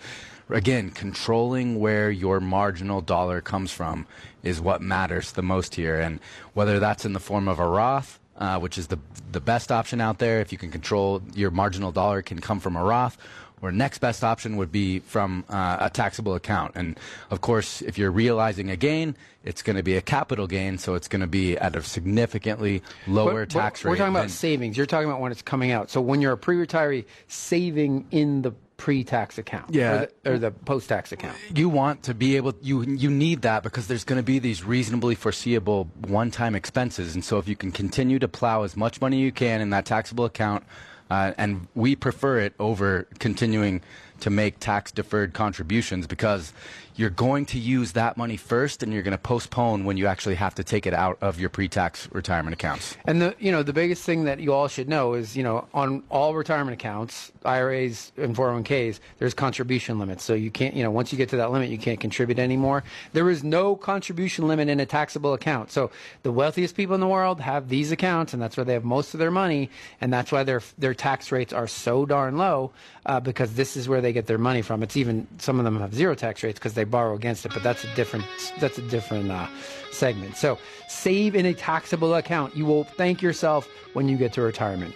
Again, 0.49 0.91
controlling 0.91 1.81
where 1.81 2.09
your 2.09 2.39
marginal 2.39 3.01
dollar 3.01 3.41
comes 3.41 3.73
from 3.73 4.07
is 4.45 4.61
what 4.61 4.81
matters 4.81 5.33
the 5.33 5.43
most 5.43 5.75
here. 5.75 5.99
And 5.99 6.21
whether 6.55 6.79
that's 6.79 7.05
in 7.05 7.15
the 7.15 7.19
form 7.19 7.49
of 7.49 7.59
a 7.59 7.67
Roth, 7.67 8.21
uh, 8.39 8.59
which 8.59 8.79
is 8.79 8.87
the 8.89 8.99
the 9.33 9.41
best 9.41 9.73
option 9.73 10.01
out 10.01 10.19
there. 10.19 10.41
If 10.41 10.53
you 10.53 10.59
can 10.59 10.71
control 10.71 11.23
your 11.35 11.51
marginal 11.51 11.93
dollar, 11.93 12.23
can 12.23 12.41
come 12.41 12.61
from 12.61 12.77
a 12.77 12.83
Roth. 12.83 13.17
Or 13.63 13.73
next 13.73 13.99
best 13.99 14.23
option 14.23 14.59
would 14.59 14.71
be 14.71 14.99
from 14.99 15.45
uh, 15.49 15.79
a 15.81 15.89
taxable 15.89 16.35
account. 16.35 16.73
And 16.75 17.01
of 17.31 17.41
course, 17.41 17.81
if 17.81 17.97
you're 17.97 18.11
realizing 18.11 18.71
a 18.71 18.77
gain, 18.77 19.17
it's 19.45 19.63
going 19.63 19.77
to 19.77 19.83
be 19.83 19.97
a 19.97 20.03
capital 20.03 20.47
gain, 20.47 20.77
so 20.77 20.95
it's 20.95 21.09
going 21.09 21.23
to 21.23 21.27
be 21.27 21.57
at 21.57 21.75
a 21.75 21.83
significantly 21.83 22.83
lower 23.07 23.47
but, 23.47 23.51
tax 23.51 23.83
but 23.83 23.89
rate. 23.89 23.93
We're 23.93 23.97
talking 23.97 24.15
about 24.15 24.31
savings. 24.31 24.77
You're 24.77 24.85
talking 24.85 25.09
about 25.09 25.21
when 25.21 25.33
it's 25.33 25.41
coming 25.41 25.71
out. 25.71 25.89
So 25.89 26.03
when 26.03 26.21
you're 26.21 26.33
a 26.33 26.37
pre-retiree, 26.37 27.07
saving 27.29 28.07
in 28.11 28.43
the 28.43 28.53
pre-tax 28.77 29.39
account 29.39 29.75
yeah. 29.75 29.93
or 29.93 29.99
the, 30.25 30.31
or 30.33 30.39
the, 30.39 30.51
post-tax 30.51 31.11
account 31.13 31.37
you 31.55 31.69
want 31.69 32.03
to 32.03 32.13
be 32.13 32.37
able 32.37 32.53
you 32.61 32.83
you 32.83 33.11
need 33.11 33.43
that 33.43 33.63
because 33.63 33.87
there's 33.87 34.05
going 34.05 34.19
to 34.19 34.23
be 34.23 34.39
these 34.39 34.65
reasonably 34.65 35.15
foreseeable 35.15 35.85
one-time 36.07 36.55
expenses 36.55 37.15
and 37.15 37.25
so 37.25 37.39
if 37.39 37.49
you 37.49 37.57
can 37.57 37.73
continue 37.73 38.19
to 38.19 38.29
plow 38.29 38.63
as 38.63 38.77
much 38.77 39.01
money 39.01 39.19
you 39.19 39.33
can 39.33 39.61
in 39.61 39.71
that 39.71 39.87
taxable 39.87 40.25
account 40.25 40.63
uh, 41.11 41.33
and 41.39 41.69
we 41.75 41.95
prefer 41.97 42.39
it 42.39 42.53
over 42.59 43.07
continuing 43.19 43.81
to 44.21 44.31
make 44.31 44.59
tax 44.59 44.91
deferred 44.91 45.33
contributions 45.33 46.07
because 46.07 46.53
you're 46.97 47.11
going 47.11 47.45
to 47.47 47.59
use 47.59 47.93
that 47.93 48.17
money 48.17 48.37
first 48.37 48.83
and 48.83 48.93
you're 48.93 49.03
going 49.03 49.13
to 49.13 49.19
postpone 49.19 49.85
when 49.85 49.97
you 49.97 50.07
actually 50.07 50.35
have 50.35 50.55
to 50.55 50.65
take 50.65 50.87
it 50.87 50.95
out 50.95 51.19
of 51.21 51.39
your 51.39 51.51
pre-tax 51.51 52.09
retirement 52.13 52.55
accounts. 52.55 52.97
And 53.05 53.21
the 53.21 53.35
you 53.39 53.53
know 53.53 53.63
the 53.63 53.73
biggest 53.73 54.03
thing 54.05 54.25
that 54.25 54.41
you 54.41 54.53
all 54.53 54.69
should 54.69 54.89
know 54.89 55.15
is 55.15 55.37
you 55.37 55.43
know 55.43 55.67
on 55.75 56.03
all 56.09 56.35
retirement 56.35 56.75
accounts, 56.75 57.33
IRAs 57.45 58.13
and 58.17 58.35
401k's, 58.35 59.01
there's 59.19 59.35
contribution 59.35 59.99
limits. 59.99 60.25
So 60.25 60.35
you 60.35 60.51
can't 60.51 60.75
you 60.75 60.83
know 60.83 60.91
once 60.91 61.13
you 61.13 61.19
get 61.19 61.29
to 61.31 61.37
that 61.37 61.51
limit, 61.53 61.69
you 61.69 61.79
can't 61.79 62.01
contribute 62.01 62.39
anymore. 62.39 62.83
There 63.13 63.29
is 63.29 63.45
no 63.45 63.77
contribution 63.77 64.49
limit 64.49 64.69
in 64.69 64.81
a 64.81 64.87
taxable 64.87 65.35
account. 65.35 65.71
So 65.71 65.91
the 66.23 66.33
wealthiest 66.33 66.77
people 66.77 66.95
in 66.95 67.01
the 67.01 67.07
world 67.07 67.41
have 67.41 67.69
these 67.69 67.93
accounts, 67.93 68.33
and 68.33 68.41
that's 68.41 68.57
where 68.57 68.65
they 68.65 68.73
have 68.73 68.85
most 68.85 69.15
of 69.15 69.21
their 69.21 69.31
money, 69.31 69.71
and 70.01 70.13
that's 70.13 70.33
why 70.33 70.45
their 70.45 70.63
their 70.79 70.95
tax 70.95 71.31
rates 71.31 71.53
are 71.53 71.67
so 71.67 72.07
darn 72.07 72.39
low 72.39 72.73
uh, 73.05 73.21
because 73.21 73.55
this 73.55 73.77
is 73.77 73.89
where 73.89 74.01
they 74.01 74.13
get 74.13 74.27
their 74.27 74.39
money 74.39 74.63
from. 74.63 74.83
It's 74.83 74.97
even 74.97 75.27
some 75.39 75.59
of 75.59 75.65
them 75.65 75.79
have 75.81 75.95
zero 75.95 76.15
tax 76.15 76.43
rates 76.43 76.59
because 76.59 76.75
they 76.75 76.86
borrow 76.91 77.15
against 77.15 77.45
it, 77.47 77.53
but 77.53 77.63
that's 77.63 77.85
a 77.85 77.95
different 77.95 78.25
that's 78.61 78.79
a 78.79 78.83
different 78.83 79.31
uh, 79.31 79.47
segment. 79.93 80.37
So 80.37 80.59
save 80.89 81.35
in 81.35 81.47
a 81.47 81.55
taxable 81.55 82.15
account. 82.15 82.57
You 82.57 82.67
will 82.67 82.85
thank 82.85 83.23
yourself 83.23 83.69
when 83.93 84.09
you 84.09 84.17
get 84.17 84.33
to 84.35 84.43
retirement. 84.43 84.95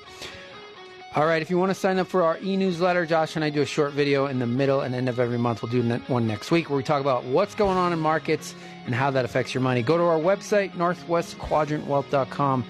All 1.17 1.27
right, 1.27 1.43
if 1.43 1.51
you 1.51 1.59
want 1.59 1.71
to 1.71 1.75
sign 1.75 1.99
up 1.99 2.07
for 2.07 2.23
our 2.23 2.39
e-newsletter, 2.39 3.05
Josh 3.05 3.35
and 3.35 3.45
I 3.45 3.51
do 3.51 3.63
a 3.63 3.67
short 3.67 3.93
video 3.93 4.27
in 4.27 4.39
the 4.39 4.47
middle 4.47 4.83
and 4.83 4.95
end 4.95 5.09
of 5.09 5.19
every 5.19 5.39
month. 5.39 5.61
We'll 5.61 5.73
do 5.73 5.83
one 6.07 6.29
next 6.29 6.53
week 6.53 6.71
where 6.71 6.77
we 6.77 6.85
talk 6.85 7.01
about 7.01 7.25
what's 7.25 7.57
going 7.57 7.77
on 7.77 7.93
in 7.93 7.99
markets 7.99 8.55
and 8.87 8.95
how 8.95 9.11
that 9.11 9.25
affects 9.25 9.53
your 9.53 9.61
money. 9.61 9.83
Go 9.83 9.97
to 9.97 10.05
our 10.05 10.21
website, 10.21 10.71
northwestquadrantwealth.com, 10.75 12.65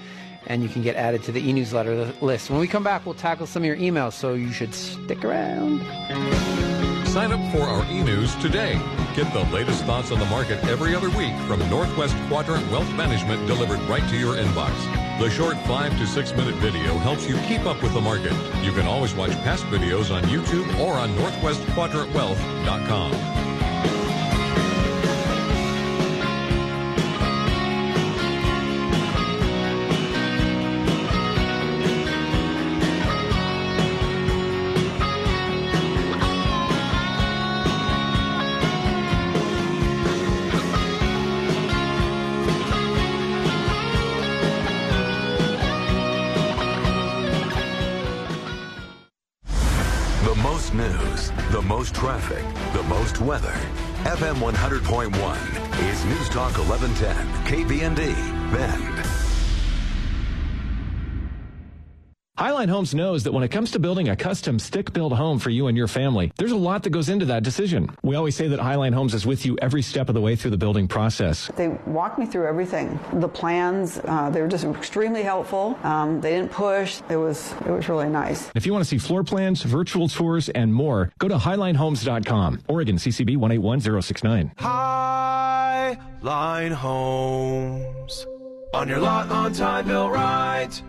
and 0.46 0.62
you 0.62 0.70
can 0.70 0.80
get 0.80 0.96
added 0.96 1.22
to 1.24 1.32
the 1.32 1.46
e-newsletter 1.46 2.14
list. 2.22 2.48
When 2.48 2.60
we 2.60 2.66
come 2.66 2.82
back, 2.82 3.04
we'll 3.04 3.14
tackle 3.14 3.46
some 3.46 3.62
of 3.62 3.66
your 3.66 3.76
emails, 3.76 4.14
so 4.14 4.32
you 4.32 4.52
should 4.52 4.74
stick 4.74 5.22
around. 5.22 6.89
Sign 7.10 7.32
up 7.32 7.40
for 7.50 7.62
our 7.62 7.84
e-news 7.90 8.36
today. 8.36 8.74
Get 9.16 9.32
the 9.32 9.42
latest 9.52 9.84
thoughts 9.84 10.12
on 10.12 10.20
the 10.20 10.26
market 10.26 10.62
every 10.66 10.94
other 10.94 11.10
week 11.10 11.34
from 11.48 11.58
Northwest 11.68 12.14
Quadrant 12.28 12.70
Wealth 12.70 12.88
Management 12.92 13.48
delivered 13.48 13.80
right 13.88 14.08
to 14.10 14.16
your 14.16 14.36
inbox. 14.36 14.70
The 15.18 15.28
short 15.28 15.56
five 15.66 15.90
to 15.98 16.06
six 16.06 16.30
minute 16.30 16.54
video 16.56 16.96
helps 16.98 17.28
you 17.28 17.36
keep 17.48 17.66
up 17.66 17.82
with 17.82 17.94
the 17.94 18.00
market. 18.00 18.32
You 18.62 18.70
can 18.70 18.86
always 18.86 19.12
watch 19.12 19.32
past 19.42 19.64
videos 19.64 20.14
on 20.14 20.22
YouTube 20.22 20.72
or 20.78 20.92
on 20.92 21.10
northwestquadrantwealth.com. 21.16 23.29
1110, 62.60 62.60
KBND, 62.60 62.60
Bend. 62.60 62.60
Highline 62.60 62.68
Homes 62.68 62.94
knows 62.94 63.24
that 63.24 63.32
when 63.32 63.42
it 63.42 63.48
comes 63.48 63.70
to 63.70 63.78
building 63.78 64.10
a 64.10 64.16
custom 64.16 64.58
stick 64.58 64.92
built 64.92 65.12
home 65.14 65.38
for 65.38 65.48
you 65.50 65.68
and 65.68 65.76
your 65.76 65.88
family, 65.88 66.32
there's 66.36 66.52
a 66.52 66.56
lot 66.56 66.82
that 66.82 66.90
goes 66.90 67.08
into 67.08 67.24
that 67.26 67.42
decision. 67.42 67.88
We 68.02 68.16
always 68.16 68.36
say 68.36 68.48
that 68.48 68.60
Highline 68.60 68.92
Homes 68.92 69.14
is 69.14 69.24
with 69.26 69.46
you 69.46 69.56
every 69.62 69.82
step 69.82 70.08
of 70.08 70.14
the 70.14 70.20
way 70.20 70.36
through 70.36 70.50
the 70.50 70.58
building 70.58 70.86
process. 70.88 71.50
They 71.56 71.68
walked 71.86 72.18
me 72.18 72.26
through 72.26 72.46
everything. 72.46 72.98
The 73.14 73.28
plans, 73.28 73.98
uh, 74.04 74.30
they 74.30 74.42
were 74.42 74.48
just 74.48 74.64
extremely 74.64 75.22
helpful. 75.22 75.78
Um, 75.82 76.20
they 76.20 76.32
didn't 76.32 76.52
push. 76.52 77.00
It 77.08 77.16
was 77.16 77.52
it 77.66 77.70
was 77.70 77.88
really 77.88 78.08
nice. 78.08 78.50
If 78.54 78.66
you 78.66 78.72
want 78.72 78.84
to 78.84 78.88
see 78.88 78.98
floor 78.98 79.24
plans, 79.24 79.62
virtual 79.62 80.08
tours, 80.08 80.48
and 80.50 80.74
more, 80.74 81.12
go 81.18 81.28
to 81.28 81.36
HighlineHomes.com. 81.36 82.60
Oregon 82.68 82.96
CCB 82.96 83.36
181069. 83.36 84.52
Highline 84.58 86.72
Homes. 86.72 88.26
On 88.74 88.88
your 88.88 89.00
lot 89.00 89.30
on 89.30 89.52
time, 89.52 89.86
Bill 89.86 90.10
Right. 90.10 90.80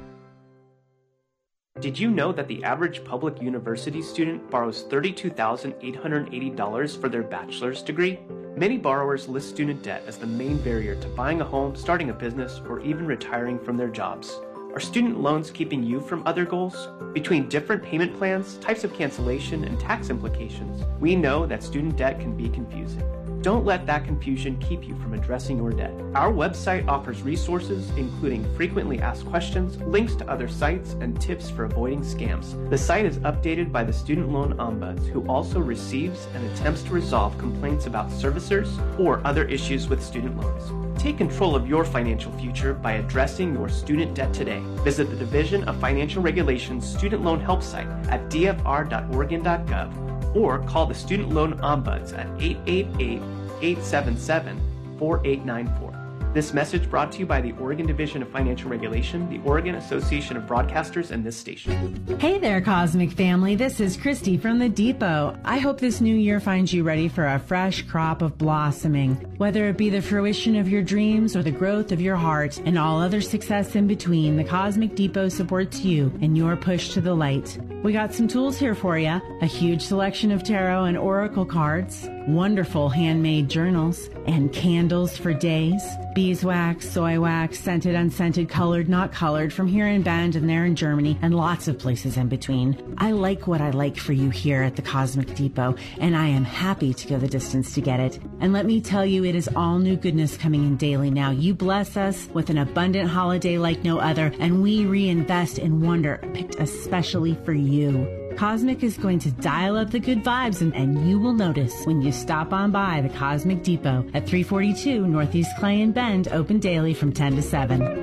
Did 1.82 1.98
you 1.98 2.12
know 2.12 2.32
that 2.34 2.48
the 2.48 2.64
average 2.64 3.04
public 3.04 3.42
university 3.42 4.04
student 4.04 4.48
borrows 4.52 4.84
$32,880 4.84 7.02
for 7.02 7.10
their 7.10 7.24
bachelor's 7.24 7.82
degree? 7.82 8.20
Many 8.56 8.78
borrowers 8.78 9.28
list 9.28 9.50
student 9.50 9.82
debt 9.82 10.04
as 10.06 10.18
the 10.18 10.28
main 10.28 10.58
barrier 10.58 10.94
to 11.02 11.08
buying 11.08 11.42
a 11.42 11.44
home, 11.44 11.76
starting 11.76 12.12
a 12.12 12.14
business, 12.14 12.62
or 12.70 12.82
even 12.82 13.08
retiring 13.08 13.58
from 13.58 13.78
their 13.78 13.88
jobs. 13.88 14.40
Are 14.76 14.80
student 14.80 15.22
loans 15.22 15.50
keeping 15.50 15.82
you 15.82 16.02
from 16.02 16.22
other 16.28 16.46
goals? 16.46 16.88
Between 17.14 17.50
different 17.50 17.82
payment 17.82 18.16
plans, 18.16 18.58
types 18.58 18.84
of 18.84 18.94
cancellation, 18.94 19.64
and 19.64 19.80
tax 19.80 20.12
implications, 20.12 20.84
we 21.00 21.16
know 21.16 21.48
that 21.48 21.64
student 21.64 21.98
debt 21.98 22.20
can 22.20 22.38
be 22.38 22.48
confusing. 22.50 23.02
Don't 23.42 23.66
let 23.66 23.88
that 23.88 24.06
confusion 24.06 24.56
keep 24.60 24.88
you 24.88 24.96
from 24.98 25.16
addressing 25.16 25.58
your 25.58 25.72
debt. 25.72 25.92
Our 26.14 26.32
website 26.32 26.88
offers 26.88 27.24
resources 27.24 27.90
including 27.98 28.44
frequently 28.56 29.00
asked 29.00 29.26
questions, 29.26 29.78
links 29.78 30.14
to 30.16 30.30
other 30.30 30.48
sites, 30.48 30.94
and 30.94 31.20
tips 31.20 31.50
for 31.50 31.66
avoiding 31.66 32.02
scams. 32.02 32.70
The 32.70 32.78
site 32.78 33.06
is 33.06 33.18
updated 33.20 33.72
by 33.72 33.84
the 33.84 33.94
Student 33.94 34.30
Loan 34.30 34.54
Ombuds, 34.58 35.08
who 35.08 35.28
also 35.28 35.60
receives 35.60 36.28
and 36.36 36.46
attempts 36.52 36.84
to 36.84 36.94
resolve 36.94 37.36
complaints 37.40 37.88
about 37.88 38.12
servicers 38.12 38.70
or 39.00 39.26
other 39.26 39.46
issues 39.46 39.88
with 39.90 40.04
student 40.04 40.40
loans. 40.40 41.02
Take 41.02 41.18
control 41.18 41.56
of 41.56 41.68
your 41.68 41.84
financial 41.84 42.32
future 42.34 42.76
by 42.76 42.94
addressing 42.94 43.56
your 43.56 43.70
student 43.70 44.14
debt 44.14 44.32
today. 44.36 44.62
Visit 44.84 45.10
the 45.10 45.16
Division 45.16 45.64
of 45.64 45.80
Financial 45.80 46.22
Regulations 46.22 46.88
Student 46.88 47.24
Loan 47.24 47.40
Help 47.40 47.64
site 47.64 47.88
at 48.10 48.30
dfr.oregon.gov 48.30 50.21
or 50.34 50.60
call 50.60 50.86
the 50.86 50.96
Student 50.96 51.30
Loan 51.30 51.58
Ombuds 51.60 52.18
at 52.18 52.28
888 52.42 53.22
877 53.62 54.60
4894. 54.98 55.91
This 56.34 56.54
message 56.54 56.90
brought 56.90 57.12
to 57.12 57.20
you 57.20 57.26
by 57.26 57.42
the 57.42 57.52
Oregon 57.60 57.86
Division 57.86 58.22
of 58.22 58.30
Financial 58.30 58.70
Regulation, 58.70 59.30
the 59.30 59.46
Oregon 59.46 59.76
Association 59.76 60.38
of 60.38 60.44
Broadcasters, 60.44 61.12
and 61.12 61.26
this 61.26 61.36
station. 61.36 62.18
Hey 62.22 62.40
there, 62.40 62.62
Cosmic 62.62 63.12
family. 63.12 63.56
This 63.56 63.82
is 63.82 63.98
Christy 63.98 64.38
from 64.38 64.58
the 64.58 64.70
Depot. 64.70 65.38
I 65.44 65.60
hope 65.60 65.78
this 65.78 66.00
new 66.00 66.16
year 66.16 66.40
finds 66.40 66.72
you 66.72 66.84
ready 66.84 67.10
for 67.10 67.28
a 67.28 67.38
fresh 67.38 67.82
crop 67.82 68.22
of 68.22 68.38
blossoming. 68.38 69.16
Whether 69.40 69.68
it 69.68 69.76
be 69.76 69.90
the 69.90 70.02
fruition 70.02 70.56
of 70.56 70.70
your 70.70 70.82
dreams 70.82 71.36
or 71.36 71.44
the 71.44 71.52
growth 71.52 71.92
of 71.92 72.00
your 72.00 72.16
heart 72.16 72.60
and 72.60 72.78
all 72.78 73.02
other 73.02 73.20
success 73.20 73.76
in 73.76 73.86
between, 73.86 74.38
the 74.38 74.46
Cosmic 74.46 74.96
Depot 74.96 75.28
supports 75.28 75.82
you 75.82 76.18
and 76.22 76.38
your 76.38 76.56
push 76.56 76.94
to 76.94 77.02
the 77.02 77.14
light. 77.14 77.60
We 77.84 77.92
got 77.92 78.14
some 78.14 78.30
tools 78.30 78.58
here 78.58 78.76
for 78.76 78.98
you 78.98 79.20
a 79.42 79.46
huge 79.46 79.82
selection 79.82 80.32
of 80.32 80.44
tarot 80.44 80.86
and 80.86 80.98
oracle 80.98 81.46
cards, 81.46 82.08
wonderful 82.28 82.90
handmade 82.90 83.50
journals, 83.50 84.10
and 84.26 84.52
candles 84.54 85.18
for 85.18 85.34
days, 85.34 85.84
beeswax, 86.14 86.90
soy 86.90 87.20
wax, 87.20 87.60
scented, 87.60 87.96
unscented, 87.96 88.50
colored, 88.50 88.90
not 88.90 89.12
colored, 89.12 89.52
from 89.52 89.68
here 89.68 89.88
in 89.88 90.02
Bend 90.02 90.36
and 90.36 90.50
there 90.50 90.66
in 90.66 90.76
Germany, 90.76 91.18
and 91.22 91.36
lots 91.36 91.68
of 91.68 91.80
places 91.80 92.18
in 92.18 92.28
between. 92.28 92.96
I 92.98 93.12
like 93.12 93.48
what 93.48 93.62
I 93.62 93.72
like 93.72 93.98
for 93.98 94.14
you 94.14 94.30
here 94.30 94.62
at 94.64 94.76
the 94.76 94.82
Cosmic 94.82 95.34
Depot, 95.36 95.76
and 96.00 96.16
I 96.16 96.28
am 96.28 96.44
happy 96.44 96.94
to 96.94 97.08
go 97.08 97.18
the 97.18 97.28
distance 97.28 97.74
to 97.74 97.82
get 97.82 98.00
it. 98.00 98.20
And 98.40 98.54
let 98.54 98.66
me 98.66 98.82
tell 98.82 99.06
you, 99.06 99.26
it 99.26 99.36
is 99.36 99.50
all 99.56 99.80
new 99.80 99.96
goodness 99.96 100.38
coming 100.38 100.64
in 100.64 100.78
daily 100.78 101.12
now. 101.12 101.32
You 101.32 101.54
bless 101.54 101.98
us 101.98 102.28
with 102.34 102.50
an 102.50 102.58
abundant 102.58 103.10
holiday 103.10 103.58
like 103.58 103.84
no 103.84 104.00
other, 104.00 104.32
and 104.40 104.62
we 104.62 104.86
reinvest 104.86 105.60
in 105.60 105.82
wonder 105.82 106.20
picked 106.34 106.56
especially 106.56 107.36
for 107.46 107.54
you. 107.54 108.21
Cosmic 108.38 108.84
is 108.84 108.98
going 108.98 109.20
to 109.20 109.32
dial 109.32 109.78
up 109.78 109.92
the 109.92 110.00
good 110.00 110.24
vibes, 110.24 110.62
and, 110.62 110.74
and 110.76 111.08
you 111.08 111.20
will 111.20 111.34
notice 111.34 111.86
when 111.86 112.02
you 112.02 112.12
stop 112.12 112.54
on 112.54 112.72
by 112.72 113.02
the 113.02 113.10
Cosmic 113.10 113.64
Depot 113.64 114.06
at 114.14 114.28
342 114.28 115.08
Northeast 115.08 115.52
Clay 115.60 115.82
and 115.82 115.94
Bend, 115.94 116.28
open 116.30 116.60
daily 116.60 116.94
from 116.94 117.12
10 117.12 117.36
to 117.36 117.42
7. 117.42 118.01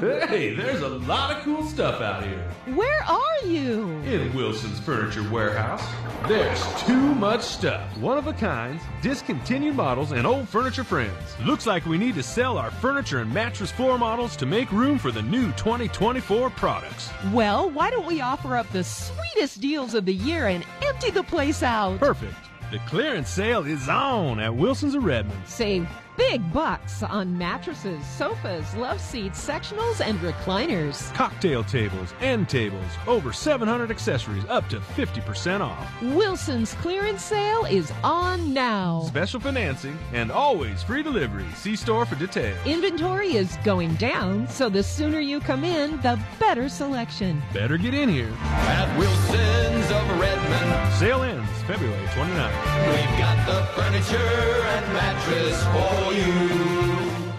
Hey, 0.00 0.54
there's 0.54 0.80
a 0.80 0.88
lot 0.88 1.36
of 1.36 1.42
cool 1.42 1.62
stuff 1.62 2.00
out 2.00 2.24
here. 2.24 2.42
Where 2.74 3.02
are 3.04 3.44
you? 3.44 3.86
In 4.06 4.34
Wilson's 4.34 4.80
Furniture 4.80 5.28
Warehouse, 5.30 5.86
there's 6.26 6.64
too 6.84 7.14
much 7.16 7.42
stuff. 7.42 7.94
One 7.98 8.16
of 8.16 8.26
a 8.26 8.32
kinds, 8.32 8.80
discontinued 9.02 9.76
models, 9.76 10.12
and 10.12 10.26
old 10.26 10.48
furniture 10.48 10.84
friends. 10.84 11.12
Looks 11.44 11.66
like 11.66 11.84
we 11.84 11.98
need 11.98 12.14
to 12.14 12.22
sell 12.22 12.56
our 12.56 12.70
furniture 12.70 13.18
and 13.18 13.30
mattress 13.34 13.70
floor 13.70 13.98
models 13.98 14.36
to 14.36 14.46
make 14.46 14.72
room 14.72 14.98
for 14.98 15.10
the 15.10 15.20
new 15.20 15.52
2024 15.52 16.48
products. 16.48 17.10
Well, 17.30 17.68
why 17.68 17.90
don't 17.90 18.06
we 18.06 18.22
offer 18.22 18.56
up 18.56 18.70
the 18.70 18.84
sweetest 18.84 19.60
deals 19.60 19.92
of 19.92 20.06
the 20.06 20.14
year 20.14 20.46
and 20.46 20.64
empty 20.80 21.10
the 21.10 21.24
place 21.24 21.62
out? 21.62 21.98
Perfect. 21.98 22.34
The 22.70 22.78
clearance 22.86 23.28
sale 23.28 23.66
is 23.66 23.86
on 23.88 24.40
at 24.40 24.54
Wilson's 24.54 24.94
of 24.94 25.04
Redmond. 25.04 25.42
Save 25.44 25.86
big 26.28 26.52
bucks 26.52 27.02
on 27.02 27.36
mattresses, 27.38 28.04
sofas, 28.06 28.74
love 28.74 29.00
seats, 29.00 29.42
sectionals, 29.42 30.04
and 30.06 30.18
recliners. 30.20 31.12
Cocktail 31.14 31.64
tables, 31.64 32.12
end 32.20 32.46
tables, 32.46 32.84
over 33.06 33.32
700 33.32 33.90
accessories, 33.90 34.44
up 34.50 34.68
to 34.68 34.80
50% 34.80 35.62
off. 35.62 36.02
Wilson's 36.02 36.74
clearance 36.74 37.24
sale 37.24 37.64
is 37.64 37.90
on 38.04 38.52
now. 38.52 39.04
Special 39.06 39.40
financing 39.40 39.96
and 40.12 40.30
always 40.30 40.82
free 40.82 41.02
delivery. 41.02 41.46
See 41.54 41.74
store 41.74 42.04
for 42.04 42.16
details. 42.16 42.58
Inventory 42.66 43.34
is 43.36 43.56
going 43.64 43.94
down, 43.94 44.46
so 44.46 44.68
the 44.68 44.82
sooner 44.82 45.20
you 45.20 45.40
come 45.40 45.64
in, 45.64 46.00
the 46.02 46.20
better 46.38 46.68
selection. 46.68 47.42
Better 47.54 47.78
get 47.78 47.94
in 47.94 48.10
here. 48.10 48.30
At 48.42 48.98
Wilson's 48.98 49.90
of 49.90 50.20
Redmond. 50.20 50.94
Sale 50.94 51.22
ends 51.22 51.62
February 51.66 52.06
29th. 52.08 52.86
We've 52.92 53.18
got 53.18 53.46
the 53.46 53.64
furniture 53.72 54.16
and 54.18 54.92
mattress 54.92 55.64
for 55.64 56.09
you. 56.12 56.24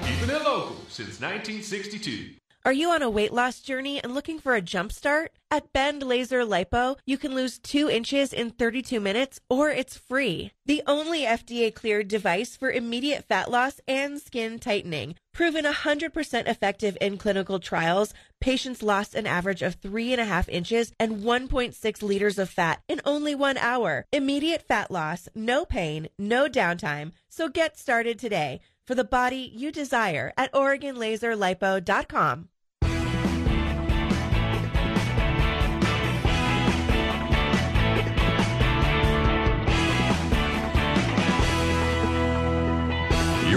Keeping 0.05 0.35
it 0.35 0.43
local 0.43 0.75
since 0.87 1.19
1962. 1.19 2.40
Are 2.63 2.71
you 2.71 2.91
on 2.91 3.01
a 3.01 3.09
weight 3.09 3.33
loss 3.33 3.59
journey 3.59 3.99
and 4.03 4.13
looking 4.13 4.37
for 4.37 4.53
a 4.53 4.61
jump 4.61 4.91
start? 4.91 5.31
At 5.49 5.73
Bend 5.73 6.03
Laser 6.03 6.41
Lipo, 6.45 6.95
you 7.07 7.17
can 7.17 7.33
lose 7.33 7.57
2 7.57 7.89
inches 7.89 8.31
in 8.31 8.51
32 8.51 8.99
minutes 8.99 9.39
or 9.49 9.71
it's 9.71 9.97
free. 9.97 10.51
The 10.67 10.83
only 10.85 11.23
FDA 11.23 11.73
cleared 11.73 12.07
device 12.07 12.55
for 12.55 12.69
immediate 12.69 13.25
fat 13.25 13.49
loss 13.49 13.81
and 13.87 14.21
skin 14.21 14.59
tightening. 14.59 15.15
Proven 15.33 15.65
100% 15.65 16.47
effective 16.47 16.95
in 17.01 17.17
clinical 17.17 17.59
trials, 17.59 18.13
patients 18.39 18.83
lost 18.83 19.15
an 19.15 19.25
average 19.25 19.63
of 19.63 19.81
3.5 19.81 20.47
inches 20.47 20.93
and 20.99 21.23
1.6 21.23 22.03
liters 22.03 22.37
of 22.37 22.47
fat 22.47 22.83
in 22.87 23.01
only 23.05 23.33
one 23.33 23.57
hour. 23.57 24.05
Immediate 24.11 24.61
fat 24.67 24.91
loss, 24.91 25.27
no 25.33 25.65
pain, 25.65 26.09
no 26.19 26.47
downtime. 26.47 27.13
So 27.27 27.49
get 27.49 27.79
started 27.79 28.19
today 28.19 28.61
for 28.85 28.93
the 28.93 29.03
body 29.03 29.51
you 29.51 29.71
desire 29.71 30.31
at 30.37 30.53
OregonLaserLipo.com. 30.53 32.49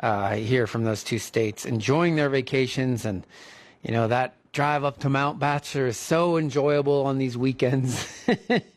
uh, 0.00 0.34
here 0.36 0.66
from 0.66 0.84
those 0.84 1.04
two 1.04 1.18
states 1.18 1.64
enjoying 1.64 2.16
their 2.16 2.28
vacations. 2.28 3.04
And, 3.04 3.26
you 3.82 3.92
know, 3.92 4.08
that 4.08 4.34
drive 4.52 4.82
up 4.82 4.98
to 5.00 5.08
Mount 5.08 5.38
Bachelor 5.38 5.86
is 5.86 5.96
so 5.96 6.36
enjoyable 6.36 7.06
on 7.06 7.18
these 7.18 7.36
weekends. 7.36 8.06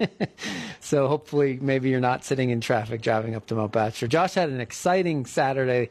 so 0.79 1.07
hopefully, 1.07 1.57
maybe 1.61 1.89
you're 1.89 1.99
not 1.99 2.23
sitting 2.23 2.49
in 2.49 2.61
traffic 2.61 3.01
driving 3.01 3.35
up 3.35 3.47
to 3.47 3.55
Mount 3.55 3.71
Bachelor. 3.71 4.07
Josh 4.07 4.35
had 4.35 4.49
an 4.49 4.61
exciting 4.61 5.25
Saturday 5.25 5.89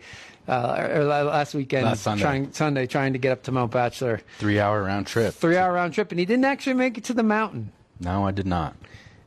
uh, 0.48 0.88
or 0.90 1.04
last 1.04 1.54
weekend, 1.54 1.86
last 1.86 2.02
Sunday. 2.02 2.22
Trying, 2.22 2.52
Sunday, 2.52 2.86
trying 2.86 3.12
to 3.12 3.18
get 3.18 3.32
up 3.32 3.42
to 3.44 3.52
Mount 3.52 3.72
Bachelor. 3.72 4.20
Three 4.38 4.60
hour 4.60 4.82
round 4.82 5.06
trip. 5.06 5.34
Three 5.34 5.56
hour 5.56 5.72
round 5.72 5.94
trip, 5.94 6.10
and 6.10 6.18
he 6.18 6.26
didn't 6.26 6.44
actually 6.44 6.74
make 6.74 6.98
it 6.98 7.04
to 7.04 7.14
the 7.14 7.22
mountain. 7.22 7.72
No, 8.00 8.26
I 8.26 8.32
did 8.32 8.46
not. 8.46 8.76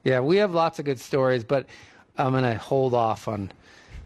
Yeah, 0.03 0.19
we 0.19 0.37
have 0.37 0.53
lots 0.53 0.77
of 0.77 0.85
good 0.85 0.99
stories, 0.99 1.43
but 1.43 1.65
I'm 2.17 2.31
going 2.31 2.43
to 2.43 2.57
hold 2.57 2.93
off 2.93 3.27
on 3.27 3.51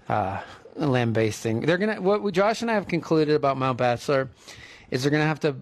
uh, 0.08 0.41
lambasting. 0.76 1.62
They're 1.62 1.78
going 1.78 1.95
to 1.95 2.02
what 2.02 2.34
Josh 2.34 2.62
and 2.62 2.72
I 2.72 2.74
have 2.74 2.88
concluded 2.88 3.36
about 3.36 3.58
Mount 3.58 3.78
Bachelor 3.78 4.30
is 4.91 5.04
they're 5.04 5.12
going 5.12 5.24
to 5.24 5.28
have 5.28 5.39
to 5.41 5.54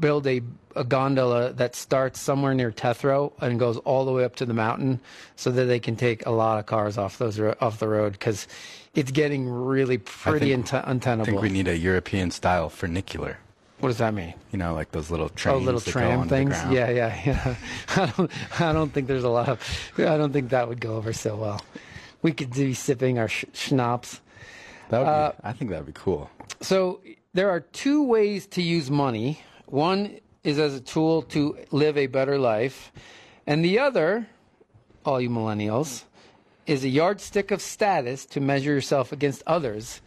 build 0.00 0.26
a, 0.26 0.40
a 0.74 0.84
gondola 0.84 1.52
that 1.54 1.74
starts 1.74 2.20
somewhere 2.20 2.54
near 2.54 2.70
Tetherow 2.70 3.32
and 3.40 3.58
goes 3.58 3.78
all 3.78 4.04
the 4.04 4.12
way 4.12 4.24
up 4.24 4.36
to 4.36 4.46
the 4.46 4.54
mountain, 4.54 5.00
so 5.36 5.50
that 5.50 5.64
they 5.64 5.78
can 5.78 5.96
take 5.96 6.26
a 6.26 6.30
lot 6.30 6.58
of 6.58 6.66
cars 6.66 6.98
off 6.98 7.18
those 7.18 7.38
off 7.40 7.78
the 7.78 7.88
road 7.88 8.12
because 8.12 8.46
it's 8.94 9.10
getting 9.10 9.48
really 9.48 9.98
pretty 9.98 10.50
think, 10.50 10.66
unte- 10.66 10.88
untenable. 10.88 11.22
I 11.22 11.26
think 11.32 11.42
we 11.42 11.50
need 11.50 11.68
a 11.68 11.76
European 11.76 12.30
style 12.30 12.68
funicular. 12.68 13.38
What 13.80 13.88
does 13.88 13.98
that 13.98 14.14
mean? 14.14 14.32
You 14.52 14.58
know, 14.58 14.72
like 14.72 14.92
those 14.92 15.10
little 15.10 15.28
trains. 15.28 15.60
Oh, 15.60 15.64
little 15.64 15.80
tram 15.80 16.28
things. 16.28 16.54
Yeah, 16.70 16.88
yeah, 16.90 17.20
yeah. 17.26 17.56
I 17.96 18.12
don't, 18.16 18.30
I 18.60 18.72
don't 18.72 18.92
think 18.92 19.08
there's 19.08 19.24
a 19.24 19.28
lot 19.28 19.48
of. 19.48 19.60
I 19.98 20.16
don't 20.16 20.32
think 20.32 20.50
that 20.50 20.68
would 20.68 20.80
go 20.80 20.96
over 20.96 21.12
so 21.12 21.36
well. 21.36 21.60
We 22.24 22.32
could 22.32 22.54
be 22.54 22.72
sipping 22.72 23.18
our 23.18 23.28
sh- 23.28 23.44
schnapps. 23.52 24.22
That 24.88 25.00
would 25.00 25.06
uh, 25.06 25.32
be, 25.32 25.36
I 25.44 25.52
think 25.52 25.70
that 25.70 25.76
would 25.84 25.94
be 25.94 26.00
cool. 26.00 26.30
So 26.62 27.00
there 27.34 27.50
are 27.50 27.60
two 27.60 28.02
ways 28.02 28.46
to 28.46 28.62
use 28.62 28.90
money. 28.90 29.42
One 29.66 30.20
is 30.42 30.58
as 30.58 30.74
a 30.74 30.80
tool 30.80 31.20
to 31.22 31.58
live 31.70 31.98
a 31.98 32.06
better 32.06 32.38
life, 32.38 32.92
and 33.46 33.62
the 33.62 33.78
other, 33.78 34.26
all 35.04 35.20
you 35.20 35.28
millennials, 35.28 36.04
is 36.66 36.82
a 36.82 36.88
yardstick 36.88 37.50
of 37.50 37.60
status 37.60 38.24
to 38.24 38.40
measure 38.40 38.72
yourself 38.72 39.12
against 39.12 39.42
others. 39.46 40.00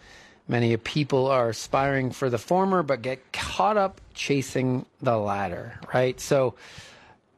Many 0.47 0.75
people 0.77 1.27
are 1.27 1.49
aspiring 1.49 2.10
for 2.10 2.32
the 2.32 2.39
former, 2.39 2.82
but 2.82 3.03
get 3.03 3.32
caught 3.32 3.77
up 3.77 4.01
chasing 4.15 4.88
the 5.03 5.17
latter. 5.17 5.80
Right. 5.93 6.19
So 6.19 6.56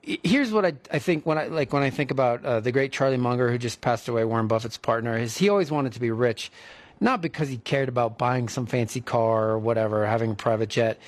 here's 0.02 0.52
what 0.52 0.66
I, 0.66 0.74
I 0.92 1.00
think 1.00 1.26
when 1.26 1.38
I 1.38 1.48
like 1.48 1.74
when 1.74 1.84
I 1.84 1.90
think 1.90 2.12
about 2.12 2.44
uh, 2.44 2.60
the 2.60 2.72
great 2.72 2.92
Charlie 2.92 3.18
Munger 3.18 3.52
who 3.52 3.58
just 3.58 3.82
passed 3.82 4.08
away, 4.08 4.24
Warren 4.26 4.48
Buffett's 4.48 4.78
partner. 4.78 5.18
Is 5.18 5.38
he 5.38 5.50
always 5.50 5.72
wanted 5.72 5.94
to 5.94 6.00
be 6.00 6.12
rich, 6.12 6.52
not 7.00 7.22
because 7.22 7.50
he 7.50 7.58
cared 7.58 7.90
about 7.90 8.18
buying 8.18 8.50
some 8.50 8.66
fancy 8.66 9.02
car 9.02 9.50
or 9.50 9.60
whatever, 9.60 10.06
having 10.06 10.32
a 10.32 10.36
private 10.36 10.70
jet, 10.70 11.00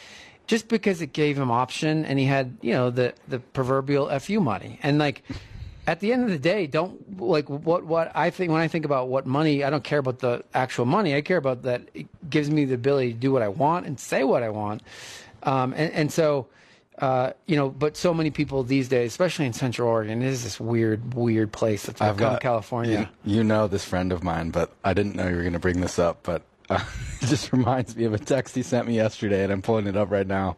just 0.47 0.67
because 0.67 1.01
it 1.01 1.13
gave 1.13 1.37
him 1.37 1.51
option 1.51 2.05
and 2.05 2.19
he 2.19 2.25
had 2.25 2.57
you 2.61 2.73
know 2.73 2.89
the 2.89 3.13
the 3.27 3.39
proverbial 3.39 4.07
fu 4.19 4.39
money 4.39 4.79
and 4.83 4.97
like 4.99 5.23
at 5.87 5.99
the 5.99 6.13
end 6.13 6.23
of 6.23 6.29
the 6.29 6.39
day, 6.39 6.67
don't 6.67 7.19
like 7.19 7.49
what 7.49 7.83
what 7.85 8.11
I 8.15 8.29
think 8.29 8.51
when 8.51 8.61
I 8.61 8.67
think 8.67 8.85
about 8.85 9.07
what 9.07 9.25
money. 9.25 9.63
I 9.63 9.69
don't 9.69 9.83
care 9.83 9.99
about 9.99 10.19
the 10.19 10.43
actual 10.53 10.85
money. 10.85 11.15
I 11.15 11.21
care 11.21 11.37
about 11.37 11.63
that 11.63 11.81
it 11.93 12.07
gives 12.29 12.49
me 12.49 12.65
the 12.65 12.75
ability 12.75 13.13
to 13.13 13.19
do 13.19 13.31
what 13.31 13.41
I 13.41 13.47
want 13.47 13.87
and 13.87 13.99
say 13.99 14.23
what 14.23 14.43
I 14.43 14.49
want. 14.49 14.83
Um, 15.43 15.73
and, 15.75 15.91
and 15.91 16.11
so, 16.11 16.47
uh, 17.01 17.33
you 17.47 17.55
know, 17.55 17.69
but 17.69 17.97
so 17.97 18.13
many 18.13 18.29
people 18.29 18.63
these 18.63 18.87
days, 18.87 19.11
especially 19.11 19.47
in 19.47 19.53
Central 19.53 19.89
Oregon, 19.89 20.21
it 20.21 20.27
is 20.27 20.43
this 20.43 20.59
weird, 20.59 21.15
weird 21.15 21.51
place 21.51 21.87
that's 21.87 21.99
I've 21.99 22.15
got, 22.15 22.41
California. 22.41 23.09
You, 23.25 23.37
you, 23.37 23.43
know 23.43 23.67
this 23.67 23.83
friend 23.83 24.11
of 24.11 24.23
mine, 24.23 24.51
but 24.51 24.71
I 24.83 24.93
didn't 24.93 25.15
know 25.15 25.27
you 25.27 25.35
were 25.35 25.41
going 25.41 25.53
to 25.53 25.59
bring 25.59 25.81
this 25.81 25.97
up. 25.97 26.19
But 26.21 26.43
uh, 26.69 26.83
it 27.21 27.25
just 27.25 27.51
reminds 27.51 27.95
me 27.95 28.03
of 28.03 28.13
a 28.13 28.19
text 28.19 28.55
he 28.55 28.61
sent 28.61 28.87
me 28.87 28.95
yesterday, 28.95 29.43
and 29.43 29.51
I'm 29.51 29.63
pulling 29.63 29.87
it 29.87 29.97
up 29.97 30.11
right 30.11 30.27
now. 30.27 30.57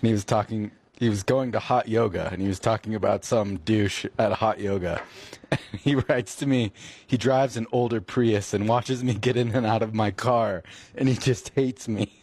And 0.00 0.08
he 0.08 0.12
was 0.12 0.24
talking 0.24 0.72
he 0.98 1.08
was 1.08 1.22
going 1.22 1.52
to 1.52 1.60
hot 1.60 1.86
yoga 1.86 2.28
and 2.32 2.42
he 2.42 2.48
was 2.48 2.58
talking 2.58 2.96
about 2.96 3.24
some 3.24 3.58
douche 3.58 4.04
at 4.18 4.32
hot 4.32 4.58
yoga. 4.58 5.00
he 5.78 5.94
writes 5.94 6.34
to 6.36 6.46
me, 6.46 6.72
he 7.06 7.16
drives 7.16 7.56
an 7.56 7.68
older 7.70 8.00
Prius 8.00 8.52
and 8.52 8.68
watches 8.68 9.04
me 9.04 9.14
get 9.14 9.36
in 9.36 9.54
and 9.54 9.64
out 9.64 9.82
of 9.82 9.94
my 9.94 10.10
car 10.10 10.64
and 10.96 11.08
he 11.08 11.14
just 11.14 11.50
hates 11.50 11.86
me. 11.86 12.17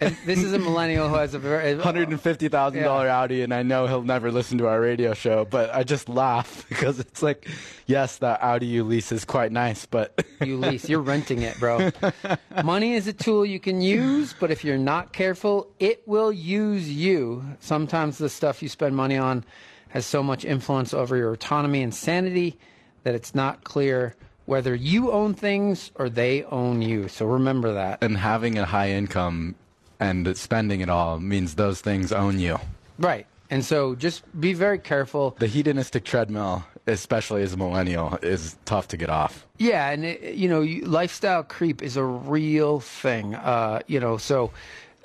And 0.00 0.16
this 0.26 0.42
is 0.42 0.52
a 0.52 0.58
millennial 0.58 1.08
who 1.08 1.14
has 1.14 1.34
a 1.34 1.38
very 1.38 1.78
hundred 1.78 2.08
and 2.08 2.20
fifty 2.20 2.48
thousand 2.48 2.78
yeah. 2.80 2.84
dollar 2.84 3.08
Audi, 3.08 3.42
and 3.42 3.54
I 3.54 3.62
know 3.62 3.86
he'll 3.86 4.02
never 4.02 4.30
listen 4.30 4.58
to 4.58 4.66
our 4.66 4.80
radio 4.80 5.14
show, 5.14 5.44
but 5.44 5.74
I 5.74 5.84
just 5.84 6.08
laugh 6.08 6.66
because 6.68 6.98
it's 7.00 7.22
like, 7.22 7.48
yes, 7.86 8.18
that 8.18 8.42
Audi 8.42 8.66
you 8.66 8.84
lease 8.84 9.12
is 9.12 9.24
quite 9.24 9.52
nice, 9.52 9.86
but 9.86 10.24
you 10.40 10.58
lease, 10.58 10.88
you're 10.88 11.00
renting 11.00 11.42
it, 11.42 11.58
bro. 11.58 11.90
Money 12.64 12.94
is 12.94 13.06
a 13.06 13.12
tool 13.12 13.44
you 13.44 13.60
can 13.60 13.80
use, 13.80 14.34
but 14.38 14.50
if 14.50 14.64
you're 14.64 14.78
not 14.78 15.12
careful, 15.12 15.70
it 15.78 16.06
will 16.06 16.32
use 16.32 16.90
you. 16.90 17.44
Sometimes 17.60 18.18
the 18.18 18.28
stuff 18.28 18.62
you 18.62 18.68
spend 18.68 18.96
money 18.96 19.16
on 19.16 19.44
has 19.88 20.04
so 20.04 20.22
much 20.22 20.44
influence 20.44 20.92
over 20.92 21.16
your 21.16 21.32
autonomy 21.32 21.82
and 21.82 21.94
sanity 21.94 22.58
that 23.04 23.14
it's 23.14 23.34
not 23.34 23.64
clear 23.64 24.14
whether 24.46 24.74
you 24.74 25.12
own 25.12 25.34
things 25.34 25.90
or 25.96 26.08
they 26.08 26.44
own 26.44 26.82
you. 26.82 27.08
So 27.08 27.26
remember 27.26 27.74
that. 27.74 28.02
And 28.02 28.16
having 28.16 28.58
a 28.58 28.64
high 28.64 28.90
income 28.90 29.54
and 30.00 30.36
spending 30.36 30.80
it 30.80 30.88
all 30.88 31.18
means 31.20 31.54
those 31.54 31.80
things 31.80 32.12
own 32.12 32.38
you. 32.38 32.58
Right. 32.98 33.26
And 33.50 33.64
so 33.64 33.94
just 33.94 34.22
be 34.40 34.54
very 34.54 34.78
careful. 34.78 35.36
The 35.38 35.46
hedonistic 35.46 36.04
treadmill, 36.04 36.64
especially 36.86 37.42
as 37.42 37.52
a 37.52 37.56
millennial, 37.56 38.18
is 38.22 38.56
tough 38.64 38.88
to 38.88 38.96
get 38.96 39.08
off. 39.08 39.46
Yeah, 39.58 39.90
and 39.90 40.04
it, 40.04 40.34
you 40.34 40.48
know, 40.48 40.62
lifestyle 40.88 41.44
creep 41.44 41.82
is 41.82 41.96
a 41.96 42.02
real 42.04 42.80
thing. 42.80 43.34
Uh, 43.36 43.80
you 43.86 44.00
know, 44.00 44.16
so 44.16 44.50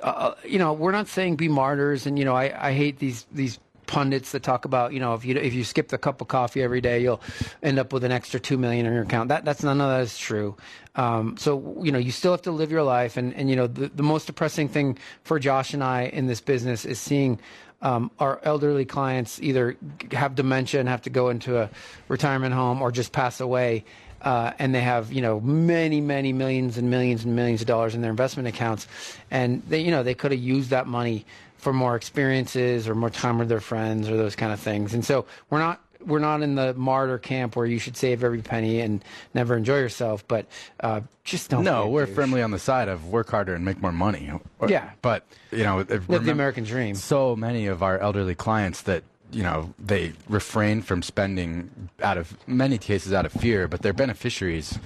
uh, 0.01 0.33
you 0.43 0.57
know, 0.57 0.73
we're 0.73 0.91
not 0.91 1.07
saying 1.07 1.35
be 1.35 1.47
martyrs, 1.47 2.05
and 2.05 2.17
you 2.17 2.25
know, 2.25 2.35
I, 2.35 2.69
I 2.69 2.73
hate 2.73 2.99
these 2.99 3.25
these 3.31 3.59
pundits 3.91 4.31
that 4.31 4.41
talk 4.41 4.63
about, 4.63 4.93
you 4.93 5.01
know, 5.01 5.13
if 5.15 5.25
you 5.25 5.35
if 5.35 5.53
you 5.53 5.65
skip 5.65 5.91
a 5.91 5.97
cup 5.97 6.21
of 6.21 6.29
coffee 6.29 6.63
every 6.63 6.79
day, 6.79 7.01
you'll 7.01 7.21
end 7.61 7.77
up 7.77 7.91
with 7.91 8.05
an 8.05 8.11
extra 8.13 8.39
two 8.39 8.57
million 8.57 8.85
in 8.85 8.93
your 8.93 9.03
account. 9.03 9.27
That 9.27 9.43
that's 9.43 9.63
none 9.63 9.81
of 9.81 9.89
that 9.89 10.01
is 10.01 10.17
true. 10.17 10.55
Um, 10.95 11.35
so 11.37 11.77
you 11.83 11.91
know, 11.91 11.99
you 11.99 12.11
still 12.11 12.31
have 12.31 12.41
to 12.43 12.51
live 12.51 12.71
your 12.71 12.83
life, 12.83 13.17
and 13.17 13.33
and 13.35 13.49
you 13.49 13.57
know, 13.57 13.67
the, 13.67 13.89
the 13.89 14.01
most 14.01 14.27
depressing 14.27 14.69
thing 14.69 14.97
for 15.23 15.39
Josh 15.39 15.73
and 15.73 15.83
I 15.83 16.03
in 16.03 16.27
this 16.27 16.41
business 16.41 16.85
is 16.85 16.99
seeing. 16.99 17.39
Um, 17.83 18.11
our 18.19 18.39
elderly 18.43 18.85
clients 18.85 19.41
either 19.41 19.75
have 20.11 20.35
dementia 20.35 20.79
and 20.79 20.87
have 20.87 21.01
to 21.01 21.09
go 21.09 21.29
into 21.29 21.57
a 21.57 21.67
retirement 22.09 22.53
home 22.53 22.79
or 22.79 22.91
just 22.91 23.11
pass 23.11 23.39
away 23.39 23.85
uh, 24.21 24.51
and 24.59 24.73
they 24.75 24.81
have 24.81 25.11
you 25.11 25.21
know 25.21 25.39
many 25.39 25.99
many 25.99 26.31
millions 26.31 26.77
and 26.77 26.89
millions 26.89 27.25
and 27.25 27.35
millions 27.35 27.61
of 27.61 27.67
dollars 27.67 27.95
in 27.95 28.01
their 28.01 28.11
investment 28.11 28.47
accounts 28.47 28.87
and 29.31 29.63
they 29.67 29.79
you 29.81 29.91
know 29.91 30.03
they 30.03 30.13
could 30.13 30.31
have 30.31 30.39
used 30.39 30.69
that 30.69 30.85
money 30.85 31.25
for 31.61 31.71
more 31.71 31.95
experiences 31.95 32.87
or 32.87 32.95
more 32.95 33.11
time 33.11 33.37
with 33.37 33.47
their 33.47 33.61
friends 33.61 34.09
or 34.09 34.17
those 34.17 34.35
kind 34.35 34.51
of 34.51 34.59
things. 34.59 34.93
And 34.93 35.05
so 35.05 35.25
we're 35.49 35.59
not 35.59 35.79
we're 36.05 36.19
not 36.19 36.41
in 36.41 36.55
the 36.55 36.73
martyr 36.73 37.19
camp 37.19 37.55
where 37.55 37.67
you 37.67 37.77
should 37.77 37.95
save 37.95 38.23
every 38.23 38.41
penny 38.41 38.81
and 38.81 39.03
never 39.35 39.55
enjoy 39.55 39.77
yourself, 39.77 40.27
but 40.27 40.47
uh, 40.79 41.01
just 41.23 41.51
don't. 41.51 41.63
No, 41.63 41.87
we're 41.87 42.07
firmly 42.07 42.41
on 42.41 42.49
the 42.49 42.57
side 42.57 42.87
of 42.87 43.07
work 43.07 43.29
harder 43.29 43.53
and 43.53 43.63
make 43.63 43.79
more 43.79 43.91
money. 43.91 44.31
Yeah, 44.67 44.89
but 45.03 45.23
you 45.51 45.63
know, 45.63 45.85
live 45.87 46.07
the 46.07 46.31
American 46.31 46.63
dream. 46.63 46.95
So 46.95 47.35
many 47.35 47.67
of 47.67 47.83
our 47.83 47.99
elderly 47.99 48.33
clients 48.33 48.81
that 48.83 49.03
you 49.31 49.43
know 49.43 49.73
they 49.77 50.13
refrain 50.27 50.81
from 50.81 51.03
spending 51.03 51.89
out 52.01 52.17
of 52.17 52.35
many 52.47 52.79
cases 52.79 53.13
out 53.13 53.27
of 53.27 53.31
fear, 53.31 53.67
but 53.67 53.83
their 53.83 53.93
beneficiaries 53.93 54.79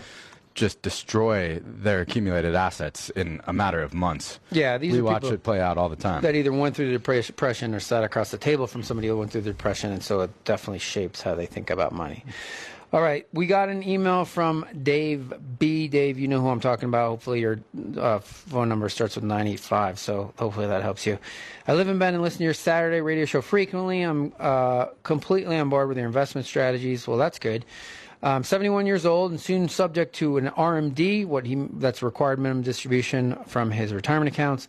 just 0.55 0.81
destroy 0.81 1.59
their 1.59 2.01
accumulated 2.01 2.55
assets 2.55 3.09
in 3.11 3.41
a 3.45 3.53
matter 3.53 3.83
of 3.83 3.93
months. 3.93 4.39
Yeah, 4.51 4.77
these 4.77 4.93
we 4.93 5.01
watch 5.01 5.25
it 5.25 5.43
play 5.43 5.59
out 5.59 5.77
all 5.77 5.89
the 5.89 5.95
time. 5.97 6.21
That 6.21 6.35
either 6.35 6.51
went 6.51 6.75
through 6.75 6.87
the 6.87 6.97
depression 6.97 7.75
or 7.75 7.79
sat 7.79 8.03
across 8.03 8.31
the 8.31 8.37
table 8.37 8.65
from 8.65 8.81
somebody 8.81 9.09
who 9.09 9.17
went 9.17 9.31
through 9.31 9.41
the 9.41 9.51
depression, 9.51 9.91
and 9.91 10.01
so 10.01 10.21
it 10.21 10.45
definitely 10.45 10.79
shapes 10.79 11.21
how 11.21 11.35
they 11.35 11.45
think 11.45 11.69
about 11.69 11.91
money. 11.91 12.23
All 12.93 13.01
right, 13.01 13.27
we 13.33 13.45
got 13.45 13.67
an 13.67 13.83
email 13.83 14.23
from 14.23 14.65
Dave 14.81 15.33
B. 15.59 15.89
Dave, 15.89 16.17
you 16.17 16.29
know 16.29 16.39
who 16.39 16.47
I'm 16.47 16.61
talking 16.61 16.87
about. 16.87 17.09
Hopefully, 17.09 17.41
your 17.41 17.59
uh, 17.97 18.19
phone 18.19 18.69
number 18.69 18.87
starts 18.87 19.15
with 19.15 19.25
985, 19.25 19.99
so 19.99 20.33
hopefully 20.37 20.67
that 20.67 20.81
helps 20.81 21.05
you. 21.05 21.19
I 21.67 21.73
live 21.73 21.89
in 21.89 21.99
Bend 21.99 22.15
and 22.15 22.23
listen 22.23 22.37
to 22.37 22.43
your 22.45 22.53
Saturday 22.53 23.01
radio 23.01 23.25
show 23.25 23.41
frequently. 23.41 24.01
I'm 24.01 24.31
uh, 24.39 24.85
completely 25.03 25.57
on 25.57 25.67
board 25.67 25.89
with 25.89 25.97
your 25.97 26.05
investment 26.05 26.47
strategies. 26.47 27.05
Well, 27.05 27.17
that's 27.17 27.37
good. 27.37 27.65
Um, 28.25 28.43
71 28.43 28.87
years 28.87 29.05
old 29.05 29.29
and 29.29 29.39
soon 29.39 29.69
subject 29.69 30.15
to 30.15 30.37
an 30.37 30.47
RMD, 30.47 31.27
what 31.27 31.45
he 31.45 31.67
that's 31.73 32.01
required 32.01 32.39
minimum 32.39 32.63
distribution 32.63 33.37
from 33.45 33.69
his 33.69 33.93
retirement 33.93 34.33
accounts. 34.33 34.67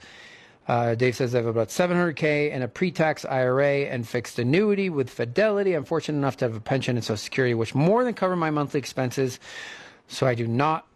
Uh, 0.69 0.95
Dave 0.95 1.17
says 1.17 1.35
I 1.35 1.39
have 1.39 1.47
about 1.47 1.69
700k 1.69 2.53
and 2.53 2.63
a 2.63 2.69
pre-tax 2.69 3.25
IRA 3.25 3.87
and 3.87 4.07
fixed 4.07 4.39
annuity 4.39 4.91
with 4.91 5.09
Fidelity. 5.09 5.73
I'm 5.73 5.87
fortunate 5.87 6.19
enough 6.19 6.37
to 6.39 6.45
have 6.45 6.55
a 6.55 6.61
pension 6.61 6.97
and 6.97 7.05
Social 7.05 7.17
Security, 7.17 7.55
which 7.55 7.75
more 7.75 8.05
than 8.05 8.13
cover 8.13 8.37
my 8.37 8.51
monthly 8.51 8.77
expenses. 8.79 9.41
So 10.07 10.27
I 10.27 10.35
do 10.35 10.47
not 10.47 10.87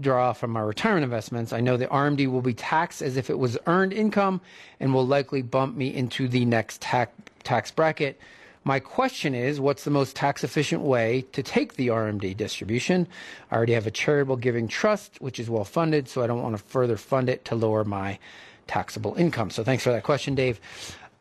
draw 0.00 0.32
from 0.32 0.52
my 0.52 0.60
retirement 0.60 1.04
investments. 1.04 1.52
I 1.52 1.60
know 1.60 1.76
the 1.76 1.86
RMD 1.86 2.30
will 2.30 2.40
be 2.40 2.54
taxed 2.54 3.02
as 3.02 3.18
if 3.18 3.28
it 3.28 3.38
was 3.38 3.58
earned 3.66 3.92
income 3.92 4.40
and 4.80 4.94
will 4.94 5.06
likely 5.06 5.42
bump 5.42 5.76
me 5.76 5.94
into 5.94 6.28
the 6.28 6.46
next 6.46 6.80
tax 6.80 7.12
tax 7.44 7.70
bracket. 7.70 8.18
My 8.66 8.80
question 8.80 9.32
is, 9.32 9.60
what's 9.60 9.84
the 9.84 9.92
most 9.92 10.16
tax 10.16 10.42
efficient 10.42 10.82
way 10.82 11.24
to 11.30 11.40
take 11.40 11.74
the 11.74 11.86
RMD 11.86 12.36
distribution? 12.36 13.06
I 13.48 13.54
already 13.54 13.74
have 13.74 13.86
a 13.86 13.92
charitable 13.92 14.38
giving 14.38 14.66
trust, 14.66 15.20
which 15.20 15.38
is 15.38 15.48
well 15.48 15.64
funded, 15.64 16.08
so 16.08 16.20
I 16.20 16.26
don't 16.26 16.42
want 16.42 16.56
to 16.56 16.62
further 16.64 16.96
fund 16.96 17.28
it 17.28 17.44
to 17.44 17.54
lower 17.54 17.84
my 17.84 18.18
taxable 18.66 19.14
income. 19.14 19.50
So 19.50 19.62
thanks 19.62 19.84
for 19.84 19.90
that 19.90 20.02
question, 20.02 20.34
Dave. 20.34 20.60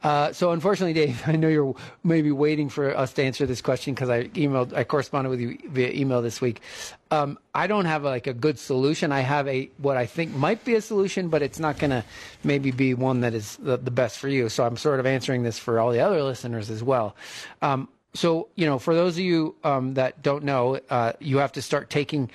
Uh, 0.06 0.32
so 0.32 0.52
unfortunately, 0.52 0.94
Dave, 0.94 1.24
I 1.28 1.36
know 1.36 1.48
you're 1.48 1.76
maybe 2.04 2.32
waiting 2.32 2.70
for 2.70 2.96
us 2.96 3.14
to 3.14 3.24
answer 3.24 3.48
this 3.48 3.60
question 3.60 3.96
because 3.96 4.08
I 4.08 4.26
emailed, 4.26 4.72
I 4.72 4.84
corresponded 4.84 5.32
with 5.32 5.40
you 5.40 5.58
via 5.68 5.90
email 5.90 6.22
this 6.22 6.40
week. 6.40 6.62
Um, 7.10 7.40
I 7.56 7.66
don't 7.66 7.86
have 7.86 8.04
like 8.04 8.28
a 8.28 8.34
good 8.34 8.60
solution. 8.60 9.12
I 9.12 9.22
have 9.22 9.48
a 9.48 9.72
what 9.78 9.98
I 9.98 10.06
think 10.06 10.36
might 10.36 10.64
be 10.64 10.76
a 10.76 10.82
solution, 10.82 11.30
but 11.30 11.42
it's 11.42 11.58
not 11.58 11.80
going 11.80 11.90
to 11.90 12.04
maybe 12.44 12.70
be 12.70 12.94
one 12.94 13.22
that 13.22 13.34
is 13.34 13.58
the, 13.58 13.78
the, 13.78 13.90
best 13.90 14.20
for 14.20 14.28
you. 14.28 14.48
So 14.48 14.64
I'm 14.64 14.78
sort 14.78 15.00
of 15.00 15.08
answering 15.08 15.42
this 15.42 15.58
for 15.58 15.80
all 15.80 15.92
the 15.92 16.02
other 16.02 16.22
listeners 16.22 16.70
as 16.70 16.84
well. 16.84 17.16
Um, 17.64 17.88
so 18.14 18.50
you 18.54 18.68
know, 18.68 18.78
for 18.78 18.94
those 18.94 19.16
of 19.16 19.22
you 19.22 19.56
um, 19.64 19.96
that 19.96 20.22
don't 20.22 20.44
know, 20.44 20.80
uh, 20.92 21.14
you 21.20 21.38
have 21.40 21.54
to 21.54 21.64
start 21.64 21.90
taking 21.90 22.30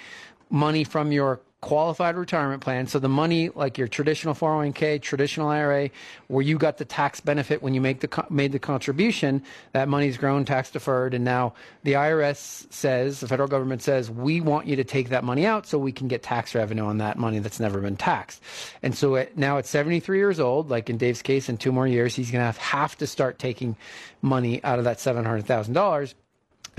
money 0.51 0.83
from 0.83 1.13
your 1.13 1.41
qualified 1.61 2.17
retirement 2.17 2.63
plan. 2.63 2.87
So 2.87 2.99
the 2.99 3.09
money, 3.09 3.51
like 3.51 3.77
your 3.77 3.89
traditional 3.89 4.35
401k, 4.35 5.03
traditional 5.03 5.49
IRA, 5.49 5.91
where 6.29 6.43
you 6.43 6.57
got 6.57 6.79
the 6.79 6.85
tax 6.85 7.21
benefit 7.21 7.63
when 7.63 7.75
you 7.75 7.81
make 7.81 8.01
the 8.01 8.27
made 8.31 8.53
the 8.53 8.59
contribution, 8.59 9.43
that 9.73 9.89
money's 9.89 10.17
grown 10.17 10.45
tax 10.45 10.71
deferred, 10.71 11.13
and 11.13 11.25
now 11.25 11.53
the 11.83 11.95
IRS 11.95 12.73
says, 12.73 13.21
the 13.21 13.29
federal 13.29 13.49
government 13.49 13.83
says, 13.83 14.11
we 14.11 14.41
want 14.41 14.67
you 14.67 14.77
to 14.77 14.85
take 14.85 15.11
that 15.11 15.23
money 15.23 15.45
out 15.45 15.67
so 15.67 15.79
we 15.79 15.93
can 15.93 16.09
get 16.09 16.23
tax 16.23 16.55
revenue 16.55 16.85
on 16.85 16.99
that 16.99 17.19
money 17.19 17.39
that's 17.39 17.61
never 17.61 17.81
been 17.81 17.97
taxed. 17.97 18.43
And 18.83 18.95
so 18.95 19.17
it, 19.17 19.37
now 19.37 19.59
at 19.59 19.67
73 19.67 20.19
years 20.19 20.41
old, 20.41 20.71
like 20.71 20.89
in 20.89 20.97
Dave's 20.97 21.23
case, 21.23 21.49
in 21.49 21.59
two 21.59 21.73
more 21.73 21.87
years, 21.87 22.15
he's 22.15 22.31
going 22.31 22.41
to 22.41 22.47
have, 22.47 22.57
have 22.57 22.97
to 22.99 23.07
start 23.07 23.39
taking 23.39 23.77
money 24.23 24.63
out 24.65 24.79
of 24.79 24.85
that 24.85 24.99
$700,000 24.99 26.15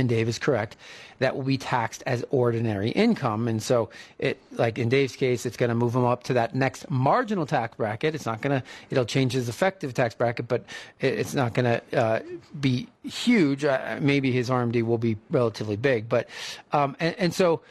and 0.01 0.09
Dave 0.09 0.27
is 0.27 0.37
correct, 0.37 0.75
that 1.19 1.35
will 1.35 1.43
be 1.43 1.57
taxed 1.57 2.03
as 2.05 2.25
ordinary 2.31 2.89
income. 2.89 3.47
And 3.47 3.63
so, 3.63 3.89
it 4.19 4.37
like 4.51 4.77
in 4.77 4.89
Dave's 4.89 5.15
case, 5.15 5.45
it's 5.45 5.55
going 5.55 5.69
to 5.69 5.75
move 5.75 5.95
him 5.95 6.03
up 6.03 6.23
to 6.23 6.33
that 6.33 6.53
next 6.53 6.89
marginal 6.89 7.45
tax 7.45 7.77
bracket. 7.77 8.13
It's 8.15 8.25
not 8.25 8.41
going 8.41 8.59
to, 8.59 8.67
it'll 8.89 9.05
change 9.05 9.31
his 9.33 9.47
effective 9.47 9.93
tax 9.93 10.13
bracket, 10.15 10.49
but 10.49 10.65
it, 10.99 11.19
it's 11.19 11.33
not 11.33 11.53
going 11.53 11.65
to 11.65 11.97
uh, 11.97 12.19
be 12.59 12.87
huge. 13.03 13.63
Uh, 13.63 13.99
maybe 14.01 14.31
his 14.31 14.49
RMD 14.49 14.83
will 14.83 14.97
be 14.97 15.15
relatively 15.29 15.77
big. 15.77 16.09
But, 16.09 16.27
um, 16.73 16.97
and, 16.99 17.15
and 17.17 17.33
so, 17.33 17.61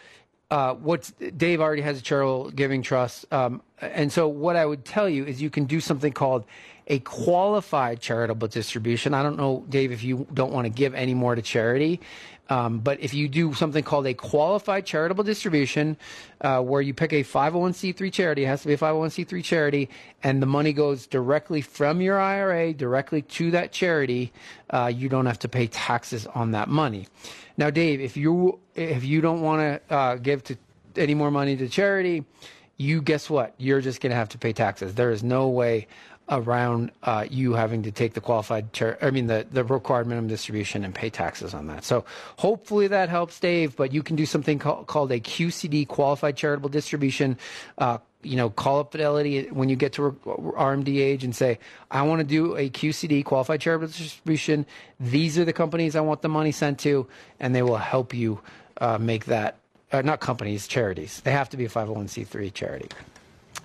uh, 0.51 0.75
what's 0.75 1.13
Dave 1.37 1.61
already 1.61 1.83
has 1.83 1.99
a 1.99 2.03
charitable 2.03 2.51
giving 2.51 2.83
trust, 2.83 3.25
um, 3.33 3.63
and 3.81 4.13
so 4.13 4.27
what 4.27 4.57
I 4.57 4.67
would 4.67 4.85
tell 4.85 5.09
you 5.09 5.25
is 5.25 5.41
you 5.41 5.51
can 5.51 5.65
do 5.65 5.81
something 5.81 6.13
called 6.13 6.45
a 6.91 6.99
qualified 6.99 8.01
charitable 8.01 8.49
distribution. 8.49 9.15
I 9.15 9.23
don't 9.23 9.39
know, 9.39 9.65
Dave, 9.69 9.93
if 9.93 10.03
you 10.03 10.27
don't 10.35 10.53
want 10.53 10.67
to 10.67 10.71
give 10.71 10.93
any 10.93 11.15
more 11.15 11.37
to 11.37 11.41
charity, 11.41 12.01
um, 12.49 12.81
but 12.81 12.99
if 13.01 13.15
you 13.15 13.29
do 13.29 13.55
something 13.55 13.85
called 13.85 14.09
a 14.09 14.13
qualified 14.13 14.85
charitable 14.85 15.23
distribution, 15.23 15.97
uh, 16.41 16.61
where 16.61 16.83
you 16.83 16.93
pick 16.93 17.13
a 17.13 17.23
501c3 17.23 18.13
charity, 18.13 18.43
it 18.43 18.49
has 18.49 18.63
to 18.63 18.67
be 18.67 18.75
a 18.75 18.77
501c3 18.77 19.45
charity, 19.45 19.89
and 20.25 20.43
the 20.43 20.47
money 20.47 20.73
goes 20.73 21.07
directly 21.07 21.61
from 21.61 22.01
your 22.01 22.19
IRA 22.19 22.75
directly 22.75 23.23
to 23.23 23.53
that 23.53 23.71
charity, 23.71 24.33
uh, 24.71 24.91
you 24.93 25.09
don't 25.09 25.27
have 25.27 25.39
to 25.39 25.49
pay 25.49 25.69
taxes 25.69 26.27
on 26.35 26.51
that 26.51 26.69
money. 26.69 27.07
Now, 27.57 27.71
Dave, 27.71 28.01
if 28.01 28.17
you 28.17 28.59
if 28.75 29.05
you 29.05 29.21
don't 29.21 29.43
want 29.43 29.61
to 29.61 29.95
uh, 29.95 30.17
give 30.17 30.43
to 30.45 30.57
any 30.97 31.15
more 31.15 31.31
money 31.31 31.57
to 31.57 31.69
charity, 31.69 32.25
you 32.81 33.03
guess 33.03 33.29
what? 33.29 33.55
You're 33.59 33.83
just 33.83 34.01
going 34.01 34.09
to 34.11 34.17
have 34.17 34.31
to 34.31 34.39
pay 34.39 34.55
taxes. 34.55 34.95
There 34.95 35.11
is 35.11 35.23
no 35.23 35.49
way 35.49 35.87
around 36.31 36.93
uh, 37.03 37.27
you 37.29 37.55
having 37.55 37.83
to 37.83 37.91
take 37.91 38.15
the 38.15 38.21
qualified, 38.21 38.73
char- 38.73 38.97
I 39.03 39.11
mean, 39.11 39.27
the, 39.27 39.47
the 39.51 39.65
required 39.65 40.07
minimum 40.07 40.29
distribution 40.29 40.85
and 40.85 40.95
pay 40.95 41.11
taxes 41.11 41.53
on 41.53 41.67
that. 41.67 41.85
So 41.85 42.05
hopefully 42.37 42.87
that 42.89 43.09
helps, 43.09 43.39
Dave. 43.41 43.77
But 43.77 43.93
you 43.93 44.03
can 44.03 44.17
do 44.17 44.25
something 44.25 44.59
called, 44.59 44.87
called 44.87 45.11
a 45.11 45.19
QCD, 45.21 45.89
qualified 45.89 46.37
charitable 46.37 46.69
distribution. 46.71 47.37
Uh, 47.77 47.99
you 48.23 48.37
know, 48.37 48.51
call 48.51 48.81
up 48.81 48.93
Fidelity 48.93 49.49
when 49.51 49.69
you 49.69 49.77
get 49.77 49.95
to 49.95 50.13
RMD 50.25 50.99
age 50.99 51.25
and 51.25 51.35
say, 51.35 51.59
I 51.91 52.03
want 52.03 52.21
to 52.21 52.27
do 52.27 52.55
a 52.57 52.69
QCD, 52.69 53.25
qualified 53.25 53.61
charitable 53.61 53.89
distribution. 53.89 54.67
These 54.99 55.39
are 55.39 55.45
the 55.45 55.55
companies 55.55 55.97
I 55.97 56.01
want 56.01 56.23
the 56.23 56.29
money 56.29 56.53
sent 56.53 56.79
to, 56.81 57.07
and 57.41 57.55
they 57.55 57.63
will 57.63 57.79
help 57.79 58.15
you 58.15 58.41
uh, 58.79 58.99
make 58.99 59.25
that. 59.27 59.57
Uh, 59.91 60.03
not 60.03 60.21
companies, 60.21 60.69
charities. 60.69 61.21
They 61.23 61.33
have 61.33 61.49
to 61.49 61.57
be 61.57 61.65
a 61.65 61.69
501c3 61.69 62.55
charity. 62.55 62.89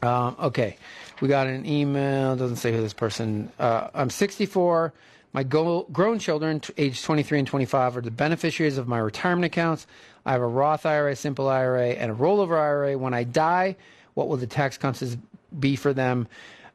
Um, 0.01 0.35
okay. 0.39 0.77
We 1.21 1.27
got 1.27 1.47
an 1.47 1.65
email. 1.65 2.35
Doesn't 2.35 2.57
say 2.57 2.73
who 2.73 2.81
this 2.81 2.93
person. 2.93 3.51
Uh, 3.59 3.89
I'm 3.93 4.09
64. 4.09 4.93
My 5.33 5.43
go- 5.43 5.85
grown 5.91 6.19
children, 6.19 6.59
t- 6.61 6.73
age 6.77 7.01
23 7.03 7.39
and 7.39 7.47
25, 7.47 7.97
are 7.97 8.01
the 8.01 8.11
beneficiaries 8.11 8.77
of 8.77 8.87
my 8.87 8.97
retirement 8.99 9.45
accounts. 9.45 9.87
I 10.25 10.31
have 10.33 10.41
a 10.41 10.47
Roth 10.47 10.85
IRA, 10.85 11.15
simple 11.15 11.49
IRA, 11.49 11.89
and 11.89 12.11
a 12.11 12.15
rollover 12.15 12.57
IRA. 12.57 12.97
When 12.97 13.13
I 13.13 13.23
die, 13.23 13.75
what 14.13 14.27
will 14.27 14.37
the 14.37 14.47
tax 14.47 14.77
consequences 14.77 15.17
be 15.57 15.75
for 15.75 15.93
them? 15.93 16.27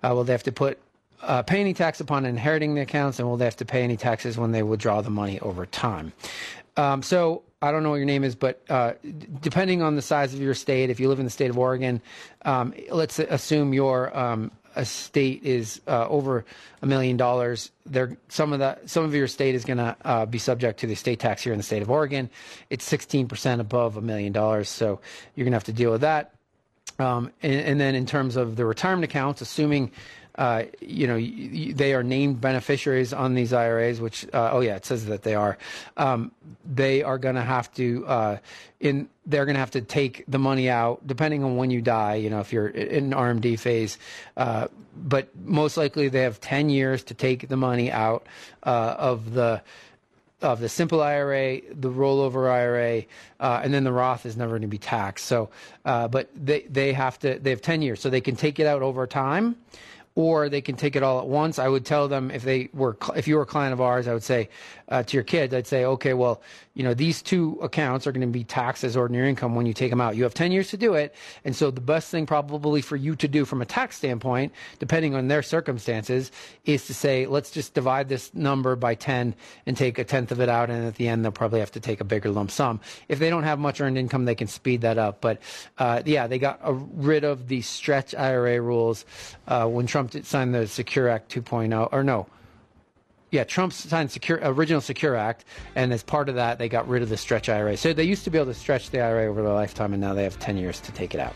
Uh, 0.02 0.14
will 0.14 0.24
they 0.24 0.32
have 0.32 0.42
to 0.44 0.52
put 0.52 0.78
uh, 1.22 1.42
pay 1.42 1.60
any 1.60 1.74
tax 1.74 2.00
upon 2.00 2.24
inheriting 2.24 2.74
the 2.74 2.80
accounts, 2.80 3.18
and 3.18 3.28
will 3.28 3.36
they 3.36 3.44
have 3.44 3.56
to 3.56 3.64
pay 3.66 3.82
any 3.82 3.96
taxes 3.96 4.38
when 4.38 4.52
they 4.52 4.62
withdraw 4.62 5.02
the 5.02 5.10
money 5.10 5.38
over 5.40 5.66
time? 5.66 6.12
Um, 6.76 7.02
so 7.02 7.42
I 7.62 7.72
don't 7.72 7.82
know 7.82 7.90
what 7.90 7.96
your 7.96 8.06
name 8.06 8.24
is, 8.24 8.34
but 8.34 8.62
uh, 8.70 8.92
depending 9.40 9.82
on 9.82 9.94
the 9.94 10.02
size 10.02 10.32
of 10.32 10.40
your 10.40 10.54
state, 10.54 10.88
if 10.88 10.98
you 10.98 11.10
live 11.10 11.18
in 11.18 11.26
the 11.26 11.30
state 11.30 11.50
of 11.50 11.58
Oregon, 11.58 12.00
um, 12.46 12.72
let's 12.90 13.18
assume 13.18 13.74
your 13.74 14.16
um, 14.18 14.50
estate 14.76 15.42
is 15.42 15.80
uh, 15.86 16.08
over 16.08 16.46
a 16.80 16.86
million 16.86 17.18
dollars. 17.18 17.70
There, 17.84 18.16
some 18.28 18.54
of 18.54 18.60
the 18.60 18.78
some 18.86 19.04
of 19.04 19.14
your 19.14 19.26
state 19.26 19.54
is 19.54 19.66
going 19.66 19.76
to 19.76 19.94
uh, 20.04 20.24
be 20.24 20.38
subject 20.38 20.80
to 20.80 20.86
the 20.86 20.94
state 20.94 21.20
tax 21.20 21.42
here 21.42 21.52
in 21.52 21.58
the 21.58 21.62
state 21.62 21.82
of 21.82 21.90
Oregon. 21.90 22.30
It's 22.70 22.84
16 22.84 23.28
percent 23.28 23.60
above 23.60 23.98
a 23.98 24.00
million 24.00 24.32
dollars, 24.32 24.70
so 24.70 25.00
you're 25.34 25.44
going 25.44 25.52
to 25.52 25.56
have 25.56 25.64
to 25.64 25.72
deal 25.72 25.90
with 25.90 26.00
that. 26.00 26.32
Um, 26.98 27.30
and, 27.42 27.54
and, 27.54 27.80
then 27.80 27.94
in 27.94 28.04
terms 28.04 28.36
of 28.36 28.56
the 28.56 28.66
retirement 28.66 29.04
accounts, 29.04 29.40
assuming 29.40 29.90
uh, 30.40 30.64
you 30.80 31.06
know, 31.06 31.20
they 31.74 31.92
are 31.92 32.02
named 32.02 32.40
beneficiaries 32.40 33.12
on 33.12 33.34
these 33.34 33.52
IRAs, 33.52 34.00
which, 34.00 34.26
uh, 34.32 34.48
oh 34.52 34.60
yeah, 34.60 34.74
it 34.74 34.86
says 34.86 35.04
that 35.04 35.22
they 35.22 35.34
are. 35.34 35.58
Um, 35.98 36.32
they 36.64 37.02
are 37.02 37.18
going 37.18 37.34
to 37.34 37.42
have 37.42 37.70
to, 37.74 38.06
uh, 38.06 38.38
in, 38.80 39.10
they're 39.26 39.44
going 39.44 39.56
to 39.56 39.60
have 39.60 39.72
to 39.72 39.82
take 39.82 40.24
the 40.26 40.38
money 40.38 40.70
out 40.70 41.06
depending 41.06 41.44
on 41.44 41.56
when 41.56 41.70
you 41.70 41.82
die, 41.82 42.14
you 42.14 42.30
know, 42.30 42.40
if 42.40 42.54
you're 42.54 42.68
in 42.68 43.10
RMD 43.10 43.58
phase. 43.58 43.98
Uh, 44.34 44.68
but 44.96 45.28
most 45.44 45.76
likely 45.76 46.08
they 46.08 46.22
have 46.22 46.40
10 46.40 46.70
years 46.70 47.04
to 47.04 47.14
take 47.14 47.48
the 47.48 47.58
money 47.58 47.92
out 47.92 48.26
uh, 48.62 48.94
of 48.96 49.34
the, 49.34 49.60
of 50.40 50.60
the 50.60 50.70
simple 50.70 51.02
IRA, 51.02 51.60
the 51.70 51.90
rollover 51.90 52.50
IRA, 52.50 53.04
uh, 53.40 53.60
and 53.62 53.74
then 53.74 53.84
the 53.84 53.92
Roth 53.92 54.24
is 54.24 54.38
never 54.38 54.52
going 54.52 54.62
to 54.62 54.68
be 54.68 54.78
taxed. 54.78 55.26
So, 55.26 55.50
uh, 55.84 56.08
but 56.08 56.30
they 56.34 56.62
they 56.62 56.94
have 56.94 57.18
to 57.18 57.38
they 57.38 57.50
have 57.50 57.60
ten 57.60 57.82
years, 57.82 58.00
so 58.00 58.08
they 58.08 58.22
can 58.22 58.36
take 58.36 58.58
it 58.58 58.66
out 58.66 58.80
over 58.80 59.06
time, 59.06 59.56
or 60.20 60.48
they 60.48 60.60
can 60.60 60.76
take 60.76 60.96
it 60.96 61.02
all 61.02 61.18
at 61.18 61.26
once. 61.26 61.58
I 61.58 61.68
would 61.68 61.84
tell 61.84 62.08
them 62.08 62.30
if 62.30 62.42
they 62.42 62.68
were, 62.72 62.96
if 63.16 63.26
you 63.26 63.36
were 63.36 63.42
a 63.42 63.46
client 63.46 63.72
of 63.72 63.80
ours, 63.80 64.06
I 64.06 64.12
would 64.12 64.22
say 64.22 64.48
uh, 64.88 65.02
to 65.02 65.16
your 65.16 65.24
kids, 65.24 65.54
I'd 65.54 65.66
say, 65.66 65.84
okay, 65.84 66.14
well, 66.14 66.42
you 66.74 66.84
know, 66.84 66.94
these 66.94 67.22
two 67.22 67.58
accounts 67.62 68.06
are 68.06 68.12
going 68.12 68.20
to 68.20 68.26
be 68.26 68.44
taxed 68.44 68.84
as 68.84 68.96
ordinary 68.96 69.28
income 69.28 69.54
when 69.54 69.66
you 69.66 69.74
take 69.74 69.90
them 69.90 70.00
out. 70.00 70.16
You 70.16 70.22
have 70.22 70.34
10 70.34 70.52
years 70.52 70.70
to 70.70 70.76
do 70.76 70.94
it. 70.94 71.14
And 71.44 71.54
so 71.54 71.70
the 71.70 71.80
best 71.80 72.10
thing 72.10 72.26
probably 72.26 72.80
for 72.80 72.96
you 72.96 73.16
to 73.16 73.28
do 73.28 73.44
from 73.44 73.60
a 73.60 73.66
tax 73.66 73.96
standpoint, 73.96 74.52
depending 74.78 75.14
on 75.14 75.28
their 75.28 75.42
circumstances, 75.42 76.30
is 76.64 76.86
to 76.86 76.94
say, 76.94 77.26
let's 77.26 77.50
just 77.50 77.74
divide 77.74 78.08
this 78.08 78.32
number 78.34 78.76
by 78.76 78.94
10 78.94 79.34
and 79.66 79.76
take 79.76 79.98
a 79.98 80.04
tenth 80.04 80.32
of 80.32 80.40
it 80.40 80.48
out. 80.48 80.70
And 80.70 80.86
at 80.86 80.94
the 80.94 81.08
end, 81.08 81.24
they'll 81.24 81.32
probably 81.32 81.60
have 81.60 81.72
to 81.72 81.80
take 81.80 82.00
a 82.00 82.04
bigger 82.04 82.30
lump 82.30 82.50
sum. 82.50 82.80
If 83.08 83.18
they 83.18 83.30
don't 83.30 83.44
have 83.44 83.58
much 83.58 83.80
earned 83.80 83.98
income, 83.98 84.24
they 84.24 84.34
can 84.34 84.48
speed 84.48 84.80
that 84.82 84.98
up. 84.98 85.20
But 85.20 85.42
uh, 85.78 86.02
yeah, 86.04 86.26
they 86.26 86.38
got 86.38 86.60
rid 86.96 87.24
of 87.24 87.48
the 87.48 87.62
stretch 87.62 88.14
IRA 88.14 88.60
rules 88.60 89.04
uh, 89.48 89.66
when 89.66 89.86
Trump 89.86 90.09
signed 90.24 90.54
the 90.54 90.66
Secure 90.66 91.08
Act 91.08 91.32
2.0, 91.32 91.88
or 91.92 92.02
no, 92.04 92.26
yeah, 93.30 93.44
Trump 93.44 93.72
signed 93.72 94.10
secure, 94.10 94.40
original 94.42 94.80
Secure 94.80 95.14
Act, 95.14 95.44
and 95.76 95.92
as 95.92 96.02
part 96.02 96.28
of 96.28 96.34
that, 96.34 96.58
they 96.58 96.68
got 96.68 96.88
rid 96.88 97.02
of 97.02 97.08
the 97.08 97.16
stretch 97.16 97.48
IRA. 97.48 97.76
So 97.76 97.92
they 97.92 98.04
used 98.04 98.24
to 98.24 98.30
be 98.30 98.38
able 98.38 98.52
to 98.52 98.58
stretch 98.58 98.90
the 98.90 99.00
IRA 99.00 99.30
over 99.30 99.42
their 99.42 99.52
lifetime, 99.52 99.92
and 99.92 100.00
now 100.00 100.14
they 100.14 100.24
have 100.24 100.38
10 100.38 100.56
years 100.56 100.80
to 100.80 100.92
take 100.92 101.14
it 101.14 101.20
out. 101.20 101.34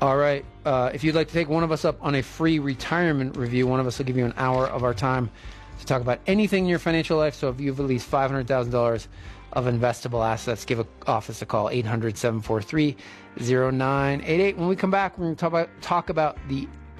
All 0.00 0.16
right. 0.16 0.44
Uh, 0.64 0.90
if 0.92 1.04
you'd 1.04 1.14
like 1.14 1.28
to 1.28 1.32
take 1.32 1.48
one 1.48 1.62
of 1.62 1.70
us 1.70 1.84
up 1.84 1.96
on 2.00 2.16
a 2.16 2.22
free 2.22 2.58
retirement 2.58 3.36
review, 3.36 3.68
one 3.68 3.78
of 3.78 3.86
us 3.86 3.98
will 3.98 4.04
give 4.04 4.16
you 4.16 4.24
an 4.24 4.34
hour 4.36 4.66
of 4.66 4.82
our 4.82 4.94
time 4.94 5.30
to 5.78 5.86
talk 5.86 6.02
about 6.02 6.18
anything 6.26 6.64
in 6.64 6.70
your 6.70 6.80
financial 6.80 7.16
life. 7.16 7.36
So 7.36 7.48
if 7.48 7.60
you 7.60 7.70
have 7.70 7.78
at 7.78 7.86
least 7.86 8.10
$500,000 8.10 9.06
of 9.52 9.64
investable 9.66 10.26
assets, 10.26 10.64
give 10.64 10.80
an 10.80 10.88
office 11.06 11.40
a 11.40 11.46
call, 11.46 11.70
800 11.70 12.18
743 12.18 12.96
0988. 13.38 14.56
When 14.56 14.66
we 14.66 14.74
come 14.74 14.90
back, 14.90 15.16
we're 15.16 15.26
going 15.26 15.36
to 15.36 15.40
talk 15.40 15.52
about, 15.52 15.68
talk 15.82 16.10
about 16.10 16.36
the 16.48 16.66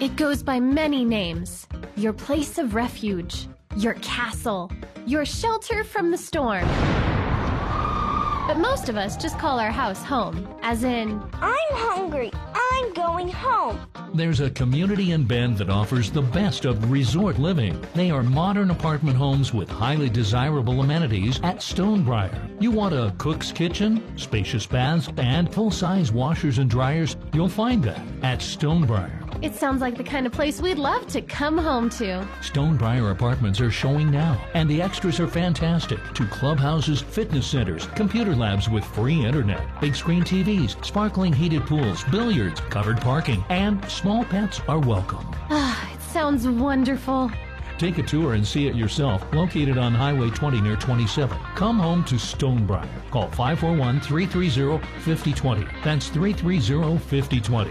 It 0.00 0.14
goes 0.14 0.44
by 0.44 0.60
many 0.60 1.04
names 1.04 1.66
your 1.96 2.12
place 2.12 2.56
of 2.58 2.76
refuge, 2.76 3.48
your 3.76 3.94
castle, 3.94 4.70
your 5.06 5.24
shelter 5.24 5.82
from 5.82 6.12
the 6.12 6.16
storm. 6.16 6.64
But 8.46 8.58
most 8.58 8.88
of 8.88 8.96
us 8.96 9.16
just 9.16 9.40
call 9.40 9.58
our 9.58 9.72
house 9.72 10.00
home, 10.04 10.46
as 10.62 10.84
in, 10.84 11.20
I'm 11.32 11.72
hungry. 11.72 12.30
I'm 12.54 12.92
going 12.94 13.26
home. 13.28 13.80
There's 14.14 14.38
a 14.38 14.50
community 14.50 15.10
in 15.10 15.24
Bend 15.24 15.58
that 15.58 15.68
offers 15.68 16.12
the 16.12 16.22
best 16.22 16.64
of 16.64 16.92
resort 16.92 17.40
living. 17.40 17.84
They 17.94 18.12
are 18.12 18.22
modern 18.22 18.70
apartment 18.70 19.16
homes 19.16 19.52
with 19.52 19.68
highly 19.68 20.08
desirable 20.08 20.80
amenities 20.80 21.40
at 21.42 21.56
Stonebriar. 21.56 22.62
You 22.62 22.70
want 22.70 22.94
a 22.94 23.12
cook's 23.18 23.50
kitchen, 23.50 24.16
spacious 24.16 24.64
baths, 24.64 25.08
and 25.16 25.52
full 25.52 25.72
size 25.72 26.12
washers 26.12 26.58
and 26.58 26.70
dryers? 26.70 27.16
You'll 27.32 27.48
find 27.48 27.82
that 27.82 28.00
at 28.22 28.38
Stonebriar. 28.38 29.17
It 29.40 29.54
sounds 29.54 29.80
like 29.80 29.96
the 29.96 30.04
kind 30.04 30.26
of 30.26 30.32
place 30.32 30.60
we'd 30.60 30.78
love 30.78 31.06
to 31.08 31.20
come 31.22 31.56
home 31.56 31.88
to. 31.90 32.26
Stonebriar 32.40 33.12
apartments 33.12 33.60
are 33.60 33.70
showing 33.70 34.10
now, 34.10 34.44
and 34.54 34.68
the 34.68 34.82
extras 34.82 35.20
are 35.20 35.28
fantastic. 35.28 35.98
Two 36.14 36.26
clubhouses, 36.26 37.00
fitness 37.00 37.46
centers, 37.46 37.86
computer 37.94 38.34
labs 38.34 38.68
with 38.68 38.84
free 38.84 39.24
internet, 39.24 39.62
big 39.80 39.94
screen 39.94 40.22
TVs, 40.22 40.84
sparkling 40.84 41.32
heated 41.32 41.62
pools, 41.66 42.04
billiards, 42.04 42.60
covered 42.62 43.00
parking, 43.00 43.44
and 43.48 43.84
small 43.90 44.24
pets 44.24 44.60
are 44.68 44.80
welcome. 44.80 45.24
Ah, 45.50 45.94
it 45.94 46.00
sounds 46.00 46.48
wonderful. 46.48 47.30
Take 47.78 47.98
a 47.98 48.02
tour 48.02 48.34
and 48.34 48.44
see 48.44 48.66
it 48.66 48.74
yourself. 48.74 49.24
Located 49.32 49.78
on 49.78 49.94
Highway 49.94 50.30
20 50.30 50.60
near 50.60 50.74
27. 50.74 51.38
Come 51.54 51.78
home 51.78 52.02
to 52.06 52.16
Stonebriar. 52.16 52.88
Call 53.12 53.30
541 53.30 54.00
330 54.00 54.84
5020. 55.02 55.66
That's 55.84 56.08
330 56.08 56.98
5020. 56.98 57.70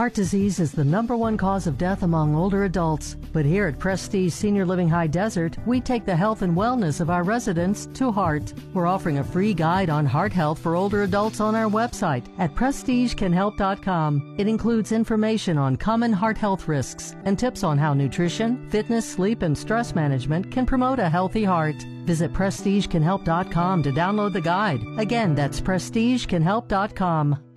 Heart 0.00 0.14
disease 0.14 0.60
is 0.60 0.72
the 0.72 0.82
number 0.82 1.14
one 1.14 1.36
cause 1.36 1.66
of 1.66 1.76
death 1.76 2.02
among 2.04 2.34
older 2.34 2.64
adults. 2.64 3.18
But 3.34 3.44
here 3.44 3.66
at 3.66 3.78
Prestige 3.78 4.32
Senior 4.32 4.64
Living 4.64 4.88
High 4.88 5.08
Desert, 5.08 5.58
we 5.66 5.78
take 5.78 6.06
the 6.06 6.16
health 6.16 6.40
and 6.40 6.56
wellness 6.56 7.02
of 7.02 7.10
our 7.10 7.22
residents 7.22 7.84
to 7.92 8.10
heart. 8.10 8.54
We're 8.72 8.86
offering 8.86 9.18
a 9.18 9.24
free 9.24 9.52
guide 9.52 9.90
on 9.90 10.06
heart 10.06 10.32
health 10.32 10.58
for 10.58 10.74
older 10.74 11.02
adults 11.02 11.38
on 11.38 11.54
our 11.54 11.68
website 11.68 12.24
at 12.38 12.54
prestigecanhelp.com. 12.54 14.36
It 14.38 14.48
includes 14.48 14.92
information 14.92 15.58
on 15.58 15.76
common 15.76 16.14
heart 16.14 16.38
health 16.38 16.66
risks 16.66 17.14
and 17.26 17.38
tips 17.38 17.62
on 17.62 17.76
how 17.76 17.92
nutrition, 17.92 18.70
fitness, 18.70 19.06
sleep, 19.06 19.42
and 19.42 19.58
stress 19.58 19.94
management 19.94 20.50
can 20.50 20.64
promote 20.64 20.98
a 20.98 21.10
healthy 21.10 21.44
heart. 21.44 21.76
Visit 22.06 22.32
prestigecanhelp.com 22.32 23.82
to 23.82 23.92
download 23.92 24.32
the 24.32 24.40
guide. 24.40 24.80
Again, 24.96 25.34
that's 25.34 25.60
prestigecanhelp.com. 25.60 27.49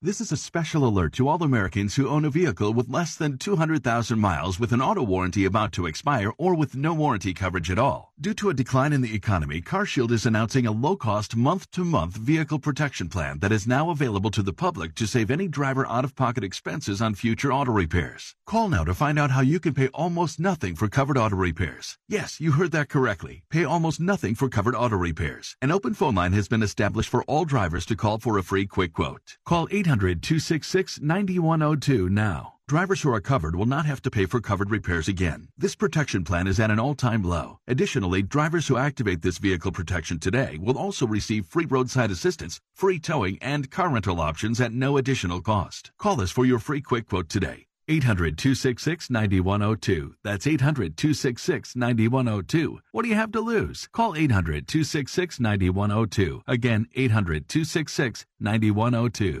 This 0.00 0.20
is 0.20 0.30
a 0.30 0.36
special 0.36 0.86
alert 0.86 1.12
to 1.14 1.26
all 1.26 1.42
Americans 1.42 1.96
who 1.96 2.06
own 2.06 2.24
a 2.24 2.30
vehicle 2.30 2.72
with 2.72 2.88
less 2.88 3.16
than 3.16 3.36
200,000 3.36 4.16
miles 4.16 4.60
with 4.60 4.70
an 4.70 4.80
auto 4.80 5.02
warranty 5.02 5.44
about 5.44 5.72
to 5.72 5.86
expire 5.86 6.30
or 6.38 6.54
with 6.54 6.76
no 6.76 6.94
warranty 6.94 7.34
coverage 7.34 7.68
at 7.68 7.80
all. 7.80 8.07
Due 8.20 8.34
to 8.34 8.50
a 8.50 8.54
decline 8.54 8.92
in 8.92 9.00
the 9.00 9.14
economy, 9.14 9.60
CarShield 9.60 10.10
is 10.10 10.26
announcing 10.26 10.66
a 10.66 10.72
low-cost 10.72 11.36
month-to-month 11.36 12.16
vehicle 12.16 12.58
protection 12.58 13.08
plan 13.08 13.38
that 13.38 13.52
is 13.52 13.64
now 13.64 13.90
available 13.90 14.32
to 14.32 14.42
the 14.42 14.52
public 14.52 14.96
to 14.96 15.06
save 15.06 15.30
any 15.30 15.46
driver 15.46 15.86
out-of-pocket 15.86 16.42
expenses 16.42 17.00
on 17.00 17.14
future 17.14 17.52
auto 17.52 17.70
repairs. 17.70 18.34
Call 18.44 18.68
now 18.68 18.82
to 18.82 18.92
find 18.92 19.20
out 19.20 19.30
how 19.30 19.40
you 19.40 19.60
can 19.60 19.72
pay 19.72 19.86
almost 19.94 20.40
nothing 20.40 20.74
for 20.74 20.88
covered 20.88 21.16
auto 21.16 21.36
repairs. 21.36 21.96
Yes, 22.08 22.40
you 22.40 22.50
heard 22.50 22.72
that 22.72 22.88
correctly. 22.88 23.44
Pay 23.50 23.62
almost 23.62 24.00
nothing 24.00 24.34
for 24.34 24.48
covered 24.48 24.74
auto 24.74 24.96
repairs. 24.96 25.56
An 25.62 25.70
open 25.70 25.94
phone 25.94 26.16
line 26.16 26.32
has 26.32 26.48
been 26.48 26.64
established 26.64 27.10
for 27.10 27.22
all 27.24 27.44
drivers 27.44 27.86
to 27.86 27.94
call 27.94 28.18
for 28.18 28.36
a 28.36 28.42
free 28.42 28.66
quick 28.66 28.94
quote. 28.94 29.36
Call 29.46 29.68
800 29.70 29.88
800 29.88 30.22
266 30.22 31.00
9102 31.00 32.08
now. 32.08 32.57
Drivers 32.68 33.00
who 33.00 33.10
are 33.14 33.20
covered 33.22 33.56
will 33.56 33.64
not 33.64 33.86
have 33.86 34.02
to 34.02 34.10
pay 34.10 34.26
for 34.26 34.42
covered 34.42 34.70
repairs 34.70 35.08
again. 35.08 35.48
This 35.56 35.74
protection 35.74 36.22
plan 36.22 36.46
is 36.46 36.60
at 36.60 36.70
an 36.70 36.78
all 36.78 36.94
time 36.94 37.22
low. 37.22 37.60
Additionally, 37.66 38.20
drivers 38.20 38.68
who 38.68 38.76
activate 38.76 39.22
this 39.22 39.38
vehicle 39.38 39.72
protection 39.72 40.18
today 40.18 40.58
will 40.60 40.76
also 40.76 41.06
receive 41.06 41.46
free 41.46 41.64
roadside 41.64 42.10
assistance, 42.10 42.60
free 42.74 42.98
towing, 42.98 43.38
and 43.40 43.70
car 43.70 43.88
rental 43.88 44.20
options 44.20 44.60
at 44.60 44.74
no 44.74 44.98
additional 44.98 45.40
cost. 45.40 45.92
Call 45.96 46.20
us 46.20 46.30
for 46.30 46.44
your 46.44 46.58
free 46.58 46.82
quick 46.82 47.08
quote 47.08 47.30
today. 47.30 47.64
800 47.88 48.36
266 48.36 49.08
9102. 49.08 50.16
That's 50.22 50.46
800 50.46 50.94
266 50.98 51.74
9102. 51.74 52.80
What 52.92 53.04
do 53.04 53.08
you 53.08 53.14
have 53.14 53.32
to 53.32 53.40
lose? 53.40 53.88
Call 53.92 54.14
800 54.14 54.68
266 54.68 55.40
9102. 55.40 56.42
Again, 56.46 56.86
800 56.94 57.48
266 57.48 58.26
9102. 58.38 59.40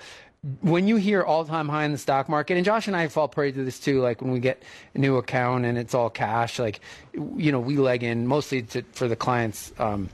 when 0.61 0.87
you 0.87 0.97
hear 0.97 1.23
all 1.23 1.45
time 1.45 1.69
high 1.69 1.85
in 1.85 1.93
the 1.93 1.99
stock 1.99 2.29
market, 2.29 2.57
and 2.57 2.65
Josh 2.65 2.87
and 2.87 2.97
I 2.97 3.09
fall 3.09 3.29
prey 3.29 3.51
to 3.53 3.65
this 3.65 3.81
too, 3.81 4.03
like 4.03 4.21
when 4.21 4.31
we 4.31 4.41
get 4.41 4.63
a 4.95 4.99
new 4.99 5.17
account 5.17 5.65
and 5.65 5.79
it's 5.79 5.95
all 5.95 6.11
cash, 6.11 6.59
like, 6.59 6.81
you 7.15 7.51
know, 7.51 7.61
we 7.61 7.77
leg 7.77 8.03
in 8.03 8.27
mostly 8.27 8.63
to, 8.63 8.83
for 8.93 9.09
the 9.09 9.17
client's, 9.17 9.73
um, 9.79 10.11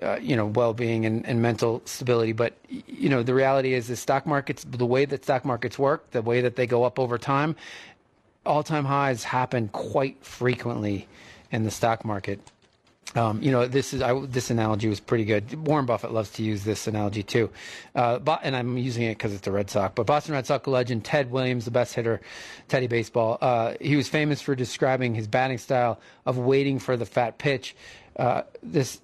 uh, 0.00 0.18
you 0.20 0.36
know, 0.36 0.46
well-being 0.46 1.04
and, 1.06 1.26
and 1.26 1.42
mental 1.42 1.82
stability. 1.84 2.32
But 2.32 2.54
you 2.68 3.08
know, 3.08 3.22
the 3.22 3.34
reality 3.34 3.74
is 3.74 3.88
the 3.88 3.96
stock 3.96 4.26
markets, 4.26 4.64
the 4.64 4.86
way 4.86 5.04
that 5.04 5.24
stock 5.24 5.44
markets 5.44 5.78
work, 5.78 6.10
the 6.12 6.22
way 6.22 6.40
that 6.42 6.56
they 6.56 6.66
go 6.66 6.84
up 6.84 6.98
over 6.98 7.18
time, 7.18 7.56
all-time 8.46 8.84
highs 8.84 9.24
happen 9.24 9.68
quite 9.68 10.24
frequently 10.24 11.06
in 11.50 11.64
the 11.64 11.70
stock 11.70 12.04
market. 12.04 12.40
Um, 13.14 13.42
you 13.42 13.50
know, 13.50 13.66
this 13.66 13.92
is 13.92 14.00
I, 14.00 14.18
this 14.24 14.50
analogy 14.50 14.88
was 14.88 14.98
pretty 14.98 15.26
good. 15.26 15.66
Warren 15.66 15.84
Buffett 15.84 16.12
loves 16.12 16.30
to 16.32 16.42
use 16.42 16.64
this 16.64 16.86
analogy 16.86 17.22
too, 17.22 17.50
uh, 17.94 18.18
but, 18.18 18.40
and 18.42 18.56
I'm 18.56 18.78
using 18.78 19.02
it 19.02 19.18
because 19.18 19.34
it's 19.34 19.46
a 19.46 19.52
Red 19.52 19.68
Sox. 19.68 19.92
But 19.94 20.06
Boston 20.06 20.32
Red 20.34 20.46
Sox 20.46 20.66
legend 20.66 21.04
Ted 21.04 21.30
Williams, 21.30 21.66
the 21.66 21.70
best 21.70 21.92
hitter, 21.94 22.22
Teddy 22.68 22.86
Baseball. 22.86 23.36
Uh, 23.40 23.74
he 23.82 23.96
was 23.96 24.08
famous 24.08 24.40
for 24.40 24.54
describing 24.54 25.14
his 25.14 25.26
batting 25.26 25.58
style 25.58 26.00
of 26.24 26.38
waiting 26.38 26.78
for 26.78 26.96
the 26.96 27.04
fat 27.04 27.36
pitch. 27.36 27.76
Uh, 28.16 28.42
this 28.62 29.00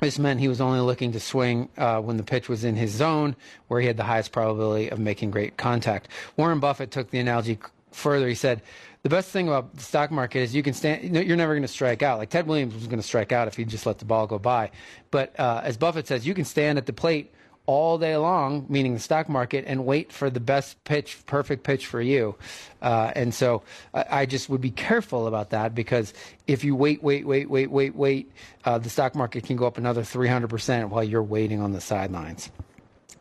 this 0.00 0.18
meant 0.18 0.40
he 0.40 0.48
was 0.48 0.60
only 0.60 0.80
looking 0.80 1.12
to 1.12 1.20
swing 1.20 1.68
uh, 1.76 2.00
when 2.00 2.16
the 2.16 2.22
pitch 2.22 2.48
was 2.48 2.64
in 2.64 2.76
his 2.76 2.90
zone, 2.90 3.36
where 3.68 3.80
he 3.80 3.86
had 3.86 3.96
the 3.96 4.04
highest 4.04 4.32
probability 4.32 4.90
of 4.90 4.98
making 4.98 5.30
great 5.30 5.56
contact. 5.56 6.08
Warren 6.36 6.60
Buffett 6.60 6.90
took 6.90 7.10
the 7.10 7.18
analogy 7.18 7.58
further. 7.92 8.28
He 8.28 8.34
said, 8.34 8.62
the 9.04 9.10
best 9.10 9.30
thing 9.30 9.48
about 9.48 9.74
the 9.74 9.82
stock 9.82 10.10
market 10.10 10.40
is 10.40 10.54
you 10.54 10.62
can 10.62 10.72
stand. 10.72 11.14
You're 11.14 11.36
never 11.36 11.52
going 11.52 11.62
to 11.62 11.68
strike 11.68 12.02
out. 12.02 12.18
Like 12.18 12.30
Ted 12.30 12.46
Williams 12.46 12.74
was 12.74 12.86
going 12.86 12.98
to 13.00 13.06
strike 13.06 13.32
out 13.32 13.48
if 13.48 13.54
he 13.54 13.64
just 13.64 13.84
let 13.84 13.98
the 13.98 14.06
ball 14.06 14.26
go 14.26 14.38
by. 14.38 14.70
But 15.10 15.38
uh, 15.38 15.60
as 15.62 15.76
Buffett 15.76 16.06
says, 16.08 16.26
you 16.26 16.32
can 16.32 16.46
stand 16.46 16.78
at 16.78 16.86
the 16.86 16.94
plate 16.94 17.30
all 17.66 17.96
day 17.96 18.16
long, 18.16 18.66
meaning 18.68 18.94
the 18.94 19.00
stock 19.00 19.28
market, 19.28 19.64
and 19.66 19.86
wait 19.86 20.12
for 20.12 20.28
the 20.28 20.40
best 20.40 20.82
pitch, 20.84 21.18
perfect 21.26 21.64
pitch 21.64 21.86
for 21.86 22.00
you. 22.00 22.34
Uh, 22.82 23.10
and 23.16 23.32
so 23.32 23.62
I, 23.94 24.04
I, 24.10 24.26
just 24.26 24.50
would 24.50 24.60
be 24.60 24.70
careful 24.70 25.26
about 25.26 25.50
that 25.50 25.74
because 25.74 26.12
if 26.46 26.62
you 26.62 26.76
wait, 26.76 27.02
wait, 27.02 27.26
wait, 27.26 27.48
wait, 27.48 27.70
wait, 27.70 27.94
wait, 27.94 28.30
uh, 28.64 28.76
the 28.76 28.90
stock 28.90 29.14
market 29.14 29.44
can 29.44 29.56
go 29.56 29.66
up 29.66 29.78
another 29.78 30.02
300% 30.02 30.90
while 30.90 31.02
you're 31.02 31.22
waiting 31.22 31.60
on 31.60 31.72
the 31.72 31.80
sidelines. 31.80 32.50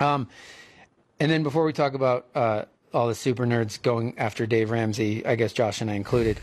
Um, 0.01 0.27
and 1.19 1.31
then 1.31 1.43
before 1.43 1.63
we 1.63 1.71
talk 1.71 1.93
about 1.93 2.27
uh, 2.35 2.65
all 2.93 3.07
the 3.07 3.15
super 3.15 3.45
nerds 3.45 3.81
going 3.81 4.17
after 4.17 4.45
Dave 4.45 4.71
Ramsey, 4.71 5.25
I 5.25 5.35
guess 5.35 5.53
Josh 5.53 5.79
and 5.79 5.89
I 5.89 5.93
included. 5.93 6.39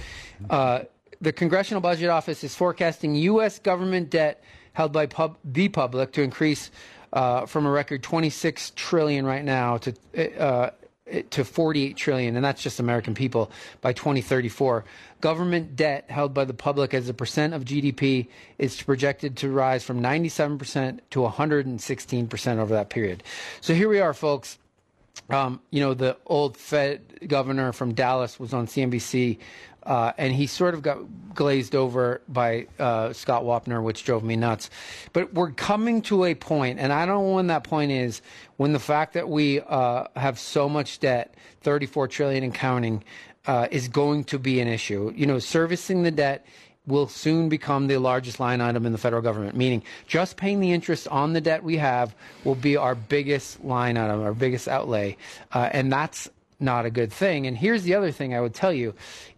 Uh, 0.49 0.81
the 1.21 1.33
Congressional 1.33 1.83
Budget 1.83 2.09
Office 2.09 2.43
is 2.43 2.55
forecasting 2.55 3.15
U.S. 3.15 3.59
government 3.59 4.09
debt 4.09 4.43
held 4.73 4.93
by 4.93 5.07
pub- 5.07 5.37
the 5.45 5.69
public 5.69 6.13
to 6.13 6.23
increase 6.23 6.71
uh, 7.13 7.47
from 7.47 7.67
a 7.67 7.71
record 7.71 8.03
26 8.03 8.73
trillion 8.77 9.25
right 9.25 9.45
now 9.45 9.79
to 9.79 10.41
uh, 10.41 10.71
to 11.31 11.45
48 11.45 11.97
trillion, 11.97 12.37
and 12.37 12.45
that's 12.45 12.63
just 12.63 12.79
American 12.79 13.15
people 13.15 13.51
by 13.81 13.93
2034. 13.93 14.85
Government 15.21 15.77
debt 15.77 16.09
held 16.09 16.33
by 16.33 16.45
the 16.45 16.55
public 16.55 16.95
as 16.95 17.09
a 17.09 17.15
percent 17.15 17.53
of 17.53 17.65
GDP 17.65 18.29
is 18.59 18.81
projected 18.83 19.37
to 19.39 19.51
rise 19.51 19.83
from 19.83 20.01
97% 20.01 21.01
to 21.11 21.21
116% 21.21 22.59
over 22.59 22.75
that 22.75 22.91
period. 22.91 23.23
So 23.61 23.75
here 23.75 23.89
we 23.89 24.01
are, 24.01 24.15
folks. 24.15 24.59
Um, 25.29 25.61
you 25.71 25.81
know, 25.81 25.95
the 25.95 26.17
old 26.27 26.57
Fed 26.57 27.29
governor 27.29 27.73
from 27.73 27.95
Dallas 27.95 28.41
was 28.41 28.55
on 28.55 28.67
CNBC, 28.67 29.39
uh, 29.85 30.13
and 30.19 30.33
he 30.33 30.47
sort 30.47 30.75
of 30.75 30.83
got 30.83 30.99
glazed 31.35 31.75
over 31.75 32.21
by 32.29 32.67
uh, 32.79 33.13
Scott 33.13 33.45
Wapner, 33.45 33.83
which 33.83 34.05
drove 34.05 34.23
me 34.23 34.37
nuts. 34.37 34.71
But 35.13 35.33
we're 35.35 35.53
coming 35.53 36.03
to 36.03 36.25
a 36.25 36.35
point, 36.35 36.79
and 36.79 36.93
I 36.93 37.07
don't 37.07 37.25
know 37.25 37.35
when 37.35 37.47
that 37.49 37.65
point 37.65 37.93
is, 37.93 38.23
when 38.57 38.73
the 38.73 38.79
fact 38.79 39.15
that 39.15 39.29
we 39.29 39.61
uh, 39.61 40.05
have 40.17 40.39
so 40.39 40.69
much 40.69 41.01
debt, 41.01 41.35
34 41.63 42.09
trillion 42.09 42.45
and 42.45 42.55
counting, 42.55 43.03
uh, 43.47 43.69
is 43.71 43.89
going 43.89 44.25
to 44.25 44.39
be 44.39 44.61
an 44.61 44.69
issue. 44.69 45.13
You 45.17 45.27
know, 45.27 45.39
servicing 45.39 46.03
the 46.03 46.11
debt 46.11 46.47
will 46.87 47.09
soon 47.09 47.49
become 47.49 47.87
the 47.87 47.99
largest 47.99 48.41
line 48.41 48.61
item 48.61 48.85
in 48.85 48.93
the 48.93 48.99
federal 48.99 49.23
government, 49.23 49.57
meaning 49.57 49.83
just 50.07 50.37
paying 50.37 50.61
the 50.61 50.73
interest 50.73 51.07
on 51.09 51.33
the 51.33 51.41
debt 51.41 51.63
we 51.63 51.77
have 51.77 52.15
will 52.45 52.55
be 52.55 52.77
our 52.77 52.95
biggest 52.95 53.63
line 53.65 53.97
item, 53.97 54.23
our 54.23 54.35
biggest 54.35 54.67
outlay. 54.69 55.17
Uh, 55.53 55.69
and 55.73 55.93
that's 55.93 56.29
not 56.59 56.85
a 56.85 56.91
good 56.91 57.13
thing. 57.13 57.47
And 57.47 57.57
here's 57.57 57.83
the 57.85 57.95
other 57.95 58.11
thing 58.11 58.35
I 58.35 58.41
would 58.41 58.55
tell 58.55 58.73
you 58.73 58.95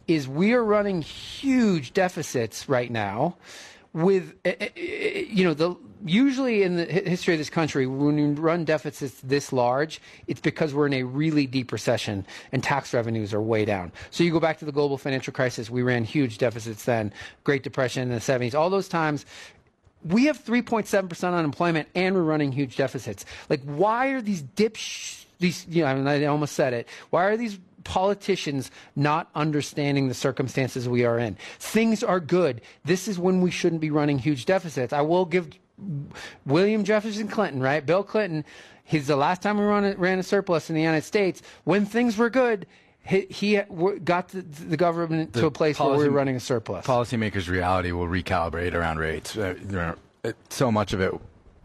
is 0.08 0.28
we 0.28 0.52
are 0.52 0.64
running 0.64 1.02
huge 1.02 1.92
deficits 1.92 2.68
right 2.68 2.90
now 2.90 3.36
with 3.92 4.34
eh, 4.44 4.54
eh, 4.60 4.68
eh, 4.74 5.24
you 5.28 5.44
know 5.44 5.54
the 5.54 5.76
usually 6.04 6.62
in 6.62 6.76
the 6.76 6.84
history 6.84 7.34
of 7.34 7.38
this 7.38 7.50
country 7.50 7.86
when 7.86 8.18
you 8.18 8.32
run 8.32 8.64
deficits 8.64 9.20
this 9.20 9.52
large 9.52 10.00
it's 10.26 10.40
because 10.40 10.74
we're 10.74 10.86
in 10.86 10.94
a 10.94 11.02
really 11.02 11.46
deep 11.46 11.70
recession 11.70 12.26
and 12.52 12.62
tax 12.62 12.94
revenues 12.94 13.34
are 13.34 13.40
way 13.40 13.64
down. 13.64 13.92
So 14.10 14.24
you 14.24 14.32
go 14.32 14.40
back 14.40 14.58
to 14.60 14.64
the 14.64 14.72
global 14.72 14.96
financial 14.98 15.32
crisis 15.32 15.68
we 15.68 15.82
ran 15.82 16.04
huge 16.04 16.38
deficits 16.38 16.84
then 16.84 17.12
great 17.44 17.62
depression 17.62 18.02
in 18.02 18.08
the 18.08 18.16
70s 18.16 18.54
all 18.54 18.70
those 18.70 18.88
times 18.88 19.26
we 20.04 20.24
have 20.24 20.42
3.7% 20.42 21.34
unemployment 21.34 21.88
and 21.94 22.14
we're 22.16 22.22
running 22.22 22.50
huge 22.50 22.76
deficits. 22.76 23.24
Like 23.48 23.62
why 23.62 24.08
are 24.08 24.22
these 24.22 24.42
dips 24.42 25.26
these 25.38 25.66
you 25.68 25.82
know 25.82 25.88
I, 25.88 26.22
I 26.22 26.24
almost 26.26 26.54
said 26.54 26.72
it. 26.72 26.88
Why 27.10 27.24
are 27.24 27.36
these 27.36 27.58
politicians 27.84 28.70
not 28.96 29.28
understanding 29.34 30.08
the 30.08 30.14
circumstances 30.14 30.88
we 30.88 31.04
are 31.04 31.18
in. 31.18 31.36
Things 31.58 32.02
are 32.02 32.20
good. 32.20 32.60
This 32.84 33.08
is 33.08 33.18
when 33.18 33.40
we 33.40 33.50
shouldn't 33.50 33.80
be 33.80 33.90
running 33.90 34.18
huge 34.18 34.46
deficits. 34.46 34.92
I 34.92 35.00
will 35.00 35.24
give 35.24 35.50
William 36.46 36.84
Jefferson 36.84 37.28
Clinton, 37.28 37.60
right? 37.60 37.84
Bill 37.84 38.02
Clinton, 38.02 38.44
he's 38.84 39.06
the 39.06 39.16
last 39.16 39.42
time 39.42 39.58
we 39.58 39.64
ran 39.64 39.84
a, 39.84 39.96
ran 39.96 40.18
a 40.18 40.22
surplus 40.22 40.70
in 40.70 40.76
the 40.76 40.82
United 40.82 41.04
States. 41.04 41.42
When 41.64 41.86
things 41.86 42.16
were 42.16 42.30
good, 42.30 42.66
he, 43.04 43.22
he 43.30 43.60
got 44.04 44.28
the, 44.28 44.42
the 44.42 44.76
government 44.76 45.32
the 45.32 45.40
to 45.40 45.46
a 45.46 45.50
place 45.50 45.76
policy, 45.76 45.96
where 45.96 46.06
we 46.06 46.08
were 46.10 46.16
running 46.16 46.36
a 46.36 46.40
surplus. 46.40 46.86
Policymakers' 46.86 47.48
reality 47.48 47.92
will 47.92 48.06
recalibrate 48.06 48.74
around 48.74 48.98
rates. 48.98 49.36
Uh, 49.36 49.92
so 50.50 50.70
much 50.70 50.92
of 50.92 51.00
it 51.00 51.12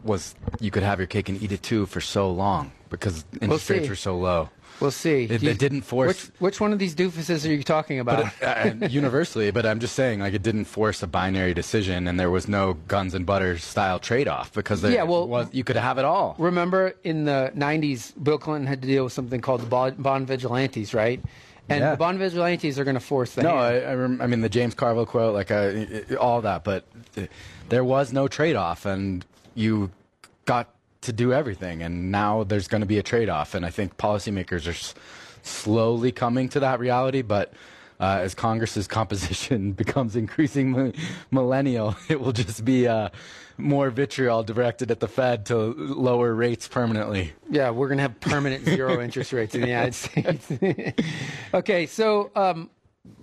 was 0.03 0.36
you 0.59 0.72
could 0.72 0.84
have 0.84 0.99
your 0.99 1.07
cake 1.07 1.30
and 1.30 1.41
eat 1.41 1.51
it 1.51 1.61
too 1.61 1.86
for 1.86 2.01
so 2.01 2.32
long 2.32 2.72
because 2.89 3.26
interest 3.41 3.70
we'll 3.70 3.78
rates 3.78 3.89
were 3.89 3.95
so 3.95 4.18
low. 4.18 4.49
We'll 4.80 4.91
see. 4.91 5.23
It, 5.23 5.41
you, 5.41 5.53
didn't 5.53 5.82
force. 5.82 6.28
Which, 6.28 6.41
which, 6.41 6.61
one 6.61 6.73
of 6.73 6.80
these 6.80 6.95
doofuses 6.95 7.47
are 7.47 7.53
you 7.53 7.63
talking 7.63 7.99
about? 7.99 8.32
But, 8.39 8.84
uh, 8.84 8.88
universally, 8.89 9.49
but 9.51 9.65
I'm 9.65 9.80
just 9.80 9.95
saying, 9.95 10.19
like, 10.19 10.34
it 10.34 10.43
didn't 10.43 10.65
force 10.65 11.01
a 11.01 11.07
binary 11.07 11.53
decision, 11.53 12.07
and 12.07 12.19
there 12.19 12.30
was 12.30 12.47
no 12.47 12.73
guns 12.88 13.13
and 13.13 13.25
butter 13.25 13.57
style 13.57 13.99
trade 13.99 14.28
off 14.28 14.53
because 14.53 14.82
there 14.82 14.91
yeah, 14.91 15.03
well, 15.03 15.28
was, 15.28 15.47
you 15.51 15.63
could 15.63 15.75
have 15.75 15.97
it 15.97 16.05
all. 16.05 16.36
Remember 16.38 16.93
in 17.03 17.25
the 17.25 17.51
90s, 17.55 18.13
Bill 18.21 18.38
Clinton 18.38 18.67
had 18.67 18.82
to 18.82 18.88
deal 18.88 19.05
with 19.05 19.13
something 19.13 19.41
called 19.41 19.61
the 19.61 19.95
bond 19.97 20.28
vigilantes, 20.28 20.93
right? 20.93 21.21
And 21.69 21.82
yeah. 21.82 21.91
the 21.91 21.97
bond 21.97 22.19
vigilantes 22.19 22.80
are 22.80 22.84
going 22.84 22.95
to 22.95 23.01
force 23.01 23.34
that. 23.36 23.43
No, 23.43 23.55
I, 23.55 23.80
I, 23.80 23.95
rem- 23.95 24.21
I, 24.21 24.28
mean 24.28 24.41
the 24.41 24.49
James 24.49 24.73
Carville 24.73 25.05
quote, 25.05 25.34
like 25.34 25.51
uh, 25.51 25.86
all 26.19 26.41
that, 26.41 26.63
but 26.63 26.86
there 27.69 27.84
was 27.84 28.13
no 28.13 28.28
trade 28.28 28.55
off, 28.55 28.86
and 28.86 29.25
you 29.53 29.91
got 30.45 30.73
to 31.02 31.14
do 31.14 31.34
everything. 31.34 31.82
And 31.84 32.12
now 32.12 32.43
there's 32.43 32.68
going 32.68 32.82
to 32.82 32.88
be 32.88 32.98
a 32.98 33.04
trade 33.04 33.30
off. 33.30 33.54
And 33.54 33.66
I 33.66 33.70
think 33.70 33.98
policymakers 33.98 34.68
are 34.68 34.72
s- 34.72 34.93
slowly 35.43 36.12
coming 36.12 36.50
to 36.50 36.60
that 36.62 36.80
reality. 36.80 37.22
But 37.22 37.54
uh, 38.00 38.20
as 38.22 38.36
Congress's 38.36 38.88
composition 39.00 39.72
becomes 39.74 40.16
increasingly 40.16 40.93
millennial, 41.32 41.95
it 42.10 42.20
will 42.20 42.34
just 42.34 42.66
be 42.66 42.88
uh, 42.88 43.10
more 43.58 43.89
vitriol 43.89 44.43
directed 44.43 44.91
at 44.91 45.00
the 45.00 45.08
Fed 45.08 45.45
to 45.48 45.56
lower 45.56 46.34
rates 46.34 46.68
permanently. 46.68 47.34
Yeah, 47.50 47.72
we're 47.72 47.88
going 47.88 47.98
to 47.98 48.04
have 48.04 48.20
permanent 48.20 48.66
zero 48.66 49.02
interest 49.02 49.34
rates 49.34 49.56
in 49.56 49.62
the 49.62 49.68
United 49.68 49.95
States. 49.95 50.52
okay, 51.54 51.88
so 51.88 52.32
um, 52.36 52.70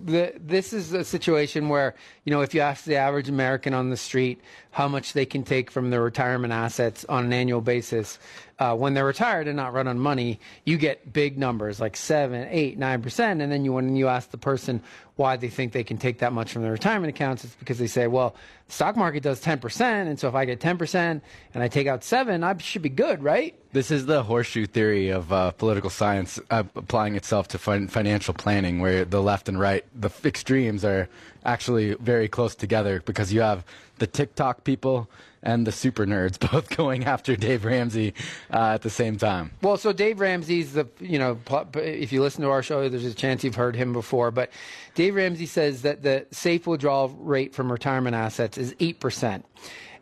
the, 0.03 0.33
this 0.39 0.73
is 0.73 0.93
a 0.93 1.03
situation 1.03 1.69
where, 1.69 1.95
you 2.23 2.31
know, 2.31 2.41
if 2.41 2.53
you 2.53 2.61
ask 2.61 2.85
the 2.85 2.95
average 2.95 3.29
American 3.29 3.73
on 3.73 3.89
the 3.89 3.97
street 3.97 4.41
how 4.75 4.89
much 4.89 5.13
they 5.13 5.25
can 5.25 5.41
take 5.41 5.71
from 5.71 5.89
their 5.89 6.01
retirement 6.01 6.51
assets 6.51 7.05
on 7.07 7.23
an 7.23 7.31
annual 7.31 7.61
basis, 7.61 8.19
uh, 8.59 8.75
when 8.75 8.93
they're 8.93 9.05
retired 9.05 9.47
and 9.47 9.55
not 9.55 9.71
run 9.71 9.87
on 9.87 9.97
money, 9.97 10.37
you 10.65 10.77
get 10.77 11.13
big 11.13 11.37
numbers 11.37 11.79
like 11.79 11.95
seven, 11.95 12.45
eight, 12.51 12.77
nine 12.77 13.01
percent. 13.01 13.41
And 13.41 13.49
then 13.49 13.63
you, 13.63 13.71
when 13.71 13.95
you 13.95 14.09
ask 14.09 14.31
the 14.31 14.37
person 14.37 14.81
why 15.15 15.37
they 15.37 15.47
think 15.47 15.71
they 15.71 15.85
can 15.85 15.97
take 15.97 16.19
that 16.19 16.33
much 16.33 16.51
from 16.51 16.61
their 16.61 16.73
retirement 16.73 17.09
accounts, 17.09 17.45
it's 17.45 17.55
because 17.55 17.79
they 17.79 17.87
say, 17.87 18.07
well, 18.07 18.35
the 18.67 18.73
stock 18.73 18.97
market 18.97 19.23
does 19.23 19.41
10%. 19.41 19.79
And 19.81 20.19
so 20.19 20.27
if 20.27 20.35
I 20.35 20.43
get 20.43 20.59
10% 20.59 21.21
and 21.53 21.63
I 21.63 21.69
take 21.69 21.87
out 21.87 22.03
seven, 22.03 22.43
I 22.43 22.57
should 22.57 22.81
be 22.81 22.89
good, 22.89 23.23
right? 23.23 23.55
This 23.71 23.91
is 23.91 24.07
the 24.07 24.23
horseshoe 24.23 24.65
theory 24.65 25.07
of 25.09 25.31
uh, 25.31 25.51
political 25.51 25.89
science 25.89 26.37
uh, 26.49 26.63
applying 26.75 27.15
itself 27.15 27.47
to 27.49 27.57
fin- 27.57 27.87
financial 27.87 28.33
planning, 28.33 28.79
where 28.79 29.05
the 29.05 29.21
left 29.21 29.47
and 29.47 29.57
right, 29.57 29.85
the 29.93 30.09
extremes 30.25 30.83
are 30.83 31.07
actually 31.45 31.93
very 31.95 32.27
close 32.27 32.55
together 32.55 33.01
because 33.05 33.31
you 33.31 33.41
have 33.41 33.63
the 33.99 34.07
TikTok 34.07 34.63
people 34.63 35.09
and 35.45 35.65
the 35.65 35.71
super 35.71 36.05
nerds 36.05 36.39
both 36.51 36.75
going 36.75 37.05
after 37.05 37.35
Dave 37.35 37.63
Ramsey 37.63 38.13
uh, 38.51 38.73
at 38.73 38.81
the 38.81 38.89
same 38.89 39.17
time. 39.17 39.51
Well, 39.61 39.77
so 39.77 39.93
Dave 39.93 40.19
Ramsey's 40.19 40.73
the 40.73 40.87
you 40.99 41.19
know 41.19 41.39
if 41.75 42.11
you 42.11 42.21
listen 42.21 42.41
to 42.41 42.49
our 42.49 42.63
show, 42.63 42.89
there's 42.89 43.05
a 43.05 43.13
chance 43.13 43.43
you've 43.43 43.55
heard 43.55 43.75
him 43.75 43.93
before. 43.93 44.31
But 44.31 44.49
Dave 44.95 45.15
Ramsey 45.15 45.45
says 45.45 45.83
that 45.83 46.01
the 46.01 46.25
safe 46.31 46.67
withdrawal 46.67 47.09
rate 47.09 47.53
from 47.53 47.71
retirement 47.71 48.15
assets 48.15 48.57
is 48.57 48.75
eight 48.79 48.99
percent, 48.99 49.45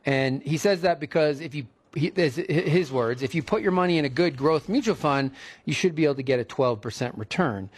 and 0.06 0.42
he 0.42 0.58
says 0.58 0.82
that 0.82 1.00
because 1.00 1.42
if 1.42 1.54
you 1.54 1.68
he, 1.96 2.12
his 2.16 2.92
words, 2.92 3.22
if 3.22 3.36
you 3.36 3.44
put 3.44 3.62
your 3.62 3.72
money 3.72 3.98
in 3.98 4.06
a 4.06 4.10
good 4.10 4.36
growth 4.36 4.68
mutual 4.68 4.96
fund, 4.96 5.32
you 5.66 5.74
should 5.74 5.94
be 5.94 6.06
able 6.06 6.16
to 6.16 6.24
get 6.24 6.40
a 6.40 6.44
12% 6.44 7.18
return. 7.18 7.70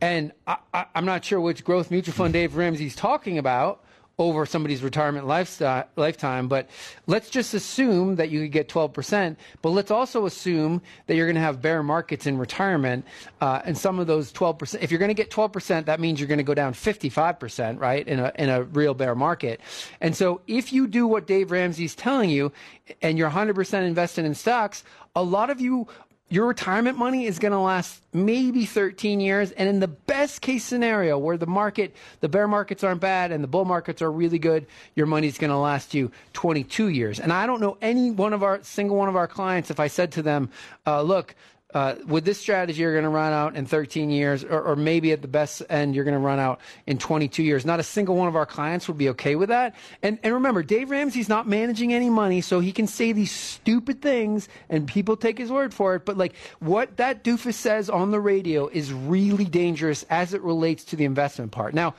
And 0.00 0.32
I, 0.46 0.86
I'm 0.94 1.04
not 1.04 1.24
sure 1.24 1.40
which 1.40 1.64
growth 1.64 1.90
mutual 1.90 2.14
fund 2.14 2.32
Dave 2.32 2.56
Ramsey's 2.56 2.96
talking 2.96 3.38
about 3.38 3.84
over 4.20 4.44
somebody's 4.44 4.82
retirement 4.82 5.26
lifetime. 5.26 6.46
But 6.46 6.68
let's 7.06 7.30
just 7.30 7.54
assume 7.54 8.16
that 8.16 8.28
you 8.28 8.42
could 8.42 8.52
get 8.52 8.68
12%. 8.68 9.36
But 9.62 9.70
let's 9.70 9.90
also 9.90 10.26
assume 10.26 10.82
that 11.06 11.16
you're 11.16 11.26
going 11.26 11.36
to 11.36 11.40
have 11.40 11.62
bear 11.62 11.82
markets 11.82 12.26
in 12.26 12.36
retirement. 12.36 13.06
Uh, 13.40 13.62
and 13.64 13.76
some 13.76 13.98
of 13.98 14.06
those 14.06 14.30
12%, 14.30 14.82
if 14.82 14.90
you're 14.90 14.98
going 14.98 15.08
to 15.08 15.14
get 15.14 15.30
12%, 15.30 15.86
that 15.86 16.00
means 16.00 16.20
you're 16.20 16.28
going 16.28 16.38
to 16.38 16.44
go 16.44 16.54
down 16.54 16.74
55%, 16.74 17.80
right, 17.80 18.06
in 18.06 18.20
a, 18.20 18.30
in 18.34 18.50
a 18.50 18.62
real 18.64 18.92
bear 18.92 19.14
market. 19.14 19.60
And 20.02 20.14
so 20.14 20.42
if 20.46 20.70
you 20.70 20.86
do 20.86 21.06
what 21.06 21.26
Dave 21.26 21.50
Ramsey's 21.50 21.94
telling 21.94 22.28
you 22.28 22.52
and 23.00 23.16
you're 23.16 23.30
100% 23.30 23.86
invested 23.86 24.26
in 24.26 24.34
stocks, 24.34 24.84
a 25.16 25.22
lot 25.22 25.48
of 25.48 25.62
you 25.62 25.88
your 26.30 26.46
retirement 26.46 26.96
money 26.96 27.26
is 27.26 27.40
going 27.40 27.52
to 27.52 27.58
last 27.58 28.00
maybe 28.12 28.64
13 28.64 29.18
years. 29.18 29.50
And 29.50 29.68
in 29.68 29.80
the 29.80 29.88
best 29.88 30.40
case 30.40 30.64
scenario, 30.64 31.18
where 31.18 31.36
the 31.36 31.46
market, 31.46 31.94
the 32.20 32.28
bear 32.28 32.46
markets 32.46 32.84
aren't 32.84 33.00
bad 33.00 33.32
and 33.32 33.42
the 33.42 33.48
bull 33.48 33.64
markets 33.64 34.00
are 34.00 34.10
really 34.10 34.38
good, 34.38 34.66
your 34.94 35.06
money's 35.06 35.38
going 35.38 35.50
to 35.50 35.56
last 35.56 35.92
you 35.92 36.12
22 36.32 36.88
years. 36.88 37.18
And 37.18 37.32
I 37.32 37.46
don't 37.46 37.60
know 37.60 37.76
any 37.82 38.12
one 38.12 38.32
of 38.32 38.44
our 38.44 38.62
single 38.62 38.96
one 38.96 39.08
of 39.08 39.16
our 39.16 39.26
clients 39.26 39.70
if 39.70 39.80
I 39.80 39.88
said 39.88 40.12
to 40.12 40.22
them, 40.22 40.50
uh, 40.86 41.02
look, 41.02 41.34
uh, 41.74 41.94
with 42.06 42.24
this 42.24 42.38
strategy, 42.38 42.80
you're 42.80 42.92
going 42.92 43.04
to 43.04 43.10
run 43.10 43.32
out 43.32 43.56
in 43.56 43.66
13 43.66 44.10
years, 44.10 44.44
or, 44.44 44.60
or 44.60 44.76
maybe 44.76 45.12
at 45.12 45.22
the 45.22 45.28
best 45.28 45.62
end, 45.70 45.94
you're 45.94 46.04
going 46.04 46.14
to 46.14 46.18
run 46.18 46.38
out 46.38 46.60
in 46.86 46.98
22 46.98 47.42
years. 47.42 47.64
Not 47.64 47.80
a 47.80 47.82
single 47.82 48.16
one 48.16 48.28
of 48.28 48.36
our 48.36 48.46
clients 48.46 48.88
would 48.88 48.98
be 48.98 49.08
okay 49.10 49.36
with 49.36 49.48
that. 49.50 49.74
And, 50.02 50.18
and 50.22 50.34
remember, 50.34 50.62
Dave 50.62 50.90
Ramsey's 50.90 51.28
not 51.28 51.48
managing 51.48 51.92
any 51.92 52.10
money, 52.10 52.40
so 52.40 52.60
he 52.60 52.72
can 52.72 52.86
say 52.86 53.12
these 53.12 53.32
stupid 53.32 54.02
things 54.02 54.48
and 54.68 54.86
people 54.86 55.16
take 55.16 55.38
his 55.38 55.50
word 55.50 55.72
for 55.72 55.94
it. 55.94 56.04
But 56.04 56.16
like 56.16 56.34
what 56.58 56.96
that 56.96 57.24
doofus 57.24 57.54
says 57.54 57.88
on 57.88 58.10
the 58.10 58.20
radio 58.20 58.68
is 58.68 58.92
really 58.92 59.44
dangerous 59.44 60.04
as 60.10 60.34
it 60.34 60.42
relates 60.42 60.84
to 60.86 60.96
the 60.96 61.04
investment 61.04 61.52
part. 61.52 61.74
Now, 61.74 61.94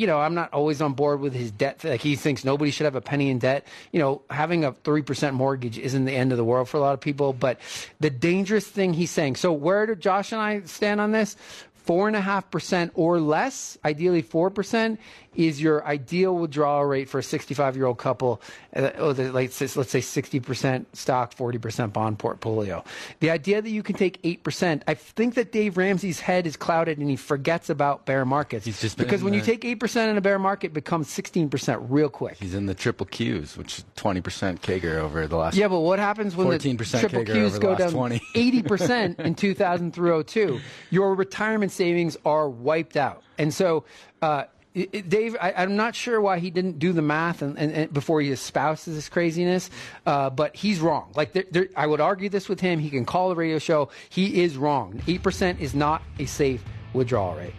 you 0.00 0.06
know, 0.06 0.18
I'm 0.18 0.34
not 0.34 0.54
always 0.54 0.80
on 0.80 0.94
board 0.94 1.20
with 1.20 1.34
his 1.34 1.50
debt. 1.50 1.84
Like 1.84 2.00
he 2.00 2.16
thinks 2.16 2.42
nobody 2.42 2.70
should 2.70 2.86
have 2.86 2.96
a 2.96 3.02
penny 3.02 3.28
in 3.28 3.38
debt. 3.38 3.66
You 3.92 4.00
know, 4.00 4.22
having 4.30 4.64
a 4.64 4.72
3% 4.72 5.34
mortgage 5.34 5.76
isn't 5.76 6.06
the 6.06 6.14
end 6.14 6.32
of 6.32 6.38
the 6.38 6.44
world 6.44 6.70
for 6.70 6.78
a 6.78 6.80
lot 6.80 6.94
of 6.94 7.00
people. 7.00 7.34
But 7.34 7.60
the 8.00 8.08
dangerous 8.08 8.66
thing 8.66 8.94
he's 8.94 9.10
saying. 9.10 9.36
So 9.36 9.52
where 9.52 9.84
do 9.84 9.94
Josh 9.94 10.32
and 10.32 10.40
I 10.40 10.62
stand 10.62 11.02
on 11.02 11.12
this? 11.12 11.36
Four 11.74 12.06
and 12.06 12.16
a 12.16 12.20
half 12.20 12.50
percent 12.50 12.92
or 12.94 13.20
less, 13.20 13.76
ideally 13.84 14.22
four 14.22 14.48
percent, 14.48 15.00
is 15.34 15.60
your 15.60 15.86
ideal 15.86 16.34
withdrawal 16.34 16.84
rate 16.84 17.08
for 17.08 17.18
a 17.18 17.22
65 17.22 17.76
year 17.76 17.86
old 17.86 17.98
couple. 17.98 18.40
Uh, 18.74 18.90
oh, 18.96 19.12
the, 19.12 19.32
like, 19.32 19.50
let's 19.60 19.90
say 19.90 20.00
60% 20.00 20.86
stock, 20.92 21.34
40% 21.34 21.92
bond 21.92 22.18
portfolio. 22.18 22.84
The 23.20 23.30
idea 23.30 23.62
that 23.62 23.70
you 23.70 23.82
can 23.82 23.96
take 23.96 24.20
8%, 24.22 24.82
I 24.86 24.94
think 24.94 25.34
that 25.34 25.52
Dave 25.52 25.76
Ramsey's 25.76 26.20
head 26.20 26.46
is 26.46 26.56
clouded 26.56 26.98
and 26.98 27.08
he 27.08 27.16
forgets 27.16 27.70
about 27.70 28.06
bear 28.06 28.24
markets. 28.24 28.66
He's 28.66 28.80
just 28.80 28.96
because 28.96 29.22
when 29.22 29.32
the, 29.32 29.38
you 29.38 29.44
take 29.44 29.62
8% 29.62 30.10
in 30.10 30.16
a 30.16 30.20
bear 30.20 30.38
market, 30.38 30.68
it 30.68 30.74
becomes 30.74 31.08
16% 31.08 31.86
real 31.88 32.08
quick. 32.08 32.36
He's 32.38 32.54
in 32.54 32.66
the 32.66 32.74
triple 32.74 33.06
Qs, 33.06 33.56
which 33.56 33.78
is 33.78 33.84
20% 33.96 34.60
CAGR 34.60 34.96
over 34.96 35.26
the 35.26 35.36
last 35.36 35.56
Yeah, 35.56 35.68
but 35.68 35.80
what 35.80 35.98
happens 35.98 36.34
when 36.34 36.50
the 36.50 36.58
triple 36.58 37.24
Qs 37.24 37.60
go 37.60 37.74
down 37.76 37.92
20. 37.92 38.20
80% 38.34 39.20
in 39.20 39.34
2000 39.34 39.94
through 39.94 40.24
02? 40.24 40.60
Your 40.90 41.14
retirement 41.14 41.72
savings 41.72 42.16
are 42.24 42.48
wiped 42.48 42.96
out. 42.96 43.22
And 43.38 43.54
so, 43.54 43.84
uh, 44.22 44.44
Dave, 44.72 45.36
I, 45.40 45.64
am 45.64 45.74
not 45.74 45.96
sure 45.96 46.20
why 46.20 46.38
he 46.38 46.50
didn't 46.50 46.78
do 46.78 46.92
the 46.92 47.02
math 47.02 47.42
and, 47.42 47.58
and, 47.58 47.72
and 47.72 47.92
before 47.92 48.20
he 48.20 48.30
espouses 48.30 48.94
this 48.94 49.08
craziness, 49.08 49.68
uh, 50.06 50.30
but 50.30 50.54
he's 50.54 50.78
wrong. 50.78 51.10
Like, 51.16 51.32
there, 51.32 51.44
there, 51.50 51.68
I 51.74 51.88
would 51.88 52.00
argue 52.00 52.28
this 52.28 52.48
with 52.48 52.60
him. 52.60 52.78
He 52.78 52.88
can 52.88 53.04
call 53.04 53.30
the 53.30 53.34
radio 53.34 53.58
show. 53.58 53.90
He 54.10 54.42
is 54.42 54.56
wrong. 54.56 55.02
Eight 55.08 55.24
percent 55.24 55.60
is 55.60 55.74
not 55.74 56.02
a 56.20 56.26
safe 56.26 56.62
withdrawal 56.92 57.34
rate. 57.34 57.54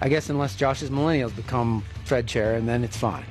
I 0.00 0.08
guess 0.08 0.30
unless 0.30 0.54
Josh's 0.54 0.90
millennials 0.90 1.34
become 1.34 1.82
Fed 2.04 2.28
chair, 2.28 2.54
and 2.54 2.68
then 2.68 2.84
it's 2.84 2.96
fine. 2.96 3.24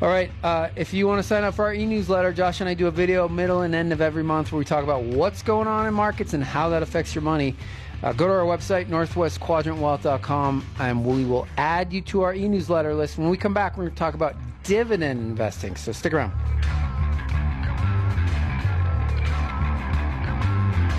All 0.00 0.08
right. 0.08 0.30
Uh, 0.42 0.70
if 0.76 0.92
you 0.92 1.06
want 1.06 1.20
to 1.20 1.22
sign 1.22 1.44
up 1.44 1.54
for 1.54 1.66
our 1.66 1.74
e-newsletter, 1.74 2.32
Josh 2.32 2.60
and 2.60 2.68
I 2.68 2.74
do 2.74 2.86
a 2.86 2.90
video 2.90 3.28
middle 3.28 3.62
and 3.62 3.74
end 3.74 3.92
of 3.92 4.00
every 4.00 4.22
month 4.22 4.50
where 4.50 4.58
we 4.58 4.64
talk 4.64 4.82
about 4.82 5.02
what's 5.02 5.42
going 5.42 5.68
on 5.68 5.86
in 5.86 5.94
markets 5.94 6.32
and 6.32 6.42
how 6.42 6.70
that 6.70 6.82
affects 6.82 7.14
your 7.14 7.22
money. 7.22 7.54
Uh, 8.02 8.12
go 8.12 8.26
to 8.26 8.32
our 8.32 8.44
website, 8.44 8.86
northwestquadrantwealth.com, 8.86 10.64
and 10.78 11.04
we 11.04 11.24
will 11.24 11.46
add 11.56 11.92
you 11.92 12.00
to 12.02 12.22
our 12.22 12.34
e 12.34 12.48
newsletter 12.48 12.94
list. 12.94 13.18
When 13.18 13.30
we 13.30 13.36
come 13.36 13.54
back, 13.54 13.76
we're 13.76 13.84
going 13.84 13.94
to 13.94 13.98
talk 13.98 14.14
about 14.14 14.36
dividend 14.62 15.20
investing. 15.20 15.76
So 15.76 15.92
stick 15.92 16.12
around. 16.12 16.32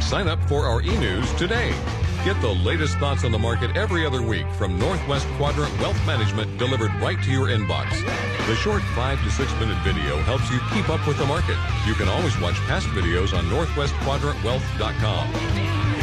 Sign 0.02 0.28
up 0.28 0.40
for 0.48 0.66
our 0.66 0.82
e 0.82 0.98
news 0.98 1.32
today. 1.34 1.74
Get 2.24 2.40
the 2.42 2.50
latest 2.50 2.98
thoughts 2.98 3.24
on 3.24 3.32
the 3.32 3.38
market 3.38 3.78
every 3.78 4.04
other 4.04 4.20
week 4.22 4.48
from 4.54 4.80
Northwest 4.80 5.28
Quadrant 5.38 5.72
Wealth 5.80 6.08
Management 6.08 6.58
delivered 6.58 6.92
right 6.96 7.22
to 7.22 7.32
your 7.32 7.50
inbox. 7.50 7.92
The 8.48 8.56
short 8.56 8.82
five 8.96 9.22
to 9.24 9.30
six 9.30 9.54
minute 9.60 9.78
video 9.84 10.18
helps 10.22 10.50
you 10.52 10.60
keep 10.74 10.90
up 10.90 11.06
with 11.08 11.20
the 11.20 11.26
market. 11.28 11.58
You 11.86 11.94
can 11.94 12.08
always 12.08 12.36
watch 12.40 12.56
past 12.62 12.88
videos 12.88 13.38
on 13.38 13.46
northwestquadrantwealth.com. 13.46 15.95